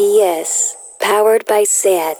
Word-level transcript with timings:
PS, 0.00 0.78
powered 0.98 1.44
by 1.44 1.62
SAT. 1.64 2.16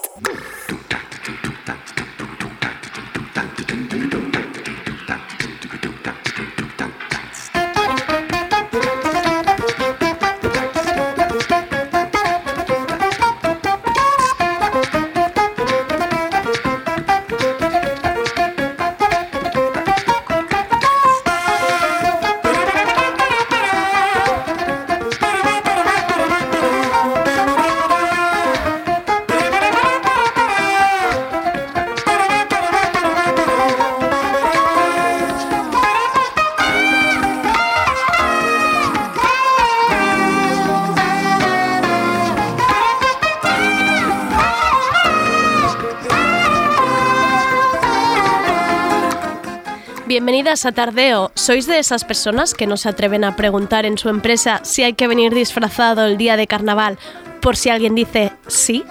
Bienvenidas 50.51 50.67
a 50.67 50.73
Tardeo. 50.73 51.31
¿Sois 51.37 51.69
de 51.69 51.79
esas 51.79 52.03
personas 52.03 52.55
que 52.55 52.67
no 52.67 52.77
se 52.77 52.89
atreven 52.89 53.23
a 53.23 53.37
preguntar 53.37 53.87
en 53.87 53.97
su 53.97 54.09
empresa 54.09 54.61
si 54.65 54.83
hay 54.83 54.95
que 54.95 55.07
venir 55.07 55.33
disfrazado 55.33 56.05
el 56.05 56.17
día 56.17 56.37
de 56.37 56.49
carnaval 56.49 56.99
por 57.41 57.57
si 57.57 57.69
alguien 57.71 57.95
dice 57.95 58.33
sí? 58.49 58.83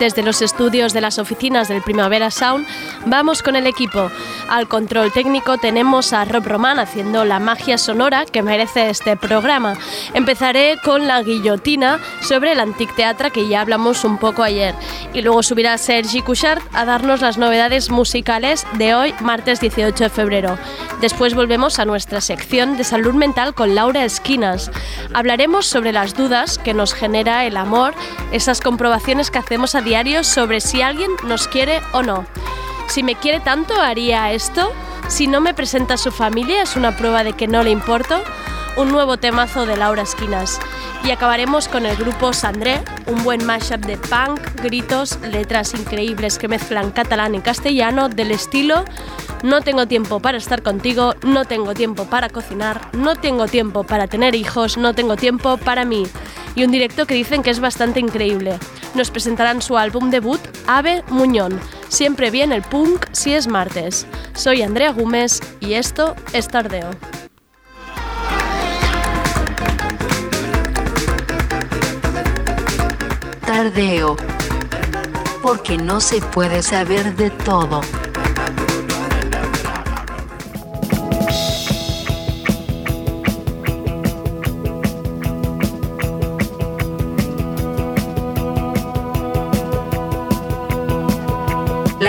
Desde 0.00 0.24
los 0.24 0.42
estudios 0.42 0.92
de 0.92 1.00
las 1.00 1.20
oficinas 1.20 1.68
del 1.68 1.82
Primavera 1.82 2.32
Sound, 2.32 2.66
vamos 3.06 3.44
con 3.44 3.54
el 3.54 3.68
equipo. 3.68 4.10
Al 4.48 4.68
control 4.68 5.12
técnico 5.12 5.58
tenemos 5.58 6.12
a 6.12 6.24
Rob 6.24 6.46
Roman 6.46 6.78
haciendo 6.78 7.24
la 7.24 7.40
magia 7.40 7.78
sonora 7.78 8.26
que 8.26 8.42
merece 8.42 8.90
este 8.90 9.16
programa. 9.16 9.74
Empezaré 10.12 10.78
con 10.84 11.06
la 11.06 11.22
guillotina 11.22 11.98
sobre 12.20 12.52
el 12.52 12.60
Antic 12.60 12.94
Teatre 12.94 13.30
que 13.30 13.48
ya 13.48 13.62
hablamos 13.62 14.04
un 14.04 14.18
poco 14.18 14.42
ayer. 14.42 14.74
Y 15.12 15.22
luego 15.22 15.42
subirá 15.42 15.78
Sergi 15.78 16.20
Couchard 16.22 16.62
a 16.72 16.84
darnos 16.84 17.20
las 17.20 17.38
novedades 17.38 17.90
musicales 17.90 18.66
de 18.74 18.94
hoy, 18.94 19.14
martes 19.20 19.60
18 19.60 20.04
de 20.04 20.10
febrero. 20.10 20.58
Después 21.00 21.34
volvemos 21.34 21.78
a 21.78 21.84
nuestra 21.84 22.20
sección 22.20 22.76
de 22.76 22.84
salud 22.84 23.14
mental 23.14 23.54
con 23.54 23.74
Laura 23.74 24.04
Esquinas. 24.04 24.70
Hablaremos 25.14 25.66
sobre 25.66 25.92
las 25.92 26.14
dudas 26.14 26.58
que 26.58 26.74
nos 26.74 26.92
genera 26.92 27.46
el 27.46 27.56
amor, 27.56 27.94
esas 28.30 28.60
comprobaciones 28.60 29.30
que 29.30 29.38
hacemos 29.38 29.74
a 29.74 29.80
diario 29.80 30.22
sobre 30.22 30.60
si 30.60 30.82
alguien 30.82 31.10
nos 31.24 31.48
quiere 31.48 31.80
o 31.92 32.02
no. 32.02 32.26
Si 32.88 33.02
me 33.02 33.14
quiere 33.16 33.40
tanto, 33.40 33.74
haría 33.74 34.32
esto. 34.32 34.72
Si 35.08 35.26
no 35.26 35.40
me 35.40 35.54
presenta 35.54 35.96
su 35.96 36.10
familia, 36.10 36.62
es 36.62 36.76
una 36.76 36.96
prueba 36.96 37.24
de 37.24 37.32
que 37.32 37.46
no 37.48 37.62
le 37.62 37.70
importo. 37.70 38.22
Un 38.76 38.90
nuevo 38.90 39.16
temazo 39.18 39.66
de 39.66 39.76
Laura 39.76 40.02
Esquinas. 40.02 40.60
Y 41.04 41.10
acabaremos 41.10 41.68
con 41.68 41.84
el 41.84 41.96
grupo 41.96 42.32
Sandré, 42.32 42.80
un 43.06 43.22
buen 43.24 43.44
mashup 43.44 43.84
de 43.84 43.98
punk, 43.98 44.40
gritos, 44.62 45.18
letras 45.20 45.74
increíbles 45.74 46.38
que 46.38 46.48
mezclan 46.48 46.92
catalán 46.92 47.34
y 47.34 47.40
castellano 47.40 48.08
del 48.08 48.30
estilo 48.30 48.86
No 49.42 49.60
tengo 49.60 49.86
tiempo 49.86 50.20
para 50.20 50.38
estar 50.38 50.62
contigo, 50.62 51.14
no 51.22 51.44
tengo 51.44 51.74
tiempo 51.74 52.06
para 52.06 52.30
cocinar, 52.30 52.80
no 52.94 53.16
tengo 53.16 53.46
tiempo 53.46 53.84
para 53.84 54.06
tener 54.06 54.34
hijos, 54.34 54.78
no 54.78 54.94
tengo 54.94 55.16
tiempo 55.16 55.58
para 55.58 55.84
mí. 55.84 56.04
Y 56.54 56.64
un 56.64 56.70
directo 56.72 57.06
que 57.06 57.14
dicen 57.14 57.42
que 57.42 57.50
es 57.50 57.60
bastante 57.60 58.00
increíble. 58.00 58.58
Nos 58.94 59.10
presentarán 59.10 59.60
su 59.60 59.76
álbum 59.76 60.08
debut, 60.08 60.40
Ave 60.66 61.04
Muñón. 61.10 61.60
Siempre 61.94 62.32
bien 62.32 62.50
el 62.50 62.62
punk 62.62 63.06
si 63.12 63.34
es 63.34 63.46
martes. 63.46 64.04
Soy 64.34 64.62
Andrea 64.62 64.90
Gómez 64.90 65.40
y 65.60 65.74
esto 65.74 66.16
es 66.32 66.48
Tardeo. 66.48 66.90
Tardeo. 73.46 74.16
Porque 75.40 75.76
no 75.78 76.00
se 76.00 76.20
puede 76.20 76.64
saber 76.64 77.14
de 77.14 77.30
todo. 77.30 77.80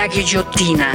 Guillotina. 0.08 0.92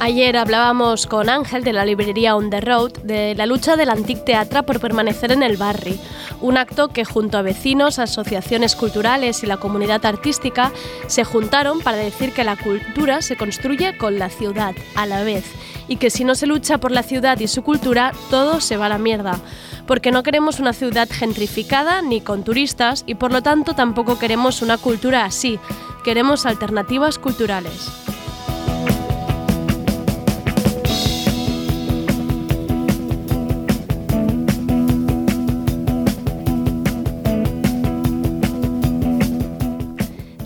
Ayer 0.00 0.36
hablábamos 0.36 1.06
con 1.06 1.28
Ángel 1.28 1.64
de 1.64 1.72
la 1.72 1.84
librería 1.84 2.34
On 2.34 2.50
the 2.50 2.60
Road 2.60 2.92
de 3.02 3.34
la 3.34 3.46
lucha 3.46 3.76
del 3.76 3.90
Antic 3.90 4.24
Teatre 4.24 4.62
por 4.62 4.80
permanecer 4.80 5.32
en 5.32 5.42
el 5.42 5.56
barri, 5.56 6.00
un 6.40 6.56
acto 6.56 6.88
que 6.88 7.04
junto 7.04 7.38
a 7.38 7.42
vecinos, 7.42 7.98
asociaciones 7.98 8.76
culturales 8.76 9.42
y 9.42 9.46
la 9.46 9.56
comunidad 9.56 10.04
artística 10.06 10.72
se 11.06 11.24
juntaron 11.24 11.80
para 11.80 11.96
decir 11.96 12.32
que 12.32 12.44
la 12.44 12.56
cultura 12.56 13.22
se 13.22 13.36
construye 13.36 13.96
con 13.96 14.18
la 14.18 14.30
ciudad 14.30 14.74
a 14.94 15.06
la 15.06 15.24
vez 15.24 15.44
y 15.88 15.96
que 15.96 16.10
si 16.10 16.24
no 16.24 16.34
se 16.34 16.46
lucha 16.46 16.78
por 16.78 16.92
la 16.92 17.02
ciudad 17.02 17.38
y 17.40 17.48
su 17.48 17.62
cultura, 17.62 18.12
todo 18.30 18.60
se 18.60 18.76
va 18.76 18.86
a 18.86 18.90
la 18.90 18.98
mierda. 18.98 19.38
Porque 19.86 20.10
no 20.10 20.22
queremos 20.22 20.60
una 20.60 20.74
ciudad 20.74 21.08
gentrificada 21.10 22.02
ni 22.02 22.20
con 22.20 22.44
turistas 22.44 23.04
y 23.06 23.14
por 23.14 23.32
lo 23.32 23.42
tanto 23.42 23.74
tampoco 23.74 24.18
queremos 24.18 24.60
una 24.60 24.76
cultura 24.76 25.24
así. 25.24 25.58
Queremos 26.04 26.44
alternativas 26.44 27.18
culturales. 27.18 27.88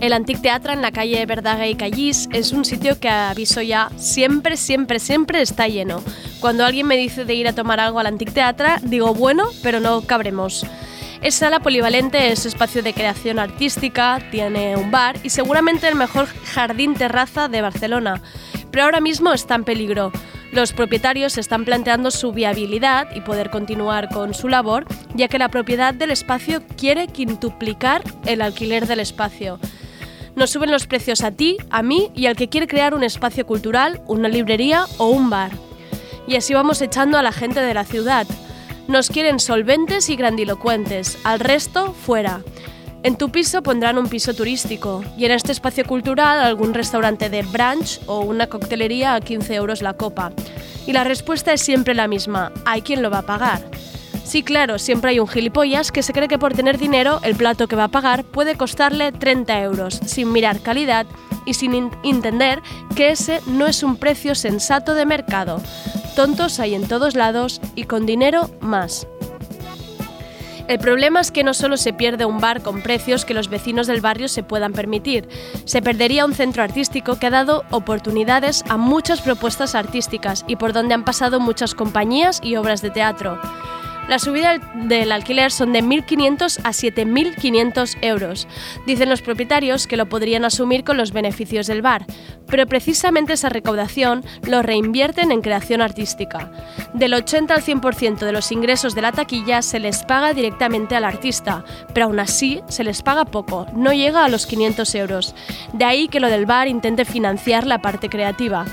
El 0.03 0.11
Antic 0.11 0.41
Teatre 0.41 0.73
en 0.73 0.81
la 0.81 0.91
calle 0.91 1.25
Verdaga 1.25 1.65
y 1.65 1.75
Callís 1.75 2.27
es 2.33 2.51
un 2.51 2.65
sitio 2.65 2.99
que 2.99 3.07
aviso 3.07 3.61
ya 3.61 3.89
siempre, 3.95 4.57
siempre, 4.57 4.99
siempre 4.99 5.41
está 5.41 5.69
lleno. 5.69 6.03
Cuando 6.41 6.65
alguien 6.65 6.87
me 6.87 6.97
dice 6.97 7.23
de 7.23 7.35
ir 7.35 7.47
a 7.47 7.55
tomar 7.55 7.79
algo 7.79 8.01
al 8.01 8.07
Antic 8.07 8.33
Teatre, 8.33 8.79
digo 8.81 9.13
bueno, 9.13 9.45
pero 9.61 9.79
no 9.79 10.01
cabremos. 10.01 10.65
Es 11.21 11.35
sala 11.35 11.61
polivalente, 11.61 12.33
es 12.33 12.45
espacio 12.45 12.83
de 12.83 12.93
creación 12.93 13.39
artística, 13.39 14.19
tiene 14.29 14.75
un 14.75 14.91
bar 14.91 15.15
y 15.23 15.29
seguramente 15.29 15.87
el 15.87 15.95
mejor 15.95 16.27
jardín 16.53 16.95
terraza 16.95 17.47
de 17.47 17.61
Barcelona. 17.61 18.21
Pero 18.71 18.83
ahora 18.83 18.99
mismo 18.99 19.31
está 19.31 19.55
en 19.55 19.63
peligro. 19.63 20.11
Los 20.51 20.73
propietarios 20.73 21.37
están 21.37 21.63
planteando 21.63 22.11
su 22.11 22.33
viabilidad 22.33 23.07
y 23.15 23.21
poder 23.21 23.49
continuar 23.49 24.09
con 24.09 24.33
su 24.33 24.49
labor, 24.49 24.85
ya 25.15 25.29
que 25.29 25.39
la 25.39 25.47
propiedad 25.47 25.93
del 25.93 26.11
espacio 26.11 26.61
quiere 26.75 27.07
quintuplicar 27.07 28.03
el 28.25 28.41
alquiler 28.41 28.85
del 28.85 28.99
espacio. 28.99 29.61
Nos 30.35 30.49
suben 30.49 30.71
los 30.71 30.87
precios 30.87 31.23
a 31.23 31.31
ti, 31.31 31.57
a 31.69 31.83
mí 31.83 32.11
y 32.15 32.25
al 32.25 32.35
que 32.35 32.49
quiere 32.49 32.67
crear 32.67 32.95
un 32.95 33.03
espacio 33.03 33.45
cultural, 33.45 34.01
una 34.07 34.27
librería 34.27 34.85
o 34.97 35.09
un 35.09 35.29
bar. 35.29 35.51
Y 36.27 36.35
así 36.35 36.53
vamos 36.53 36.81
echando 36.81 37.17
a 37.17 37.21
la 37.21 37.31
gente 37.31 37.61
de 37.61 37.73
la 37.73 37.85
ciudad. 37.85 38.25
Nos 38.87 39.09
quieren 39.09 39.39
solventes 39.39 40.09
y 40.09 40.15
grandilocuentes, 40.15 41.17
al 41.23 41.39
resto 41.39 41.93
fuera. 41.93 42.41
En 43.03 43.17
tu 43.17 43.29
piso 43.29 43.61
pondrán 43.61 43.97
un 43.97 44.07
piso 44.07 44.33
turístico 44.33 45.03
y 45.17 45.25
en 45.25 45.31
este 45.31 45.51
espacio 45.51 45.85
cultural 45.85 46.39
algún 46.39 46.73
restaurante 46.73 47.29
de 47.29 47.43
brunch 47.43 47.99
o 48.07 48.21
una 48.21 48.47
coctelería 48.47 49.13
a 49.13 49.21
15 49.21 49.53
euros 49.55 49.81
la 49.81 49.93
copa. 49.93 50.31
Y 50.87 50.93
la 50.93 51.03
respuesta 51.03 51.53
es 51.53 51.61
siempre 51.61 51.93
la 51.93 52.07
misma, 52.07 52.51
hay 52.65 52.81
quien 52.81 53.01
lo 53.01 53.11
va 53.11 53.19
a 53.19 53.25
pagar. 53.25 53.61
Sí, 54.23 54.41
claro, 54.41 54.79
siempre 54.79 55.11
hay 55.11 55.19
un 55.19 55.27
gilipollas 55.27 55.91
que 55.91 56.01
se 56.01 56.13
cree 56.13 56.27
que 56.27 56.39
por 56.39 56.53
tener 56.53 56.77
dinero 56.77 57.19
el 57.23 57.35
plato 57.35 57.67
que 57.67 57.75
va 57.75 57.85
a 57.85 57.89
pagar 57.89 58.23
puede 58.23 58.55
costarle 58.55 59.11
30 59.11 59.61
euros, 59.61 59.99
sin 60.05 60.31
mirar 60.31 60.61
calidad 60.61 61.05
y 61.45 61.53
sin 61.55 61.91
entender 62.03 62.61
que 62.95 63.11
ese 63.11 63.41
no 63.47 63.67
es 63.67 63.83
un 63.83 63.97
precio 63.97 64.33
sensato 64.33 64.95
de 64.95 65.05
mercado. 65.05 65.61
Tontos 66.15 66.59
hay 66.59 66.73
en 66.73 66.87
todos 66.87 67.15
lados 67.15 67.59
y 67.75 67.83
con 67.83 68.05
dinero 68.05 68.49
más. 68.61 69.07
El 70.69 70.79
problema 70.79 71.19
es 71.19 71.29
que 71.29 71.43
no 71.43 71.53
solo 71.53 71.75
se 71.75 71.91
pierde 71.91 72.23
un 72.23 72.39
bar 72.39 72.61
con 72.61 72.81
precios 72.81 73.25
que 73.25 73.33
los 73.33 73.49
vecinos 73.49 73.85
del 73.85 73.99
barrio 73.99 74.29
se 74.29 74.43
puedan 74.43 74.71
permitir, 74.71 75.27
se 75.65 75.81
perdería 75.81 76.25
un 76.25 76.33
centro 76.33 76.63
artístico 76.63 77.19
que 77.19 77.27
ha 77.27 77.31
dado 77.31 77.63
oportunidades 77.69 78.63
a 78.69 78.77
muchas 78.77 79.19
propuestas 79.21 79.75
artísticas 79.75 80.45
y 80.47 80.55
por 80.55 80.71
donde 80.71 80.93
han 80.93 81.03
pasado 81.03 81.41
muchas 81.41 81.75
compañías 81.75 82.39
y 82.41 82.55
obras 82.55 82.81
de 82.81 82.91
teatro. 82.91 83.37
La 84.07 84.19
subida 84.19 84.59
del 84.75 85.13
alquiler 85.13 85.49
son 85.49 85.71
de 85.71 85.81
1.500 85.81 86.59
a 86.63 86.71
7.500 86.71 87.97
euros. 88.01 88.47
Dicen 88.85 89.09
los 89.09 89.21
propietarios 89.21 89.87
que 89.87 89.95
lo 89.95 90.09
podrían 90.09 90.43
asumir 90.43 90.83
con 90.83 90.97
los 90.97 91.13
beneficios 91.13 91.67
del 91.67 91.81
bar, 91.81 92.05
pero 92.47 92.67
precisamente 92.67 93.33
esa 93.33 93.47
recaudación 93.47 94.23
lo 94.45 94.61
reinvierten 94.61 95.31
en 95.31 95.41
creación 95.41 95.81
artística. 95.81 96.51
Del 96.93 97.13
80 97.13 97.53
al 97.53 97.63
100% 97.63 98.19
de 98.19 98.31
los 98.33 98.51
ingresos 98.51 98.93
de 98.93 99.01
la 99.01 99.13
taquilla 99.13 99.61
se 99.61 99.79
les 99.79 100.03
paga 100.03 100.33
directamente 100.33 100.95
al 100.95 101.05
artista, 101.05 101.63
pero 101.93 102.07
aún 102.07 102.19
así 102.19 102.61
se 102.67 102.83
les 102.83 103.01
paga 103.01 103.23
poco, 103.23 103.67
no 103.73 103.93
llega 103.93 104.25
a 104.25 104.29
los 104.29 104.45
500 104.45 104.95
euros. 104.95 105.35
De 105.71 105.85
ahí 105.85 106.09
que 106.09 106.19
lo 106.19 106.29
del 106.29 106.45
bar 106.45 106.67
intente 106.67 107.05
financiar 107.05 107.65
la 107.65 107.81
parte 107.81 108.09
creativa. 108.09 108.65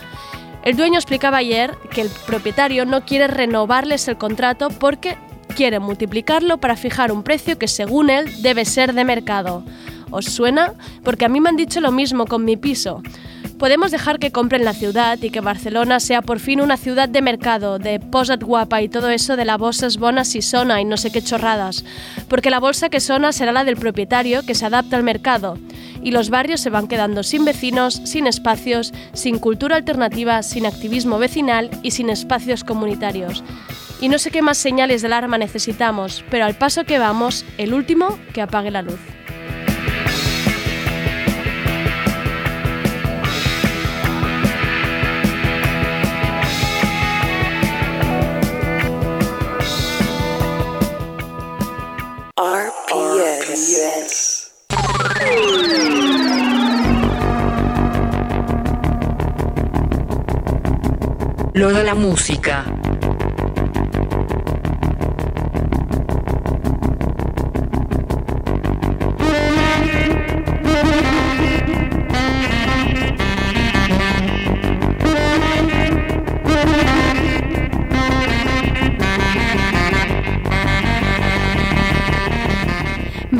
El 0.64 0.76
dueño 0.76 0.96
explicaba 0.96 1.38
ayer 1.38 1.76
que 1.90 2.02
el 2.02 2.10
propietario 2.26 2.84
no 2.84 3.04
quiere 3.04 3.28
renovarles 3.28 4.08
el 4.08 4.18
contrato 4.18 4.68
porque 4.68 5.16
quiere 5.56 5.80
multiplicarlo 5.80 6.58
para 6.58 6.76
fijar 6.76 7.12
un 7.12 7.22
precio 7.22 7.58
que 7.58 7.66
según 7.66 8.10
él 8.10 8.30
debe 8.42 8.64
ser 8.66 8.92
de 8.92 9.04
mercado. 9.04 9.64
¿Os 10.10 10.26
suena? 10.26 10.74
Porque 11.02 11.24
a 11.24 11.28
mí 11.28 11.40
me 11.40 11.48
han 11.48 11.56
dicho 11.56 11.80
lo 11.80 11.92
mismo 11.92 12.26
con 12.26 12.44
mi 12.44 12.56
piso. 12.56 13.02
Podemos 13.58 13.90
dejar 13.90 14.18
que 14.18 14.32
compren 14.32 14.64
la 14.64 14.72
ciudad 14.72 15.18
y 15.20 15.30
que 15.30 15.40
Barcelona 15.40 16.00
sea 16.00 16.22
por 16.22 16.40
fin 16.40 16.60
una 16.60 16.76
ciudad 16.76 17.08
de 17.08 17.20
mercado, 17.20 17.78
de 17.78 18.00
posat 18.00 18.42
guapa 18.42 18.80
y 18.82 18.88
todo 18.88 19.10
eso 19.10 19.36
de 19.36 19.44
la 19.44 19.58
bolsa 19.58 19.86
es 19.86 19.98
bona 19.98 20.24
si 20.24 20.40
sona 20.40 20.80
y 20.80 20.84
no 20.84 20.96
sé 20.96 21.10
qué 21.10 21.22
chorradas. 21.22 21.84
Porque 22.28 22.50
la 22.50 22.58
bolsa 22.58 22.88
que 22.88 23.00
sona 23.00 23.32
será 23.32 23.52
la 23.52 23.64
del 23.64 23.76
propietario 23.76 24.44
que 24.46 24.54
se 24.54 24.66
adapta 24.66 24.96
al 24.96 25.02
mercado. 25.04 25.58
Y 26.02 26.12
los 26.12 26.30
barrios 26.30 26.60
se 26.60 26.70
van 26.70 26.88
quedando 26.88 27.22
sin 27.22 27.44
vecinos, 27.44 28.00
sin 28.04 28.26
espacios, 28.26 28.92
sin 29.12 29.38
cultura 29.38 29.76
alternativa, 29.76 30.42
sin 30.42 30.66
activismo 30.66 31.18
vecinal 31.18 31.70
y 31.82 31.90
sin 31.90 32.10
espacios 32.10 32.64
comunitarios. 32.64 33.44
Y 34.00 34.08
no 34.08 34.18
sé 34.18 34.30
qué 34.30 34.40
más 34.40 34.56
señales 34.56 35.02
de 35.02 35.08
alarma 35.08 35.36
necesitamos, 35.36 36.24
pero 36.30 36.46
al 36.46 36.54
paso 36.54 36.84
que 36.84 36.98
vamos, 36.98 37.44
el 37.58 37.74
último 37.74 38.18
que 38.32 38.40
apague 38.40 38.70
la 38.70 38.82
luz. 38.82 38.98
RPS. 52.40 54.50
De 61.68 61.84
la 61.84 61.94
música. 61.94 62.64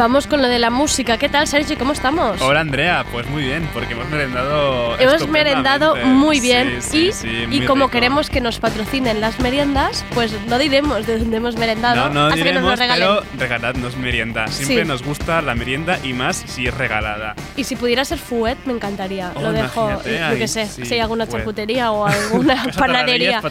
Vamos 0.00 0.26
con 0.26 0.40
lo 0.40 0.48
de 0.48 0.58
la 0.58 0.70
música. 0.70 1.18
¿Qué 1.18 1.28
tal, 1.28 1.46
Sergio? 1.46 1.76
¿Cómo 1.76 1.92
estamos? 1.92 2.40
Hola 2.40 2.60
Andrea, 2.60 3.04
pues 3.12 3.28
muy 3.28 3.42
bien, 3.42 3.68
porque 3.74 3.92
hemos 3.92 4.08
merendado. 4.08 4.98
Hemos 4.98 5.28
merendado 5.28 5.94
muy 5.94 6.40
bien 6.40 6.80
Sí, 6.80 7.08
y, 7.08 7.12
sí, 7.12 7.46
muy 7.46 7.66
como 7.66 7.84
rico. 7.84 7.90
queremos 7.90 8.30
que 8.30 8.40
nos 8.40 8.60
patrocinen 8.60 9.20
las 9.20 9.38
meriendas, 9.40 10.02
pues 10.14 10.32
no 10.48 10.58
diremos 10.58 11.06
de 11.06 11.18
dónde 11.18 11.36
hemos 11.36 11.58
merendado 11.58 12.08
No, 12.08 12.14
no 12.14 12.26
hasta 12.28 12.42
que 12.42 12.50
nos 12.54 12.62
lo 12.62 12.70
diremos, 12.70 12.78
regalen. 12.78 13.08
pero 13.08 13.24
regaladnos 13.38 13.96
merienda. 13.98 14.48
Siempre 14.48 14.86
nos 14.86 15.02
gusta 15.02 15.42
la 15.42 15.54
merienda 15.54 15.98
y 16.02 16.14
más 16.14 16.44
si 16.46 16.66
es 16.66 16.72
regalada. 16.72 17.34
Y 17.58 17.64
si 17.64 17.76
pudiera 17.76 18.02
ser 18.06 18.16
fuet, 18.16 18.56
me 18.64 18.72
encantaría. 18.72 19.32
Oh, 19.34 19.42
lo 19.42 19.52
dejo, 19.52 20.02
yo 20.02 20.38
qué 20.38 20.48
sé, 20.48 20.66
si 20.66 20.94
hay 20.94 21.00
alguna 21.00 21.26
fuet. 21.26 21.40
charcutería 21.40 21.92
o 21.92 22.06
alguna 22.06 22.64
panadería. 22.78 23.42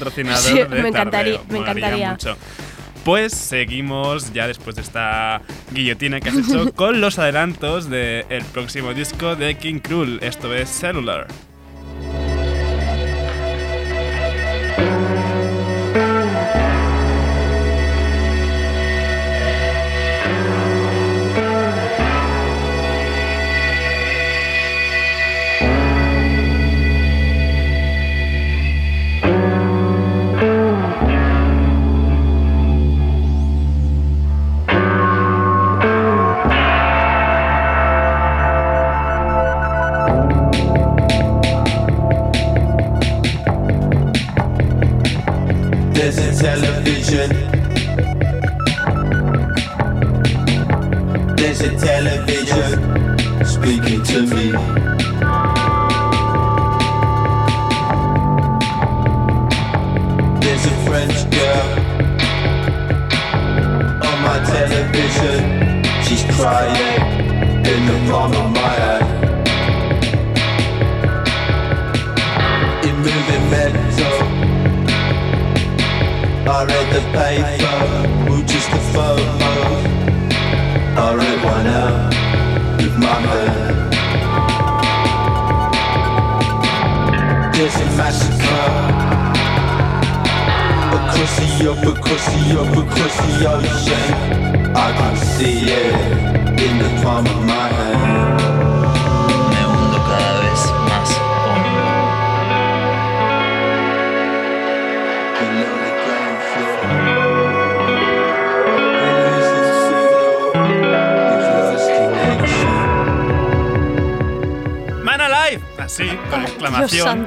Me 0.71 0.87
encantaría, 0.87 1.41
me 1.47 1.59
encantaría. 1.59 2.09
mucho. 2.09 2.35
Pues 3.09 3.33
seguimos 3.33 4.31
ya 4.33 4.45
después 4.45 4.75
de 4.75 4.83
esta 4.83 5.41
guillotina 5.73 6.19
que 6.19 6.29
has 6.29 6.37
hecho 6.37 6.71
con 6.75 7.01
los 7.01 7.17
adelantos 7.17 7.89
del 7.89 8.45
próximo 8.53 8.93
disco 8.93 9.35
de 9.35 9.57
King 9.57 9.79
Cruel. 9.79 10.19
Esto 10.21 10.53
es 10.53 10.69
Cellular. 10.69 11.25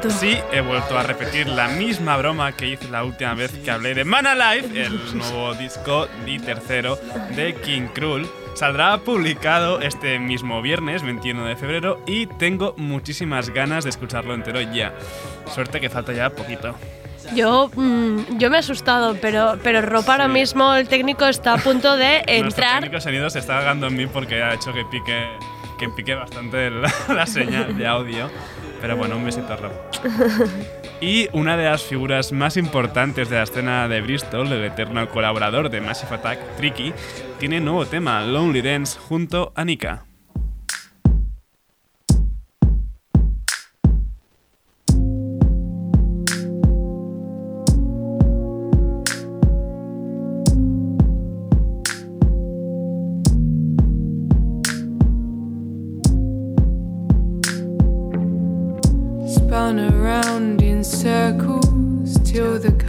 Santo. 0.02 0.11
Sí, 0.11 0.38
he 0.52 0.61
vuelto 0.61 0.99
a 0.99 1.02
repetir 1.02 1.49
la 1.49 1.68
misma 1.68 2.16
broma 2.16 2.52
que 2.52 2.68
hice 2.68 2.88
la 2.88 3.04
última 3.04 3.35
vez 3.35 3.52
que 3.64 3.71
hablé 3.71 3.94
de 3.94 4.04
Man 4.04 4.26
Alive, 4.26 4.85
el 4.87 5.16
nuevo 5.18 5.54
disco 5.54 6.09
y 6.26 6.38
tercero 6.38 6.99
de 7.37 7.54
King 7.54 7.88
Cruel. 7.94 8.26
Saldrá 8.54 8.99
publicado 8.99 9.80
este 9.80 10.18
mismo 10.18 10.61
viernes, 10.61 11.02
21 11.02 11.47
de 11.47 11.56
febrero, 11.56 12.02
y 12.06 12.26
tengo 12.26 12.75
muchísimas 12.76 13.49
ganas 13.50 13.85
de 13.85 13.90
escucharlo 13.90 14.35
entero 14.35 14.61
ya. 14.61 14.92
Suerte 15.54 15.80
que 15.80 15.88
falta 15.88 16.12
ya 16.12 16.28
poquito. 16.30 16.75
Yo, 17.35 17.71
mm, 17.75 18.37
yo 18.38 18.50
me 18.50 18.56
he 18.56 18.61
asustado, 18.61 19.16
pero, 19.23 19.56
pero 19.62 19.80
Ropa 19.80 20.12
ahora 20.12 20.26
Sí. 20.26 20.32
mismo 20.32 20.75
el 20.75 20.87
técnico 20.88 21.25
está 21.25 21.54
a 21.54 21.56
punto 21.59 21.97
de 21.97 22.23
entrar. 22.26 22.80
técnico 22.80 22.97
de 22.97 23.00
sonido 23.00 23.30
se 23.30 23.38
está 23.38 23.59
ahogando 23.59 23.87
en 23.87 23.97
mí 23.97 24.06
porque 24.06 24.42
ha 24.42 24.52
hecho 24.52 24.73
que 24.75 24.85
pique, 24.85 25.28
que 25.78 25.88
pique 25.88 26.14
bastante 26.14 26.68
la, 26.71 26.92
la 27.14 27.26
señal 27.26 27.78
de 27.78 27.87
audio. 27.87 28.28
Pero 28.83 28.97
bueno, 28.97 29.17
un 29.17 29.25
besito, 29.25 29.57
Rob. 29.57 29.73
Y 31.01 31.29
una 31.33 31.57
de 31.57 31.65
las 31.65 31.83
figuras 31.83 32.31
más 32.31 32.57
importantes 32.57 33.29
de 33.29 33.35
la 33.35 33.43
escena 33.43 33.89
de 33.89 34.01
Bristol, 34.03 34.53
el 34.53 34.62
eterno 34.62 35.09
colaborador 35.09 35.69
de 35.69 35.81
Massive 35.81 36.15
Attack, 36.15 36.39
Tricky, 36.57 36.93
tiene 37.41 37.59
nuevo 37.59 37.87
tema, 37.87 38.23
Lonely 38.23 38.62
Dance, 38.62 39.01
junto 39.01 39.53
a 39.57 39.65
Nika. 39.65 40.05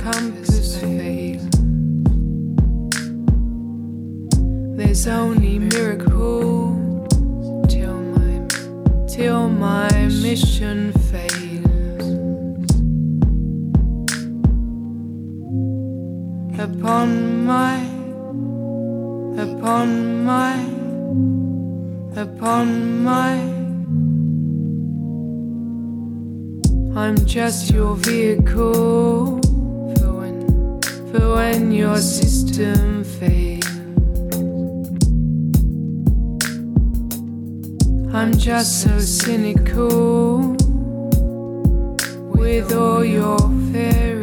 Compass 0.03 0.81
failed. 0.81 1.53
There's 4.77 5.07
only 5.07 5.59
miracles 5.59 7.07
till 7.69 8.01
my 8.15 8.47
till 9.07 9.47
my 9.47 9.89
mission 10.25 10.91
fails. 11.09 12.05
Upon 16.59 17.45
my 17.45 17.77
upon 19.45 20.25
my 20.25 20.55
upon 22.25 23.03
my 23.03 23.35
I'm 26.93 27.15
just 27.25 27.71
your 27.71 27.95
vehicle 27.95 29.42
for 31.13 31.35
when 31.35 31.71
your 31.71 31.97
system 31.97 33.03
fails. 33.03 33.67
I'm 38.11 38.35
just 38.35 38.81
so 38.81 38.99
cynical 38.99 40.55
with 42.35 42.73
all 42.73 43.05
your 43.05 43.37
fairy 43.71 44.22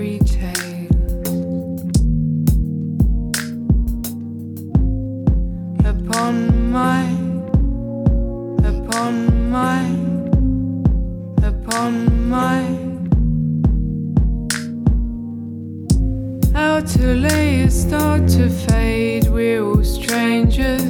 start 17.80 18.28
to 18.28 18.48
fade. 18.50 19.26
We're 19.28 19.64
all 19.64 19.82
strangers. 19.82 20.84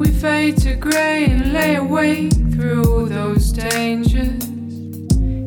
We 0.00 0.08
fade 0.08 0.56
to 0.62 0.74
grey 0.76 1.26
and 1.26 1.52
lay 1.52 1.74
awake 1.76 2.32
through 2.52 2.84
all 2.90 3.06
those 3.06 3.52
dangers. 3.52 4.42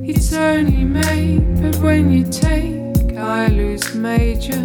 It's 0.10 0.34
only 0.34 0.84
May, 0.84 1.40
but 1.60 1.78
when 1.78 2.12
you 2.12 2.24
take, 2.24 3.18
I 3.18 3.48
lose 3.48 3.96
major. 3.96 4.64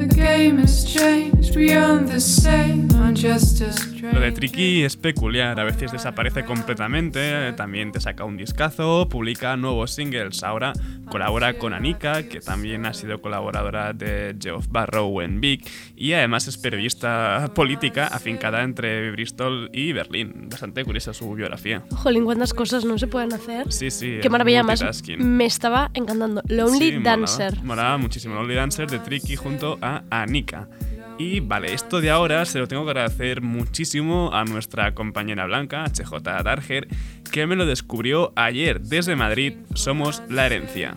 The 0.00 0.10
game 0.12 0.58
has 0.58 0.84
changed, 0.84 1.54
we 1.54 1.72
aren't 1.72 2.08
the 2.08 2.20
same. 2.20 2.90
I'm 2.96 3.14
just 3.14 3.60
a 3.60 3.72
stranger. 3.72 3.93
Lo 4.12 4.20
de 4.20 4.32
Tricky 4.32 4.82
es 4.82 4.96
peculiar, 4.96 5.58
a 5.58 5.64
veces 5.64 5.92
desaparece 5.92 6.44
completamente, 6.44 7.52
también 7.52 7.92
te 7.92 8.00
saca 8.00 8.24
un 8.24 8.36
discazo, 8.36 9.08
publica 9.08 9.56
nuevos 9.56 9.92
singles, 9.92 10.42
ahora 10.42 10.72
colabora 11.08 11.58
con 11.58 11.72
Anika, 11.72 12.24
que 12.24 12.40
también 12.40 12.86
ha 12.86 12.94
sido 12.94 13.20
colaboradora 13.20 13.92
de 13.92 14.36
Geoff 14.40 14.66
Barrow 14.68 15.20
en 15.20 15.40
Big, 15.40 15.64
y 15.96 16.12
además 16.12 16.48
es 16.48 16.58
periodista 16.58 17.50
política 17.54 18.06
afincada 18.08 18.62
entre 18.62 19.10
Bristol 19.10 19.70
y 19.72 19.92
Berlín. 19.92 20.48
Bastante 20.50 20.84
curiosa 20.84 21.14
su 21.14 21.32
biografía. 21.34 21.82
Jolín, 21.90 22.24
cuántas 22.24 22.52
cosas 22.54 22.84
no 22.84 22.98
se 22.98 23.06
pueden 23.06 23.32
hacer. 23.32 23.72
Sí, 23.72 23.90
sí. 23.90 24.18
Qué 24.20 24.28
maravilla 24.28 24.62
más. 24.62 24.82
Me 25.18 25.46
estaba 25.46 25.90
encantando. 25.94 26.42
Lonely 26.48 26.78
Sí, 26.78 26.98
Dancer. 27.02 27.62
Molaba 27.62 27.96
muchísimo. 27.98 28.34
Lonely 28.34 28.54
Dancer 28.54 28.90
de 28.90 28.98
Tricky 28.98 29.36
junto 29.36 29.78
a 29.80 30.02
Anika. 30.10 30.68
Y 31.16 31.40
vale, 31.40 31.72
esto 31.72 32.00
de 32.00 32.10
ahora 32.10 32.44
se 32.44 32.58
lo 32.58 32.66
tengo 32.66 32.84
que 32.84 32.90
agradecer 32.90 33.40
muchísimo 33.40 34.30
a 34.32 34.44
nuestra 34.44 34.94
compañera 34.94 35.46
blanca, 35.46 35.84
HJ 35.84 36.20
Darger, 36.42 36.88
que 37.30 37.46
me 37.46 37.56
lo 37.56 37.66
descubrió 37.66 38.32
ayer 38.34 38.80
desde 38.80 39.14
Madrid. 39.14 39.54
Somos 39.74 40.22
la 40.28 40.46
herencia. 40.46 40.96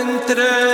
Entre 0.00 0.71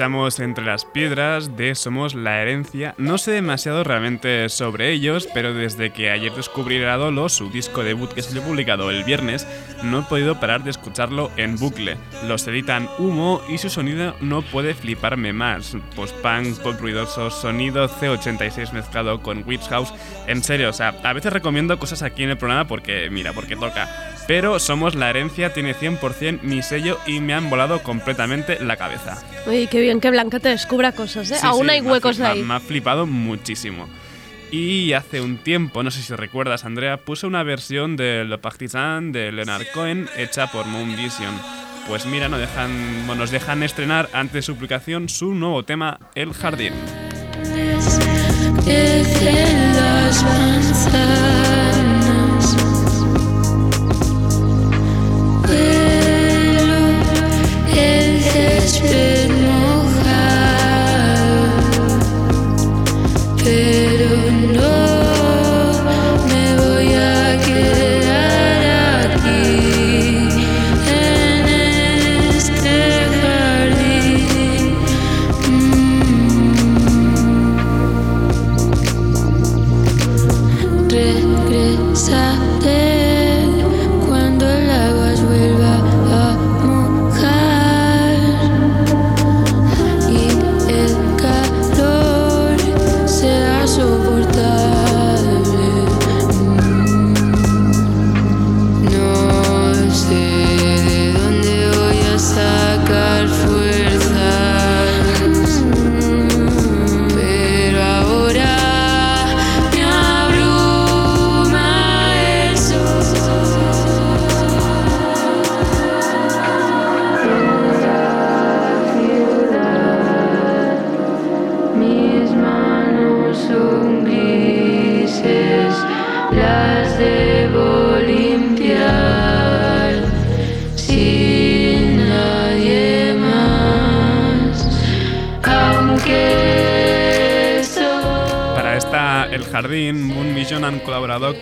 Escuchamos 0.00 0.40
Entre 0.40 0.64
las 0.64 0.86
Piedras 0.86 1.58
de 1.58 1.74
Somos 1.74 2.14
la 2.14 2.40
Herencia. 2.40 2.94
No 2.96 3.18
sé 3.18 3.32
demasiado 3.32 3.84
realmente 3.84 4.48
sobre 4.48 4.92
ellos, 4.92 5.28
pero 5.34 5.52
desde 5.52 5.92
que 5.92 6.10
ayer 6.10 6.32
descubrí 6.32 6.82
a 6.82 6.96
Dolo, 6.96 7.28
su 7.28 7.50
disco 7.50 7.84
debut 7.84 8.10
que 8.10 8.22
se 8.22 8.38
ha 8.38 8.42
publicado 8.42 8.88
el 8.88 9.04
viernes, 9.04 9.46
no 9.84 9.98
he 9.98 10.02
podido 10.04 10.40
parar 10.40 10.64
de 10.64 10.70
escucharlo 10.70 11.30
en 11.36 11.58
bucle. 11.58 11.98
Los 12.26 12.48
editan 12.48 12.88
humo 12.98 13.42
y 13.50 13.58
su 13.58 13.68
sonido 13.68 14.16
no 14.22 14.40
puede 14.40 14.72
fliparme 14.72 15.34
más. 15.34 15.76
Post-punk, 15.94 16.60
pop 16.60 16.80
ruidoso, 16.80 17.30
sonido 17.30 17.86
C86 17.86 18.72
mezclado 18.72 19.20
con 19.20 19.46
Witch 19.46 19.68
House. 19.68 19.92
En 20.26 20.42
serio, 20.42 20.70
o 20.70 20.72
sea, 20.72 20.98
a 21.04 21.12
veces 21.12 21.30
recomiendo 21.30 21.78
cosas 21.78 22.00
aquí 22.00 22.22
en 22.22 22.30
el 22.30 22.38
programa 22.38 22.66
porque, 22.66 23.10
mira, 23.10 23.34
porque 23.34 23.54
toca. 23.54 24.16
Pero 24.30 24.60
Somos 24.60 24.94
la 24.94 25.10
Herencia 25.10 25.52
tiene 25.52 25.74
100% 25.74 26.42
mi 26.42 26.62
sello 26.62 27.00
y 27.04 27.18
me 27.18 27.34
han 27.34 27.50
volado 27.50 27.82
completamente 27.82 28.64
la 28.64 28.76
cabeza. 28.76 29.20
Uy, 29.44 29.66
qué 29.66 29.80
bien 29.80 30.00
que 30.00 30.08
Blanca 30.08 30.38
te 30.38 30.50
descubra 30.50 30.92
cosas, 30.92 31.32
¿eh? 31.32 31.34
Sí, 31.34 31.44
Aún 31.44 31.64
sí, 31.64 31.72
hay 31.72 31.82
me 31.82 31.88
ha 31.88 31.92
huecos 31.94 32.20
ahí. 32.20 32.44
Me 32.44 32.54
ha 32.54 32.60
flipado 32.60 33.06
muchísimo. 33.06 33.88
Y 34.52 34.92
hace 34.92 35.20
un 35.20 35.38
tiempo, 35.38 35.82
no 35.82 35.90
sé 35.90 36.00
si 36.00 36.14
recuerdas, 36.14 36.64
Andrea, 36.64 36.98
puse 36.98 37.26
una 37.26 37.42
versión 37.42 37.96
de 37.96 38.24
Le 38.24 38.38
Partisan 38.38 39.10
de 39.10 39.32
Leonard 39.32 39.66
Cohen 39.74 40.08
hecha 40.16 40.46
por 40.46 40.64
Moon 40.64 40.94
Vision. 40.96 41.34
Pues 41.88 42.06
mira, 42.06 42.28
nos 42.28 42.38
dejan, 42.38 42.70
bueno, 43.08 43.22
nos 43.22 43.32
dejan 43.32 43.64
estrenar 43.64 44.08
antes 44.12 44.34
de 44.34 44.42
su 44.42 44.54
publicación 44.54 45.08
su 45.08 45.34
nuevo 45.34 45.64
tema, 45.64 45.98
El 46.14 46.34
Jardín. 46.34 46.74
zbyt 58.30 59.30
mucha, 59.42 60.30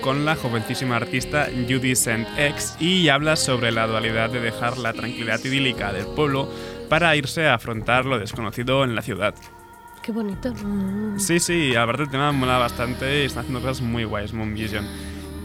con 0.09 0.25
la 0.25 0.37
jovencísima 0.37 0.97
artista 0.97 1.49
Judy 1.69 1.91
St. 1.91 2.27
X 2.39 2.77
y 2.81 3.11
habla 3.11 3.37
sobre 3.37 3.71
la 3.71 3.87
dualidad 3.87 4.31
de 4.31 4.41
dejar 4.41 4.79
la 4.79 4.95
tranquilidad 4.95 5.39
idílica 5.45 5.93
del 5.93 6.07
pueblo 6.07 6.49
para 6.89 7.15
irse 7.15 7.47
a 7.47 7.53
afrontar 7.53 8.07
lo 8.07 8.19
desconocido 8.19 8.85
en 8.85 8.95
la 8.95 9.03
ciudad. 9.03 9.35
Qué 10.01 10.11
bonito. 10.11 10.55
Sí, 11.19 11.39
sí, 11.39 11.77
aparte 11.77 12.05
el 12.05 12.09
tema 12.09 12.33
mola 12.33 12.57
bastante 12.57 13.21
y 13.21 13.27
está 13.27 13.41
haciendo 13.41 13.61
cosas 13.61 13.83
muy 13.83 14.05
guays, 14.05 14.33
Moon 14.33 14.55
Vision. 14.55 14.87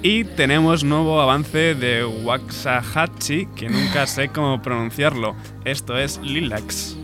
Y 0.01 0.23
tenemos 0.23 0.85
nuevo 0.85 1.19
avance 1.19 1.75
de 1.75 2.05
Waxahachie, 2.05 3.49
que 3.57 3.67
nunca 3.67 4.07
sé 4.07 4.29
cómo 4.29 4.61
pronunciarlo. 4.61 5.35
Esto 5.65 5.97
es 5.97 6.19
Lilacs. 6.19 7.02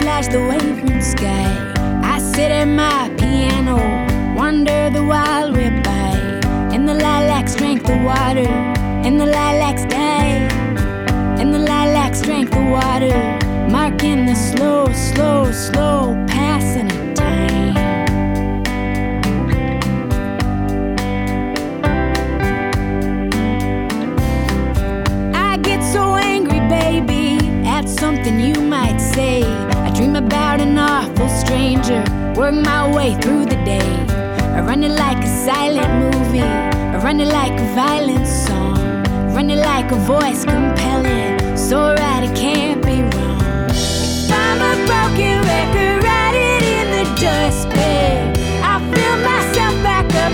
Camouflage 0.00 0.28
the 0.28 0.40
waving 0.48 1.02
sky. 1.02 1.72
I 2.02 2.18
sit 2.18 2.50
at 2.50 2.64
my 2.64 3.10
piano, 3.18 3.76
wonder 4.34 4.90
the 4.90 5.04
while 5.04 5.52
we're 5.52 5.82
by. 5.82 6.40
And 6.72 6.88
the 6.88 6.94
lilacs 6.94 7.54
drank 7.54 7.84
the 7.84 7.98
water, 7.98 8.48
and 9.06 9.20
the 9.20 9.26
lilacs 9.26 9.84
died. 9.84 10.52
And 11.38 11.52
the 11.54 11.58
lilacs 11.58 12.22
drank 12.22 12.50
the 12.50 12.64
water, 12.70 13.16
marking 13.70 14.26
the 14.26 14.34
slow, 14.34 14.86
slow, 14.92 15.50
slow 15.52 16.14
passing 16.28 16.90
of 16.90 17.14
time. 17.14 17.76
I 25.34 25.56
get 25.58 25.82
so 25.82 26.16
angry, 26.16 26.60
baby, 26.68 27.38
at 27.66 27.88
something 27.88 28.40
you 28.40 28.60
might 28.60 28.98
say. 28.98 29.49
Stranger, 31.30 32.02
work 32.34 32.54
my 32.54 32.82
way 32.94 33.14
through 33.20 33.44
the 33.46 33.60
day. 33.64 33.90
I 34.56 34.60
run 34.60 34.82
it 34.82 34.92
like 34.92 35.18
a 35.22 35.44
silent 35.46 35.92
movie, 36.04 36.40
I 36.40 36.96
run 37.02 37.20
it 37.20 37.28
like 37.28 37.58
a 37.60 37.74
violent 37.74 38.26
song, 38.26 39.04
run 39.34 39.50
it 39.50 39.58
like 39.58 39.90
a 39.92 39.96
voice 39.96 40.44
compelling, 40.44 41.56
so 41.56 41.94
right 41.94 42.24
it 42.24 42.36
can't 42.36 42.84
be 42.84 43.02
wrong. 43.02 43.70
If 43.70 44.30
I'm 44.32 44.60
a 44.70 44.74
broken 44.86 45.36
record, 45.54 46.04
write 46.04 46.36
it 46.36 46.62
in 46.76 46.86
the 46.96 47.04
dustbin. 47.20 48.34
I 48.62 48.78
fill 48.90 49.16
myself 49.30 49.74
back 49.82 50.06
up 50.14 50.32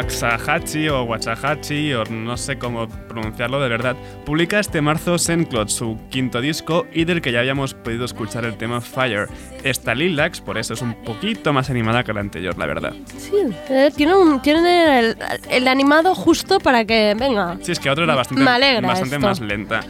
Waxahachie 0.00 0.88
o 0.88 1.02
Waxahachie, 1.02 1.94
o 1.94 2.04
no 2.06 2.34
sé 2.38 2.56
cómo 2.56 2.88
pronunciarlo 2.88 3.60
de 3.60 3.68
verdad, 3.68 3.96
publica 4.24 4.58
este 4.58 4.80
marzo 4.80 5.18
Senclot, 5.18 5.68
su 5.68 5.98
quinto 6.08 6.40
disco, 6.40 6.86
y 6.94 7.04
del 7.04 7.20
que 7.20 7.32
ya 7.32 7.40
habíamos 7.40 7.74
podido 7.74 8.06
escuchar 8.06 8.46
el 8.46 8.56
tema 8.56 8.80
Fire. 8.80 9.28
Esta 9.62 9.94
Lilacs, 9.94 10.40
por 10.40 10.56
eso 10.56 10.72
es 10.72 10.80
un 10.80 10.94
poquito 11.04 11.52
más 11.52 11.68
animada 11.68 12.02
que 12.02 12.14
la 12.14 12.20
anterior, 12.20 12.56
la 12.56 12.64
verdad. 12.64 12.94
Sí, 13.18 13.34
eh, 13.68 13.90
tiene, 13.94 14.14
un, 14.14 14.40
tiene 14.40 15.00
el, 15.00 15.16
el 15.50 15.68
animado 15.68 16.14
justo 16.14 16.60
para 16.60 16.86
que 16.86 17.14
venga. 17.18 17.58
Sí, 17.60 17.72
es 17.72 17.78
que 17.78 17.90
otra 17.90 18.04
era 18.04 18.14
bastante, 18.14 18.42
bastante 18.42 19.16
esto. 19.16 19.18
más 19.20 19.40
lenta. 19.40 19.80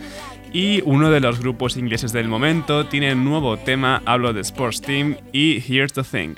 Y 0.52 0.82
uno 0.84 1.12
de 1.12 1.20
los 1.20 1.38
grupos 1.38 1.76
ingleses 1.76 2.12
del 2.12 2.26
momento 2.26 2.84
tiene 2.86 3.12
un 3.12 3.24
nuevo 3.24 3.56
tema, 3.58 4.02
hablo 4.04 4.32
de 4.32 4.40
Sports 4.40 4.80
Team 4.80 5.18
y 5.32 5.62
Here's 5.64 5.92
the 5.92 6.02
Thing. 6.02 6.34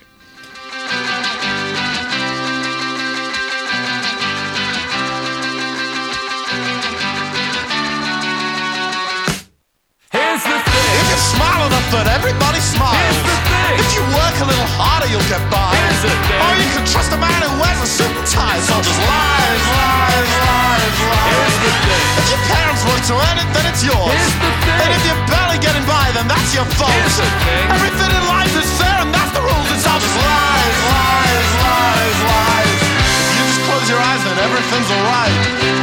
That 11.93 12.09
everybody 12.09 12.57
smiles. 12.65 12.97
Here's 12.97 13.21
the 13.21 13.37
thing. 13.53 13.77
If 13.77 13.89
you 13.93 14.03
work 14.17 14.37
a 14.41 14.47
little 14.49 14.71
harder, 14.81 15.09
you'll 15.13 15.29
get 15.29 15.45
by. 15.53 15.77
Here's 15.77 16.09
the 16.09 16.13
thing. 16.25 16.41
Or 16.41 16.53
you 16.57 16.69
can 16.73 16.85
trust 16.89 17.13
a 17.13 17.21
man 17.21 17.37
who 17.45 17.53
wears 17.61 17.81
a 17.85 17.89
suit 17.89 18.09
and 18.09 18.25
tie. 18.25 18.61
So 18.65 18.73
just 18.81 18.97
lies, 18.97 19.65
lies, 19.77 20.33
lies, 20.41 20.97
lies. 21.05 21.29
Here's 21.29 21.59
the 21.61 21.73
thing. 21.85 22.03
If 22.17 22.27
your 22.33 22.43
parents 22.49 22.83
work 22.89 23.03
to 23.13 23.15
earn 23.21 23.39
it, 23.45 23.49
then 23.53 23.65
it's 23.69 23.85
yours. 23.85 24.09
Here's 24.09 24.37
the 24.41 24.53
thing. 24.65 24.79
And 24.83 24.91
if 24.97 25.03
you're 25.05 25.23
barely 25.29 25.61
getting 25.61 25.85
by, 25.85 26.09
then 26.17 26.25
that's 26.33 26.51
your 26.57 26.65
fault. 26.81 26.97
Here's 26.97 27.21
the 27.21 27.29
thing. 27.29 27.69
Everything 27.77 28.11
in 28.17 28.25
life 28.25 28.55
is 28.57 28.69
fair, 28.81 28.97
and 29.05 29.13
that's 29.13 29.33
the 29.37 29.45
rules. 29.45 29.69
It's 29.77 29.85
all 29.85 30.01
just 30.01 30.17
lies, 30.17 30.77
lies, 30.89 31.49
lies, 31.61 32.19
lies. 32.25 32.73
If 32.73 33.37
you 33.37 33.45
just 33.53 33.61
close 33.69 33.87
your 33.93 34.01
eyes, 34.01 34.23
then 34.25 34.39
everything's 34.41 34.91
alright. 34.97 35.37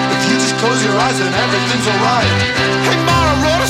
If 0.10 0.22
you 0.26 0.36
just 0.42 0.58
close 0.58 0.82
your 0.82 0.98
eyes, 1.06 1.22
then 1.22 1.34
everything's 1.38 1.86
alright. 1.86 2.34
Hey, 2.90 2.98
Mara 3.06 3.34
wrote 3.46 3.62
a 3.62 3.70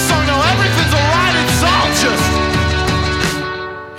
just. 1.99 2.27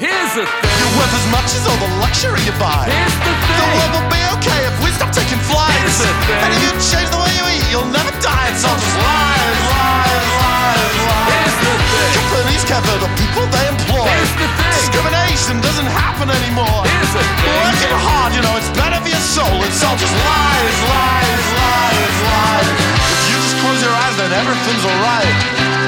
Here's 0.00 0.32
the 0.32 0.48
thing. 0.48 0.76
You're 0.80 0.96
worth 0.96 1.12
as 1.12 1.26
much 1.28 1.52
as 1.52 1.68
all 1.68 1.76
the 1.76 1.92
luxury 2.00 2.40
you 2.48 2.56
buy. 2.56 2.88
Here's 2.88 3.18
the 3.20 3.34
thing. 3.44 3.60
The 3.60 3.68
world 3.76 3.92
will 4.00 4.08
be 4.08 4.22
okay 4.40 4.60
if 4.64 4.76
we 4.80 4.88
stop 4.96 5.12
taking 5.12 5.36
flights. 5.44 5.76
Here's 5.76 6.00
the 6.00 6.12
thing. 6.24 6.40
And 6.40 6.50
if 6.56 6.60
you 6.64 6.72
change 6.80 7.12
the 7.12 7.20
way 7.20 7.32
you 7.36 7.44
eat, 7.60 7.66
you'll 7.68 7.92
never 7.92 8.08
die. 8.24 8.48
It's 8.48 8.64
all 8.64 8.72
just 8.72 8.96
lies, 8.96 9.60
lies, 9.68 10.24
lies, 10.40 10.96
lies. 11.04 11.28
Here's 11.28 11.56
the 11.60 11.74
thing. 11.76 12.12
Companies 12.16 12.64
cover 12.64 12.94
the 13.04 13.12
people 13.20 13.44
they 13.52 13.66
employ. 13.68 14.08
Here's 14.08 14.32
the 14.40 14.48
thing. 14.48 14.72
Discrimination 14.80 15.60
doesn't 15.60 15.90
happen 15.92 16.32
anymore. 16.32 16.80
Here's 16.88 17.12
the 17.12 17.20
thing. 17.20 17.52
Working 17.68 17.96
hard, 18.00 18.32
you 18.32 18.40
know, 18.40 18.56
it's 18.56 18.72
better 18.72 18.96
for 18.96 19.12
your 19.12 19.26
soul. 19.28 19.60
It's 19.68 19.84
all 19.84 20.00
just 20.00 20.16
lies, 20.16 20.76
lies, 20.88 21.44
lies, 21.52 22.16
lies. 22.24 23.19
Close 23.60 23.82
your 23.82 23.92
eyes, 23.92 24.16
then 24.16 24.32
everything's 24.32 24.84
alright. 24.84 25.36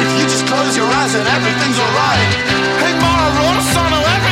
If 0.04 0.11
you 0.20 0.24
just 0.28 0.46
close 0.46 0.76
your 0.76 0.87
eyes 0.87 1.14
and 1.14 1.26
everything's 1.26 1.78
alright. 1.80 2.30
Hey, 2.85 2.92
Mara 3.00 3.28
Rorsano, 3.40 3.96
everything's 3.96 4.20
alright. 4.20 4.31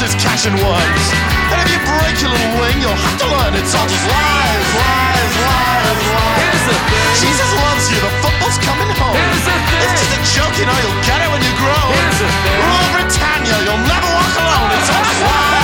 Is 0.00 0.16
catching 0.16 0.56
worms. 0.56 1.06
And 1.52 1.60
if 1.60 1.68
you 1.68 1.80
break 1.84 2.16
your 2.24 2.32
little 2.32 2.54
wing, 2.56 2.80
you'll 2.80 2.96
have 2.96 3.18
to 3.20 3.28
learn 3.28 3.52
it's 3.52 3.74
all 3.76 3.84
just 3.84 4.06
lies, 4.08 4.68
lies, 4.80 5.32
lies, 5.44 6.00
lies. 6.08 6.40
Here's 6.40 6.64
the 6.64 6.76
thing. 6.88 7.08
Jesus 7.20 7.50
loves 7.60 7.84
you, 7.92 7.98
the 8.00 8.12
football's 8.24 8.56
coming 8.64 8.88
home. 8.96 9.12
Here's 9.12 9.44
the 9.44 9.52
thing. 9.52 9.84
It's 9.84 10.00
just 10.00 10.12
a 10.16 10.20
joke, 10.40 10.56
you 10.56 10.64
know, 10.64 10.78
you'll 10.80 11.02
get 11.04 11.20
it 11.20 11.28
when 11.28 11.42
you 11.44 11.52
grow. 11.60 11.84
Here's 11.92 12.16
the 12.16 12.30
thing. 12.32 12.58
Rule 12.64 12.88
Britannia, 12.96 13.56
you'll 13.60 13.84
never 13.84 14.08
walk 14.16 14.34
alone. 14.40 14.68
It's 14.72 14.88
all 14.88 15.04
just 15.04 15.20
lies, 15.20 15.59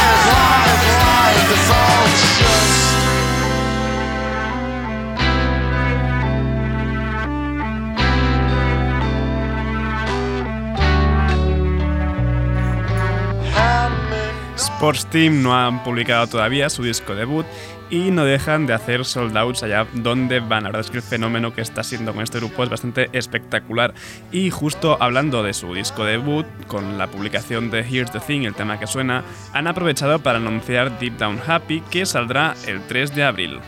Sports 14.76 15.06
Team 15.06 15.42
no 15.42 15.56
han 15.56 15.82
publicado 15.82 16.26
todavía 16.26 16.68
su 16.68 16.82
disco 16.82 17.14
debut 17.14 17.46
y 17.88 18.10
no 18.10 18.26
dejan 18.26 18.66
de 18.66 18.74
hacer 18.74 19.06
sold 19.06 19.34
outs 19.34 19.62
allá 19.62 19.86
donde 19.94 20.40
van. 20.40 20.64
La 20.64 20.68
verdad 20.68 20.82
es 20.82 20.90
que 20.90 20.98
el 20.98 21.02
fenómeno 21.02 21.54
que 21.54 21.62
está 21.62 21.82
siendo 21.82 22.12
con 22.12 22.22
este 22.22 22.40
grupo 22.40 22.62
es 22.62 22.68
bastante 22.68 23.08
espectacular. 23.14 23.94
Y 24.32 24.50
justo 24.50 24.98
hablando 25.00 25.42
de 25.42 25.54
su 25.54 25.72
disco 25.72 26.04
debut, 26.04 26.44
con 26.66 26.98
la 26.98 27.06
publicación 27.06 27.70
de 27.70 27.80
Here's 27.80 28.12
the 28.12 28.20
Thing, 28.20 28.42
el 28.42 28.54
tema 28.54 28.78
que 28.78 28.86
suena, 28.86 29.24
han 29.54 29.66
aprovechado 29.66 30.18
para 30.18 30.36
anunciar 30.36 30.98
Deep 30.98 31.16
Down 31.16 31.40
Happy 31.46 31.80
que 31.90 32.04
saldrá 32.04 32.54
el 32.66 32.86
3 32.86 33.14
de 33.14 33.24
abril. 33.24 33.60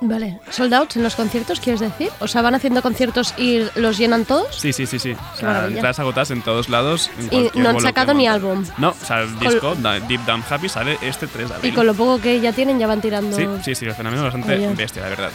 Vale, 0.00 0.40
sold 0.50 0.74
outs 0.74 0.96
en 0.96 1.02
los 1.02 1.14
conciertos, 1.14 1.58
¿quieres 1.60 1.80
decir? 1.80 2.10
O 2.20 2.28
sea, 2.28 2.42
van 2.42 2.54
haciendo 2.54 2.82
conciertos 2.82 3.34
y 3.38 3.62
los 3.76 3.96
llenan 3.96 4.24
todos. 4.24 4.54
Sí, 4.54 4.72
sí, 4.72 4.86
sí, 4.86 4.98
sí. 4.98 5.12
O 5.12 5.36
sea, 5.36 5.48
maravilla. 5.48 5.76
entradas 5.76 5.98
agotadas 5.98 6.30
en 6.30 6.42
todos 6.42 6.68
lados. 6.68 7.10
en 7.18 7.50
Y 7.56 7.58
no 7.58 7.70
han 7.70 7.80
sacado 7.80 8.12
ni 8.12 8.26
álbum. 8.26 8.64
No, 8.78 8.90
o 8.90 9.06
sea, 9.06 9.22
el 9.22 9.38
disco 9.38 9.74
Deep 9.74 10.24
Down 10.26 10.44
Happy 10.48 10.68
sale 10.68 10.98
este 11.00 11.26
3 11.26 11.62
de 11.62 11.68
Y 11.68 11.72
con 11.72 11.86
lo 11.86 11.94
poco 11.94 12.20
que 12.20 12.40
ya 12.40 12.52
tienen, 12.52 12.78
ya 12.78 12.86
van 12.86 13.00
tirando. 13.00 13.36
Sí, 13.36 13.46
sí, 13.62 13.74
sí, 13.74 13.86
el 13.86 13.94
fenómeno 13.94 14.26
es 14.26 14.34
bastante 14.34 14.74
bestia, 14.74 15.02
la 15.02 15.08
verdad. 15.08 15.30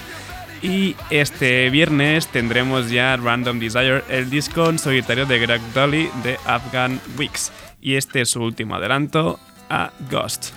Y 0.61 0.95
este 1.09 1.71
viernes 1.71 2.27
tendremos 2.27 2.91
ya 2.91 3.17
Random 3.17 3.59
Desire, 3.59 4.03
el 4.09 4.29
disco 4.29 4.69
en 4.69 4.77
solitario 4.77 5.25
de 5.25 5.39
Greg 5.39 5.61
Dolly 5.73 6.09
de 6.23 6.37
Afghan 6.45 7.01
Weeks. 7.17 7.51
Y 7.81 7.95
este 7.95 8.21
es 8.21 8.29
su 8.29 8.43
último 8.43 8.75
adelanto 8.75 9.39
a 9.69 9.91
Ghost. 10.11 10.51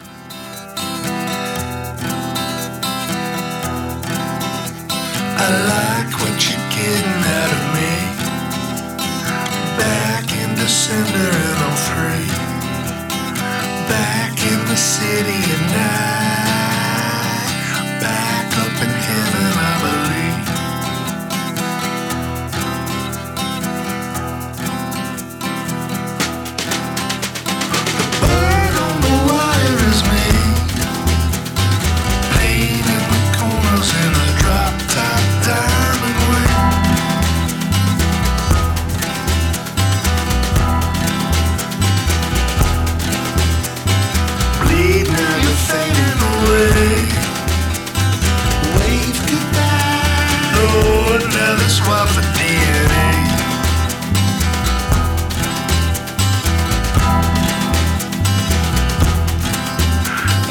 I 5.47 5.51
like 5.77 6.13
what 6.23 6.37
you're 6.49 6.69
getting 6.73 7.21
out 7.39 7.51
of 7.59 7.65
me. 7.77 7.93
Back 9.77 10.25
in 10.33 10.55
December 10.55 11.29
and 11.45 11.59
I'm 11.67 11.77
free. 11.89 12.31
Back 13.87 14.33
in 14.41 14.61
the 14.65 14.77
city 14.77 15.39
at 15.53 15.63
night. 15.77 16.44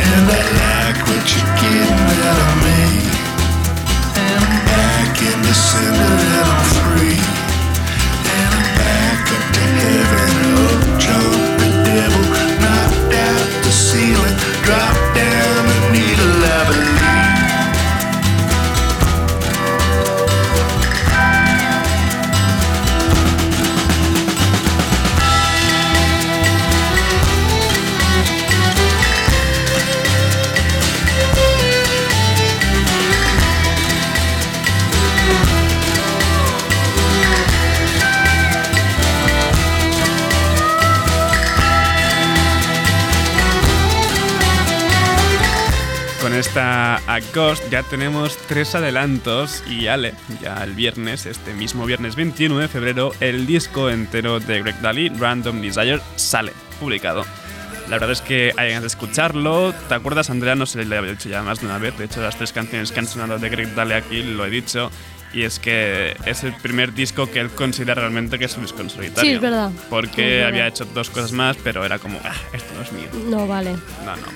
And 0.05 0.25
I 0.29 0.43
like 0.61 0.99
what 1.07 1.25
you're 1.33 1.53
getting 1.57 2.07
out 2.29 2.39
of 2.45 2.55
me. 2.65 2.81
And 4.15 4.45
back 4.67 5.15
in 5.21 5.37
the 5.41 5.53
center 5.53 6.32
ya 47.71 47.81
tenemos 47.83 48.37
tres 48.47 48.75
adelantos 48.75 49.63
y 49.67 49.87
Ale, 49.87 50.13
ya 50.41 50.63
el 50.63 50.73
viernes, 50.73 51.25
este 51.25 51.53
mismo 51.53 51.85
viernes 51.85 52.15
21 52.15 52.59
de 52.59 52.67
febrero, 52.67 53.11
el 53.21 53.47
disco 53.47 53.89
entero 53.89 54.39
de 54.39 54.61
Greg 54.61 54.79
Daly, 54.81 55.09
Random 55.09 55.59
Desire, 55.59 55.99
sale 56.15 56.53
publicado. 56.79 57.25
La 57.89 57.97
verdad 57.97 58.11
es 58.11 58.21
que 58.21 58.53
hay 58.55 58.67
ganas 58.69 58.83
de 58.83 58.87
escucharlo. 58.87 59.73
¿Te 59.89 59.95
acuerdas, 59.95 60.29
Andrea? 60.29 60.53
No 60.55 60.65
sé, 60.67 60.85
le 60.85 60.95
había 60.95 61.11
dicho 61.11 61.27
ya 61.27 61.41
más 61.41 61.59
de 61.59 61.65
una 61.65 61.79
vez. 61.79 61.97
De 61.97 62.05
hecho, 62.05 62.21
las 62.21 62.37
tres 62.37 62.53
canciones 62.53 62.91
que 62.91 62.99
han 62.99 63.07
sonado 63.07 63.39
de 63.39 63.49
Greg 63.49 63.73
Daly 63.73 63.93
aquí 63.93 64.21
lo 64.23 64.45
he 64.45 64.49
dicho. 64.51 64.91
Y 65.33 65.41
es 65.43 65.57
que 65.57 66.15
es 66.25 66.43
el 66.43 66.53
primer 66.53 66.93
disco 66.93 67.29
que 67.31 67.39
él 67.39 67.49
considera 67.49 67.95
realmente 67.95 68.37
que 68.37 68.45
es 68.45 68.55
un 68.55 68.63
disco 68.63 68.81
en 68.81 68.89
solitario. 68.91 69.29
Sí, 69.29 69.35
es 69.35 69.41
verdad. 69.41 69.71
Porque 69.89 70.21
Es 70.21 70.31
verdad. 70.35 70.47
había 70.49 70.67
hecho 70.67 70.85
dos 70.85 71.09
cosas 71.09 71.31
más, 71.31 71.57
pero 71.63 71.83
era 71.83 71.97
como, 71.97 72.19
ah, 72.23 72.31
esto 72.53 72.71
no 72.75 72.83
es 72.83 72.91
mío. 72.91 73.07
No 73.27 73.47
vale. 73.47 73.71
No, 74.05 74.15
no. 74.15 74.27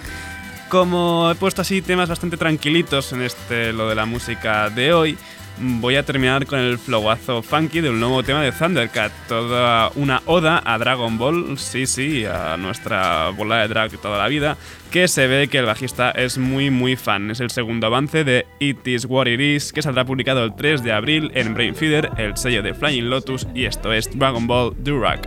Como 0.70 1.32
he 1.32 1.36
puesto 1.36 1.62
así 1.62 1.82
temas 1.82 2.10
bastante 2.10 2.36
tranquilitos 2.36 3.14
en 3.14 3.22
este 3.22 3.72
lo 3.72 3.88
de 3.88 3.96
la 3.96 4.06
música 4.06 4.70
de 4.70 4.92
hoy, 4.94 5.18
voy 5.60 5.96
a 5.96 6.04
terminar 6.04 6.46
con 6.46 6.60
el 6.60 6.78
flowazo 6.78 7.42
funky 7.42 7.82
de 7.82 7.90
un 7.90 8.00
nuevo 8.00 8.22
tema 8.24 8.42
de 8.42 8.52
Thundercat, 8.52 9.12
toda 9.28 9.92
una 9.96 10.22
oda 10.26 10.62
a 10.66 10.78
Dragon 10.78 11.18
Ball, 11.18 11.58
sí, 11.58 11.86
sí, 11.86 12.26
a 12.26 12.58
nuestra 12.58 13.30
bola 13.30 13.62
de 13.62 13.68
drag 13.70 13.92
toda 13.98 14.18
la 14.18 14.28
vida, 14.28 14.58
que 14.92 15.08
se 15.08 15.28
ve 15.28 15.48
que 15.48 15.60
el 15.60 15.66
bajista 15.66 16.12
es 16.12 16.38
muy 16.38 16.70
muy 16.70 16.96
fan. 16.96 17.32
Es 17.32 17.40
el 17.40 17.50
segundo 17.50 17.88
avance 17.88 18.24
de 18.24 18.46
It 18.60 18.86
Is 18.88 19.06
What 19.06 19.28
It 19.28 19.40
Is, 19.40 19.74
que 19.74 19.82
saldrá 19.82 20.06
publicado 20.06 20.44
el 20.44 20.56
3 20.56 20.84
de 20.84 20.92
abril 20.92 21.32
en 21.34 21.54
Brain 21.54 21.76
Feeder, 21.76 22.12
el 22.18 22.36
sello 22.38 22.62
de 22.62 22.74
Flying 22.74 23.10
Lotus, 23.10 23.48
y 23.56 23.66
esto 23.66 23.94
es 23.94 24.10
Dragon 24.18 24.48
Ball 24.48 24.76
Durag. 24.80 25.22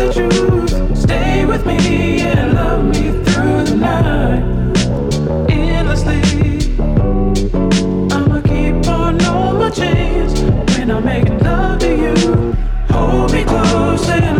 The 0.00 0.12
truth? 0.12 0.96
Stay 0.96 1.44
with 1.44 1.66
me 1.66 2.20
and 2.20 2.54
love 2.54 2.84
me 2.84 3.10
through 3.24 3.64
the 3.64 3.76
night. 3.76 4.42
Endlessly. 5.50 6.20
I'ma 8.10 8.40
keep 8.40 8.88
on 8.88 9.22
all 9.26 9.54
my 9.54 9.70
chains 9.70 10.40
when 10.72 10.90
I'm 10.90 11.04
making 11.04 11.38
love 11.40 11.80
to 11.80 11.90
you. 12.04 12.56
Hold 12.90 13.32
me 13.32 13.44
close 13.44 14.08
and 14.08 14.39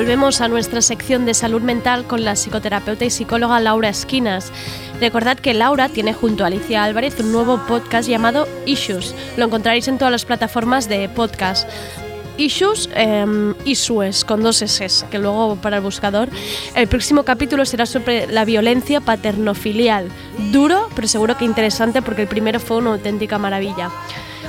Volvemos 0.00 0.40
a 0.40 0.48
nuestra 0.48 0.80
sección 0.80 1.26
de 1.26 1.34
salud 1.34 1.60
mental 1.60 2.06
con 2.06 2.24
la 2.24 2.32
psicoterapeuta 2.32 3.04
y 3.04 3.10
psicóloga 3.10 3.60
Laura 3.60 3.90
Esquinas. 3.90 4.50
Recordad 4.98 5.38
que 5.38 5.52
Laura 5.52 5.90
tiene 5.90 6.14
junto 6.14 6.42
a 6.42 6.46
Alicia 6.46 6.84
Álvarez 6.84 7.20
un 7.20 7.32
nuevo 7.32 7.60
podcast 7.68 8.08
llamado 8.08 8.48
Issues. 8.64 9.14
Lo 9.36 9.44
encontraréis 9.44 9.88
en 9.88 9.98
todas 9.98 10.10
las 10.10 10.24
plataformas 10.24 10.88
de 10.88 11.10
podcast. 11.10 11.68
Issues, 12.38 12.88
eh, 12.94 13.52
Issues, 13.66 14.24
con 14.24 14.42
dos 14.42 14.62
S, 14.62 15.04
que 15.10 15.18
luego 15.18 15.56
para 15.56 15.76
el 15.76 15.82
buscador. 15.82 16.30
El 16.74 16.88
próximo 16.88 17.24
capítulo 17.24 17.66
será 17.66 17.84
sobre 17.84 18.26
la 18.26 18.46
violencia 18.46 19.02
paternofilial. 19.02 20.08
Duro, 20.50 20.88
pero 20.96 21.08
seguro 21.08 21.36
que 21.36 21.44
interesante 21.44 22.00
porque 22.00 22.22
el 22.22 22.28
primero 22.28 22.58
fue 22.58 22.78
una 22.78 22.92
auténtica 22.92 23.36
maravilla. 23.36 23.90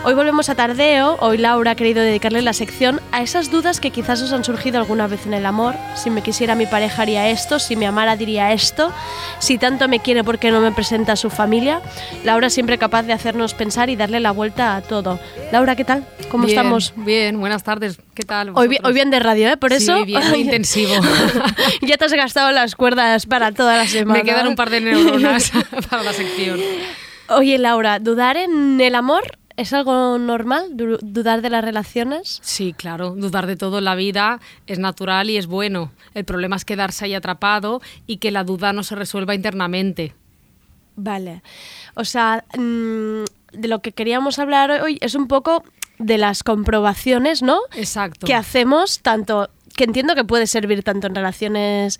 Hoy 0.04 0.16
volvemos 0.16 0.50
a 0.50 0.56
Tardeo. 0.56 1.16
Hoy 1.20 1.38
Laura 1.38 1.72
ha 1.72 1.76
querido 1.76 2.02
dedicarle 2.02 2.42
la 2.42 2.54
sección 2.54 3.00
a 3.12 3.22
esas 3.22 3.52
dudas 3.52 3.80
que 3.80 3.92
quizás 3.92 4.20
os 4.24 4.34
han 4.34 4.44
surgido 4.44 4.80
alguna 4.80 5.06
vez 5.06 5.28
en 5.28 5.36
el 5.36 5.46
amor. 5.46 5.76
Si 5.96 6.10
me 6.10 6.24
quisiera 6.24 6.56
mi 6.56 6.66
pareja 6.66 7.04
haría 7.04 7.30
esto, 7.30 7.60
si 7.60 7.76
me 7.76 7.86
amara 7.86 8.16
diría 8.16 8.52
esto, 8.52 8.92
si 9.38 9.60
tanto 9.60 9.88
me 9.88 10.00
quiere 10.00 10.24
¿por 10.24 10.40
qué 10.40 10.50
no 10.50 10.60
me 10.60 10.72
presenta 10.72 11.12
a 11.12 11.16
su 11.16 11.30
familia. 11.30 11.82
Laura 12.24 12.50
siempre 12.50 12.80
capaz 12.80 13.04
de 13.04 13.14
hacernos 13.14 13.54
pensar 13.54 13.92
y 13.92 13.96
darle 13.96 14.20
la 14.20 14.32
vuelta 14.32 14.76
a 14.76 14.82
todo. 14.82 15.20
Laura, 15.52 15.76
¿qué 15.76 15.86
tal? 15.86 16.04
¿Cómo 16.32 16.46
Bien, 16.48 16.58
estamos? 16.58 16.94
Bien, 16.96 17.40
buenas 17.40 17.64
tardes. 17.64 18.00
¿Qué 18.16 18.24
tal? 18.24 18.50
Hoy, 18.56 18.68
bien- 18.68 18.82
vosotros? 18.82 18.88
hoy 18.90 18.94
bien 18.96 19.12
de 19.12 19.20
radio, 19.20 19.50
¿eh? 19.50 19.58
Por 19.58 19.70
Sí, 19.70 19.78
eso. 19.84 20.04
bien, 20.04 20.28
muy 20.30 20.40
intensivo. 20.40 20.94
ya 21.84 21.98
te 21.98 22.06
has 22.06 22.14
gastado 22.14 22.52
las 22.52 22.76
cuerdas 22.76 23.28
para 23.28 23.52
toda 23.52 23.78
la 23.78 23.86
semana. 23.88 24.18
Me 24.18 24.26
quedan 24.26 24.48
un 24.48 24.56
par 24.56 24.72
de 24.72 24.82
neuronas 24.82 25.52
para 25.92 26.02
la 26.02 26.14
sección. 26.14 26.60
Oye, 27.30 27.60
Laura, 27.60 28.00
¿dudar 28.00 28.36
en 28.38 28.82
el 28.82 28.96
amor 28.96 29.38
es 29.58 29.74
algo 29.74 30.18
normal? 30.18 30.76
Du- 30.78 30.98
¿Dudar 31.02 31.42
de 31.42 31.50
las 31.50 31.64
relaciones? 31.64 32.40
Sí, 32.42 32.74
claro, 32.74 33.12
dudar 33.16 33.48
de 33.48 33.56
todo 33.56 33.80
en 33.80 33.86
la 33.86 33.96
vida 33.96 34.40
es 34.68 34.80
natural 34.80 35.30
y 35.30 35.38
es 35.38 35.48
bueno. 35.48 35.92
El 36.14 36.26
problema 36.26 36.56
es 36.56 36.66
quedarse 36.66 37.06
ahí 37.06 37.14
atrapado 37.14 37.82
y 38.08 38.18
que 38.18 38.32
la 38.32 38.44
duda 38.44 38.74
no 38.74 38.84
se 38.84 38.96
resuelva 38.96 39.36
internamente. 39.36 40.14
Vale. 40.96 41.42
O 41.96 42.06
sea, 42.06 42.44
mm, 42.58 43.24
de 43.54 43.68
lo 43.68 43.82
que 43.82 43.92
queríamos 43.92 44.40
hablar 44.40 44.72
hoy 44.82 44.98
es 45.02 45.16
un 45.16 45.28
poco 45.28 45.64
de 46.00 46.18
las 46.18 46.44
comprobaciones, 46.44 47.42
¿no? 47.42 47.60
Exacto. 47.76 48.26
Que 48.28 48.34
hacemos 48.34 49.00
tanto, 49.02 49.50
que 49.76 49.84
entiendo 49.86 50.16
que 50.16 50.24
puede 50.24 50.48
servir 50.48 50.84
tanto 50.84 51.08
en 51.08 51.16
relaciones 51.16 52.00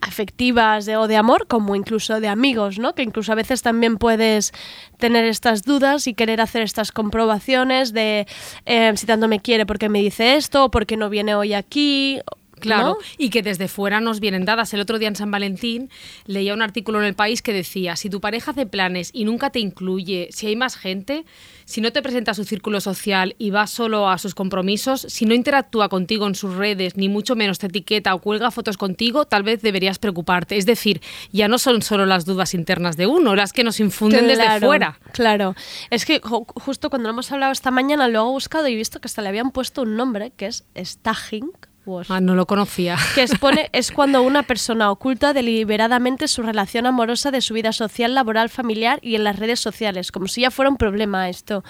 afectivas 0.00 0.86
de- 0.86 0.96
o 0.96 1.08
de 1.08 1.16
amor 1.16 1.46
como 1.48 1.74
incluso 1.74 2.20
de 2.20 2.28
amigos, 2.28 2.78
¿no? 2.78 2.94
Que 2.94 3.02
incluso 3.02 3.32
a 3.32 3.34
veces 3.34 3.62
también 3.62 3.96
puedes 3.96 4.52
tener 4.98 5.24
estas 5.24 5.62
dudas 5.64 6.06
y 6.06 6.14
querer 6.14 6.40
hacer 6.40 6.62
estas 6.62 6.92
comprobaciones 6.92 7.92
de 7.92 8.26
eh, 8.66 8.92
si 8.96 9.06
tanto 9.06 9.28
me 9.28 9.40
quiere 9.40 9.66
porque 9.66 9.88
me 9.88 10.00
dice 10.00 10.36
esto 10.36 10.64
o 10.66 10.70
porque 10.70 10.96
no 10.96 11.10
viene 11.10 11.34
hoy 11.34 11.52
aquí. 11.54 12.20
Claro, 12.60 12.86
¿no? 12.88 12.96
y 13.16 13.30
que 13.30 13.42
desde 13.42 13.68
fuera 13.68 14.00
nos 14.00 14.20
vienen 14.20 14.44
dadas. 14.44 14.72
El 14.74 14.80
otro 14.80 14.98
día 14.98 15.08
en 15.08 15.16
San 15.16 15.30
Valentín 15.30 15.90
leía 16.26 16.54
un 16.54 16.62
artículo 16.62 16.98
en 17.00 17.06
El 17.06 17.14
País 17.14 17.42
que 17.42 17.52
decía, 17.52 17.96
si 17.96 18.10
tu 18.10 18.20
pareja 18.20 18.50
hace 18.52 18.66
planes 18.66 19.10
y 19.12 19.24
nunca 19.24 19.50
te 19.50 19.60
incluye, 19.60 20.28
si 20.32 20.46
hay 20.46 20.56
más 20.56 20.76
gente, 20.76 21.24
si 21.64 21.80
no 21.80 21.92
te 21.92 22.02
presenta 22.02 22.30
a 22.30 22.34
su 22.34 22.44
círculo 22.44 22.80
social 22.80 23.34
y 23.38 23.50
va 23.50 23.66
solo 23.66 24.08
a 24.08 24.18
sus 24.18 24.34
compromisos, 24.34 25.02
si 25.08 25.26
no 25.26 25.34
interactúa 25.34 25.88
contigo 25.88 26.26
en 26.26 26.34
sus 26.34 26.54
redes, 26.54 26.96
ni 26.96 27.08
mucho 27.08 27.36
menos 27.36 27.58
te 27.58 27.66
etiqueta 27.66 28.14
o 28.14 28.20
cuelga 28.20 28.50
fotos 28.50 28.76
contigo, 28.76 29.26
tal 29.26 29.42
vez 29.42 29.60
deberías 29.62 29.98
preocuparte. 29.98 30.56
Es 30.56 30.66
decir, 30.66 31.00
ya 31.32 31.48
no 31.48 31.58
son 31.58 31.82
solo 31.82 32.06
las 32.06 32.24
dudas 32.24 32.54
internas 32.54 32.96
de 32.96 33.06
uno, 33.06 33.34
las 33.34 33.52
que 33.52 33.64
nos 33.64 33.80
infunden 33.80 34.20
desde 34.28 34.44
fuera. 34.66 34.98
Claro. 35.12 35.54
Es 35.90 36.04
que 36.06 36.20
ju- 36.22 36.46
justo 36.54 36.90
cuando 36.90 37.08
lo 37.08 37.12
hemos 37.12 37.30
hablado 37.32 37.52
esta 37.52 37.70
mañana, 37.70 38.08
lo 38.08 38.20
he 38.20 38.30
buscado 38.32 38.66
y 38.68 38.72
he 38.72 38.76
visto 38.76 39.00
que 39.00 39.06
hasta 39.06 39.22
le 39.22 39.28
habían 39.28 39.50
puesto 39.50 39.82
un 39.82 39.96
nombre, 39.96 40.32
que 40.36 40.46
es 40.46 40.64
staging. 40.76 41.50
Was- 41.88 42.10
Ah, 42.10 42.20
no 42.20 42.34
lo 42.34 42.46
conocía. 42.46 42.96
que 43.14 43.22
expone 43.22 43.68
es 43.72 43.90
cuando 43.90 44.22
una 44.22 44.42
persona 44.44 44.90
oculta 44.90 45.32
deliberadamente 45.32 46.28
su 46.28 46.42
relación 46.42 46.86
amorosa 46.86 47.30
de 47.30 47.40
su 47.40 47.54
vida 47.54 47.72
social, 47.72 48.14
laboral, 48.14 48.48
familiar 48.50 48.98
y 49.02 49.14
en 49.16 49.24
las 49.24 49.38
redes 49.38 49.58
sociales, 49.60 50.12
como 50.12 50.28
si 50.28 50.42
ya 50.42 50.50
fuera 50.50 50.70
un 50.70 50.76
problema 50.76 51.28
esto, 51.28 51.64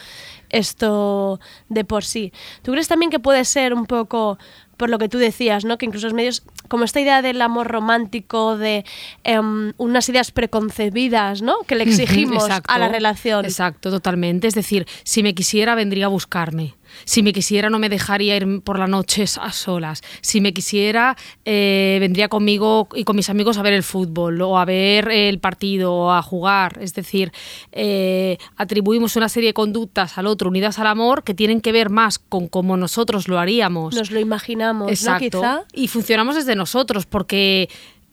esto 0.51 1.41
de 1.69 1.85
por 1.85 2.05
sí. 2.05 2.33
¿Tú 2.63 2.73
crees 2.73 2.89
también 2.89 3.11
que 3.11 3.19
puede 3.21 3.45
ser 3.45 3.75
un 3.75 3.87
poco 3.87 4.39
por 4.77 4.91
lo 4.91 4.99
que 4.99 5.09
tú 5.09 5.19
decías, 5.19 5.65
¿no? 5.65 5.77
Que 5.77 5.87
incluso 5.87 6.07
los 6.07 6.15
medios, 6.15 6.45
como 6.69 6.85
esta 6.85 7.01
idea 7.01 7.21
del 7.21 7.43
amor 7.43 7.67
romántico, 7.67 8.57
de 8.57 8.85
em, 9.25 9.73
unas 9.77 10.09
ideas 10.09 10.31
preconcebidas, 10.31 11.43
¿no? 11.43 11.57
Que 11.67 11.75
le 11.75 11.83
exigimos 11.83 12.45
exacto, 12.45 12.73
a 12.73 12.79
la 12.79 12.89
relación. 12.89 13.45
Exacto, 13.45 13.91
totalmente. 13.91 14.47
Es 14.47 14.55
decir, 14.55 14.87
si 15.03 15.25
me 15.25 15.35
quisiera, 15.35 15.75
vendría 15.75 16.07
a 16.07 16.09
buscarme. 16.09 16.77
Si 17.05 17.23
me 17.23 17.33
quisiera, 17.33 17.71
no 17.71 17.79
me 17.79 17.89
dejaría 17.89 18.37
ir 18.37 18.61
por 18.63 18.79
la 18.79 18.87
noche 18.87 19.25
a 19.41 19.53
solas. 19.53 20.03
Si 20.21 20.41
me 20.41 20.53
quisiera, 20.53 21.17
eh, 21.45 21.99
vendría 22.01 22.29
conmigo 22.29 22.89
y 22.95 23.05
con 23.05 23.17
mis 23.17 23.31
amigos 23.31 23.59
a 23.59 23.63
ver 23.63 23.73
el 23.73 23.83
fútbol 23.83 24.41
o 24.43 24.59
a 24.59 24.65
ver 24.65 25.09
el 25.11 25.39
partido 25.39 25.95
o 25.95 26.13
a 26.13 26.23
jugar. 26.23 26.79
Es 26.81 26.95
decir, 26.95 27.33
eh, 27.73 28.39
atribuimos 28.57 29.17
una 29.17 29.29
serie 29.29 29.49
de 29.49 29.55
conductas 29.55 30.19
al 30.19 30.27
otro 30.27 30.49
unidas 30.49 30.79
al 30.79 30.87
amor 30.87 31.25
que 31.25 31.35
tienen 31.35 31.61
que 31.61 31.73
ver 31.73 31.91
más 31.91 32.19
con 32.19 32.49
cómo 32.49 32.77
nosotros 32.77 33.29
lo 33.29 33.39
haríamos. 33.39 33.95
Nos 33.95 34.11
lo 34.11 34.21
imaginamos, 34.21 34.91
Exacto. 34.91 35.43
¿no? 35.43 35.65
Quizá. 35.65 35.65
Y 35.73 35.89
funcionamos 35.89 36.37
desde 36.37 36.55
nosotros, 36.55 37.07
porque 37.07 37.69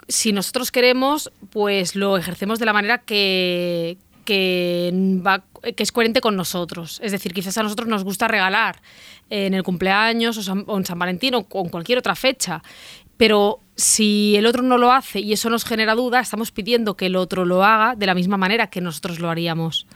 si 0.08 0.32
nosotros 0.32 0.72
queremos, 0.72 1.32
pues 1.50 1.96
lo 1.96 2.18
ejercemos 2.18 2.60
de 2.60 2.66
la 2.66 2.74
manera 2.74 3.00
que, 3.00 3.98
que, 4.26 4.92
va- 5.26 5.44
es 5.64 5.92
coherente 5.92 6.20
con 6.22 6.36
nosotros. 6.36 7.00
Es 7.04 7.12
decir, 7.12 7.34
quizás 7.34 7.58
a 7.58 7.64
nosotros 7.64 7.88
nos 7.88 8.04
gusta 8.04 8.28
regalar 8.28 8.82
en 9.30 9.54
el 9.54 9.64
cumpleaños 9.64 10.38
o, 10.38 10.44
San- 10.44 10.66
o 10.68 10.78
en 10.78 10.86
San 10.86 11.00
Valentín 11.00 11.36
o 11.36 11.44
con 11.46 11.70
cualquier 11.70 12.00
otra 12.00 12.16
fecha. 12.16 12.62
Pero 13.18 13.60
si 13.76 14.36
el 14.36 14.46
otro 14.46 14.62
no 14.62 14.78
lo 14.78 14.92
hace 14.92 15.22
y 15.22 15.32
eso 15.32 15.50
nos 15.50 15.64
genera 15.64 15.96
duda, 15.96 16.20
estamos 16.20 16.52
pidiendo 16.52 16.98
que 16.98 17.06
el 17.06 17.16
otro 17.16 17.46
lo 17.46 17.64
haga 17.64 17.96
de 17.96 18.06
la 18.06 18.14
misma 18.14 18.36
manera 18.36 18.68
que 18.68 18.82
nosotros 18.82 19.20
lo 19.20 19.30
haríamos. 19.30 19.88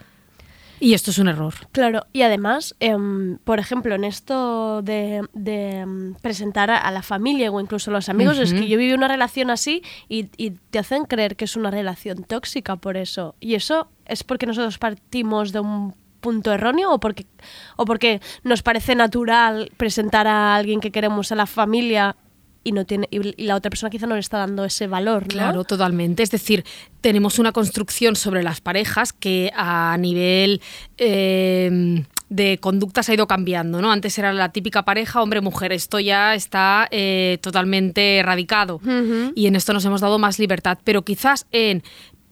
Y 0.80 0.94
esto 0.94 1.12
es 1.12 1.18
un 1.18 1.28
error. 1.28 1.54
Claro, 1.72 2.06
y 2.14 2.22
además, 2.22 2.76
em, 2.80 3.38
por 3.40 3.60
ejemplo, 3.60 3.96
en 3.96 4.04
esto 4.04 4.82
de, 4.82 5.22
de, 5.34 5.80
em, 5.80 6.16
presentar 6.16 6.72
a, 6.72 6.90
la 6.92 7.02
familia 7.02 7.52
o 7.52 7.60
incluso 7.60 7.92
a 7.92 7.94
los 7.94 8.10
amigos, 8.10 8.40
es 8.40 8.54
que 8.54 8.68
yo 8.68 8.78
viví 8.78 8.94
una 8.94 9.08
relación 9.08 9.50
así 9.50 9.84
y, 10.08 10.30
y 10.38 10.52
te 10.52 10.80
hacen 10.80 11.06
creer 11.06 11.36
que 11.36 11.46
es 11.46 11.56
una 11.56 11.72
relación 11.72 12.24
tóxica 12.24 12.76
por 12.78 12.98
eso. 12.98 13.36
Y 13.40 13.56
eso 13.56 13.90
es 14.06 14.24
porque 14.24 14.46
nosotros 14.46 14.78
partimos 14.78 15.52
de 15.52 15.60
un 15.60 15.94
punto 16.20 16.52
erróneo 16.52 16.94
o 16.94 17.00
porque, 17.00 17.26
o 17.78 17.86
porque 17.86 18.22
nos 18.44 18.62
parece 18.62 18.96
natural 18.96 19.72
presentar 19.78 20.28
a 20.28 20.56
alguien 20.56 20.80
que 20.80 20.92
queremos 20.92 21.32
a 21.32 21.36
la 21.36 21.46
familia 21.46 22.16
y 22.64 22.72
no 22.72 22.86
tiene 22.86 23.08
y, 23.12 23.46
la 23.46 23.56
otra 23.56 23.70
persona 23.70 23.90
quizá 23.90 24.08
no 24.08 24.16
le 24.16 24.22
está 24.22 24.38
dando 24.38 24.66
ese 24.66 24.88
valor, 24.88 25.24
¿no? 25.24 25.28
Claro, 25.30 25.64
totalmente. 25.64 26.24
Es 26.24 26.32
decir, 26.32 26.64
tenemos 27.02 27.40
una 27.40 27.52
construcción 27.52 28.16
sobre 28.16 28.44
las 28.44 28.62
parejas 28.62 29.14
que 29.14 29.52
a 29.56 29.98
nivel 30.00 30.62
eh, 30.98 32.04
de 32.30 32.58
conducta 32.60 33.04
se 33.04 33.12
ha 33.12 33.16
ido 33.16 33.28
cambiando, 33.28 33.82
¿no? 33.82 33.92
Antes 33.92 34.18
era 34.18 34.32
la 34.34 34.50
típica 34.50 34.84
pareja 34.84 35.22
hombre-mujer. 35.22 35.74
Esto 35.74 36.00
ya 36.00 36.36
está 36.36 36.88
eh, 36.92 37.40
totalmente 37.42 38.18
erradicado. 38.18 38.80
Y 39.36 39.48
en 39.48 39.56
esto 39.56 39.74
nos 39.74 39.84
hemos 39.86 40.02
dado 40.02 40.20
más 40.20 40.40
libertad. 40.40 40.78
Pero 40.84 41.04
quizás 41.04 41.48
en 41.52 41.84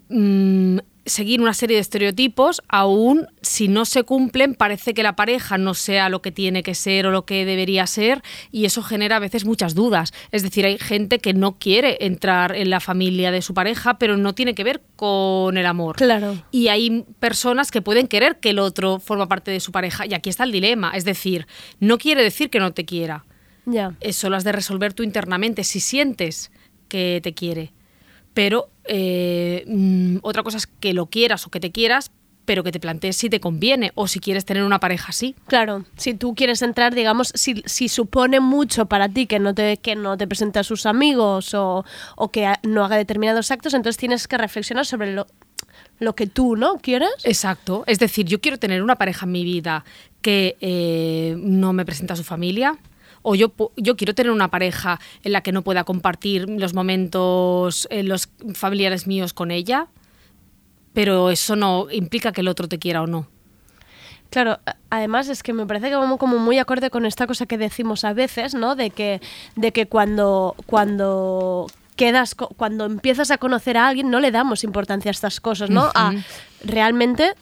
mm, 0.10 0.80
seguir 1.08 1.42
una 1.42 1.54
serie 1.54 1.78
de 1.78 1.82
estereotipos, 1.82 2.62
aún 2.68 3.28
si 3.42 3.68
no 3.68 3.86
se 3.86 4.04
cumplen, 4.04 4.54
parece 4.54 4.94
que 4.94 5.04
la 5.04 5.16
pareja 5.16 5.58
no 5.58 5.74
sea 5.74 6.10
lo 6.10 6.22
que 6.22 6.32
tiene 6.32 6.64
que 6.64 6.76
ser 6.76 7.08
o 7.08 7.12
lo 7.12 7.26
que 7.26 7.46
debería 7.46 7.88
ser, 7.88 8.22
y 8.52 8.66
eso 8.66 8.84
genera 8.84 9.16
a 9.16 9.20
veces 9.20 9.46
muchas 9.46 9.74
dudas. 9.74 10.14
Es 10.32 10.44
decir, 10.44 10.66
hay 10.66 10.78
gente 10.78 11.20
que 11.20 11.34
no 11.34 11.58
quiere 11.58 11.98
entrar 12.02 12.56
en 12.56 12.70
la 12.70 12.80
familia 12.80 13.32
de 13.32 13.42
su 13.42 13.54
pareja, 13.54 13.98
pero 13.98 14.18
no 14.18 14.34
tiene 14.34 14.54
que 14.54 14.64
ver 14.64 14.82
con 14.96 15.58
el 15.58 15.66
amor. 15.66 15.96
Claro. 15.96 16.36
Y 16.52 16.68
hay 16.68 17.06
personas 17.20 17.72
que 17.72 17.82
pueden 17.82 18.08
querer 18.08 18.40
que 18.40 18.52
el 18.52 18.60
otro 18.60 19.00
forma 19.00 19.28
parte 19.28 19.52
de 19.52 19.60
su 19.60 19.72
pareja, 19.72 20.06
y 20.06 20.14
aquí 20.14 20.30
está 20.30 20.44
el 20.44 20.52
dilema. 20.52 20.92
Es 20.92 21.06
decir, 21.06 21.48
no 21.80 21.98
quiere 21.98 22.24
decir 22.24 22.50
que 22.50 22.60
no 22.60 22.74
te 22.74 22.86
quiera. 22.86 23.26
Ya. 23.66 23.96
Eso 24.00 24.30
lo 24.30 24.38
has 24.38 24.44
de 24.44 24.52
resolver 24.52 24.94
tú 24.94 25.04
internamente 25.04 25.64
si 25.64 25.80
sientes 25.80 26.52
que 26.88 27.20
te 27.22 27.34
quiere. 27.34 27.74
Pero 28.38 28.70
eh, 28.84 29.64
mm, 29.66 30.18
otra 30.22 30.44
cosa 30.44 30.58
es 30.58 30.68
que 30.68 30.94
lo 30.94 31.08
quieras 31.08 31.48
o 31.48 31.50
que 31.50 31.60
te 31.60 31.72
quieras, 31.72 32.12
pero 32.46 32.64
que 32.64 32.72
te 32.72 32.80
plantees 32.80 33.18
si 33.18 33.32
te 33.32 33.40
conviene 33.40 33.92
o 33.96 34.08
si 34.08 34.20
quieres 34.20 34.46
tener 34.46 34.62
una 34.62 34.80
pareja 34.80 35.08
así. 35.10 35.34
Claro, 35.48 35.86
si 35.96 36.14
tú 36.14 36.36
quieres 36.36 36.62
entrar, 36.62 36.94
digamos, 36.94 37.32
si, 37.34 37.64
si 37.66 37.90
supone 37.90 38.40
mucho 38.40 38.86
para 38.86 39.10
ti 39.10 39.26
que 39.26 39.40
no 39.40 39.56
te, 39.56 39.78
que 39.78 39.96
no 39.96 40.18
te 40.18 40.28
presente 40.28 40.60
a 40.60 40.64
sus 40.64 40.86
amigos 40.86 41.56
o, 41.56 41.84
o 42.16 42.30
que 42.32 42.46
ha- 42.46 42.60
no 42.62 42.86
haga 42.86 42.96
determinados 42.98 43.50
actos, 43.50 43.74
entonces 43.74 43.98
tienes 43.98 44.28
que 44.28 44.38
reflexionar 44.38 44.86
sobre 44.86 45.14
lo, 45.14 45.26
lo 45.98 46.14
que 46.14 46.28
tú, 46.28 46.56
¿no? 46.56 46.78
¿Quieres? 46.78 47.10
Exacto. 47.24 47.84
Es 47.88 47.98
decir, 47.98 48.28
yo 48.28 48.40
quiero 48.40 48.60
tener 48.60 48.84
una 48.84 48.98
pareja 48.98 49.26
en 49.26 49.32
mi 49.32 49.44
vida 49.44 49.84
que 50.22 50.58
eh, 50.62 51.34
no 51.40 51.74
me 51.74 51.86
presenta 51.86 52.14
a 52.14 52.18
su 52.18 52.24
familia. 52.24 52.78
O 53.30 53.36
yo, 53.36 53.52
yo 53.76 53.98
quiero 53.98 54.16
tener 54.16 54.32
una 54.32 54.48
pareja 54.48 55.02
en 55.22 55.34
la 55.34 55.42
que 55.42 55.52
no 55.52 55.62
pueda 55.62 55.84
compartir 55.84 56.48
los 56.48 56.74
momentos 56.74 57.86
eh, 57.92 58.02
los 58.02 58.30
familiares 58.54 59.06
míos 59.06 59.34
con 59.34 59.52
ella, 59.52 59.88
pero 60.94 61.30
eso 61.30 61.58
no 61.58 61.88
implica 61.92 62.32
que 62.32 62.40
el 62.40 62.48
otro 62.48 62.70
te 62.70 62.80
quiera 62.80 63.02
o 63.02 63.08
no. 63.08 63.28
Claro, 64.30 64.60
además 64.90 65.28
es 65.28 65.44
que 65.44 65.52
me 65.52 65.66
parece 65.66 65.90
que 65.90 65.98
vamos 65.98 66.20
como 66.20 66.38
muy 66.38 66.58
acorde 66.58 66.90
con 66.90 67.06
esta 67.06 67.28
cosa 67.28 67.46
que 67.48 67.58
decimos 67.58 68.06
a 68.06 68.14
veces, 68.14 68.56
¿no? 68.56 68.78
De 68.78 68.92
que, 68.92 69.20
de 69.58 69.74
que 69.74 69.88
cuando, 69.88 70.56
cuando 70.66 71.68
quedas, 71.98 72.34
cuando 72.34 72.86
empiezas 72.86 73.30
a 73.30 73.38
conocer 73.38 73.76
a 73.76 73.90
alguien, 73.90 74.10
no 74.10 74.22
le 74.22 74.32
damos 74.32 74.64
importancia 74.64 75.10
a 75.10 75.12
estas 75.12 75.42
cosas, 75.42 75.70
¿no? 75.70 75.92
A 75.96 76.14
realmente 76.64 77.34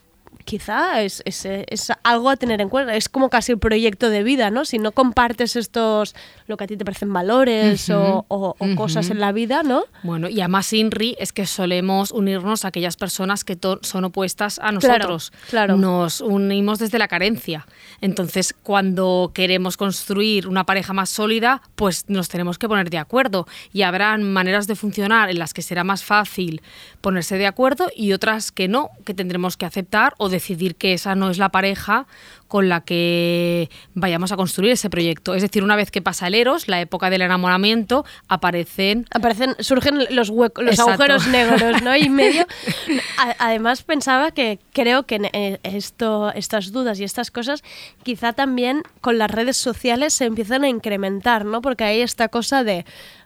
quizá 0.46 1.02
es, 1.02 1.22
es, 1.26 1.46
es 1.46 1.92
algo 2.04 2.30
a 2.30 2.38
tener 2.38 2.62
en 2.62 2.70
cuenta. 2.70 2.96
Es 2.96 3.10
como 3.10 3.30
casi 3.30 3.52
el 3.52 3.58
proyecto 3.60 4.10
de 4.10 4.24
vida, 4.24 4.52
¿no? 4.52 4.64
Si 4.64 4.78
no 4.80 4.92
compartes 4.94 5.56
estos, 5.56 6.16
lo 6.48 6.56
que 6.56 6.64
a 6.64 6.68
ti 6.68 6.78
te 6.78 6.86
parecen 6.86 7.12
valores 7.12 7.90
Ujú, 7.90 7.98
o, 8.00 8.26
o- 8.30 8.56
o 8.60 8.76
cosas 8.76 9.10
en 9.10 9.20
la 9.20 9.32
vida, 9.32 9.64
¿no? 9.64 9.84
Bueno, 10.04 10.30
y 10.30 10.40
además 10.42 10.72
INRI 10.72 11.16
es 11.20 11.34
que 11.34 11.46
solemos 11.46 12.12
unirnos 12.12 12.64
a 12.64 12.70
aquellas 12.70 12.96
personas 12.96 13.44
que 13.44 13.58
son 13.82 14.06
opuestas 14.06 14.60
a 14.60 14.72
nosotros. 14.72 15.34
claro. 15.50 15.76
Nos 15.78 16.22
unimos 16.22 16.80
desde 16.80 17.00
la 17.00 17.08
carencia. 17.08 17.66
Entonces, 18.02 18.54
cuando 18.64 19.32
queremos 19.34 19.78
construir 19.78 20.48
una 20.48 20.64
pareja 20.66 20.94
más 20.94 21.10
sólida, 21.10 21.62
pues 21.76 22.06
nos 22.08 22.30
tenemos 22.30 22.58
que 22.60 22.68
poner 22.68 22.90
de 22.90 22.98
acuerdo. 23.00 23.48
Y 23.74 23.82
habrán 23.82 24.24
maneras 24.32 24.68
de 24.68 24.76
funcionar 24.76 25.30
en 25.30 25.40
las 25.40 25.54
que 25.54 25.62
será 25.62 25.84
más 25.84 26.04
fácil 26.04 26.62
ponerse 27.02 27.38
de 27.38 27.48
acuerdo 27.48 27.90
y 27.96 28.14
otras 28.14 28.52
que 28.52 28.68
no, 28.68 28.90
que 29.06 29.14
tendremos 29.14 29.58
que 29.58 29.66
aceptar 29.66 30.14
o 30.18 30.30
decidir 30.36 30.76
que 30.76 30.94
esa 30.94 31.16
no 31.16 31.30
es 31.30 31.38
la 31.38 31.50
pareja 31.50 32.06
con 32.48 32.70
la 32.70 32.82
que 32.82 33.70
vayamos 33.96 34.32
a 34.32 34.38
construir 34.38 34.72
ese 34.72 34.90
proyecto. 34.90 35.34
Es 35.34 35.42
decir, 35.42 35.64
una 35.64 35.76
vez 35.76 35.90
que 35.90 36.02
pasa 36.02 36.28
el 36.28 36.36
Eros, 36.36 36.68
la 36.68 36.80
época 36.80 37.10
del 37.10 37.22
enamoramiento, 37.22 38.06
aparecen 38.28 39.08
aparecen 39.12 39.56
surgen 39.60 40.06
los 40.10 40.30
huecos 40.30 40.64
los 40.64 40.74
Exacto. 40.74 40.94
agujeros 40.94 41.28
negros 41.28 41.82
no 41.82 41.96
y 41.96 42.10
medio 42.10 42.46
además 43.40 43.84
pensaba 43.84 44.32
que 44.32 44.60
creo 44.74 45.04
que 45.04 45.30
eh, 45.34 45.60
esto 45.64 46.32
estas 46.34 46.72
dudas 46.72 47.00
y 47.00 47.04
estas 47.04 47.32
cosas 47.32 47.64
quizá 48.04 48.34
también 48.34 48.84
con 49.02 49.18
las 49.18 49.32
redes 49.32 49.58
sociales 49.58 50.14
se 50.14 50.26
empiezan 50.26 50.64
a 50.64 50.70
incrementar 50.70 51.46
no 51.46 51.62
porque 51.62 51.84
hay 51.84 52.02
esta 52.02 52.28
cosa 52.28 52.64
de 52.64 52.86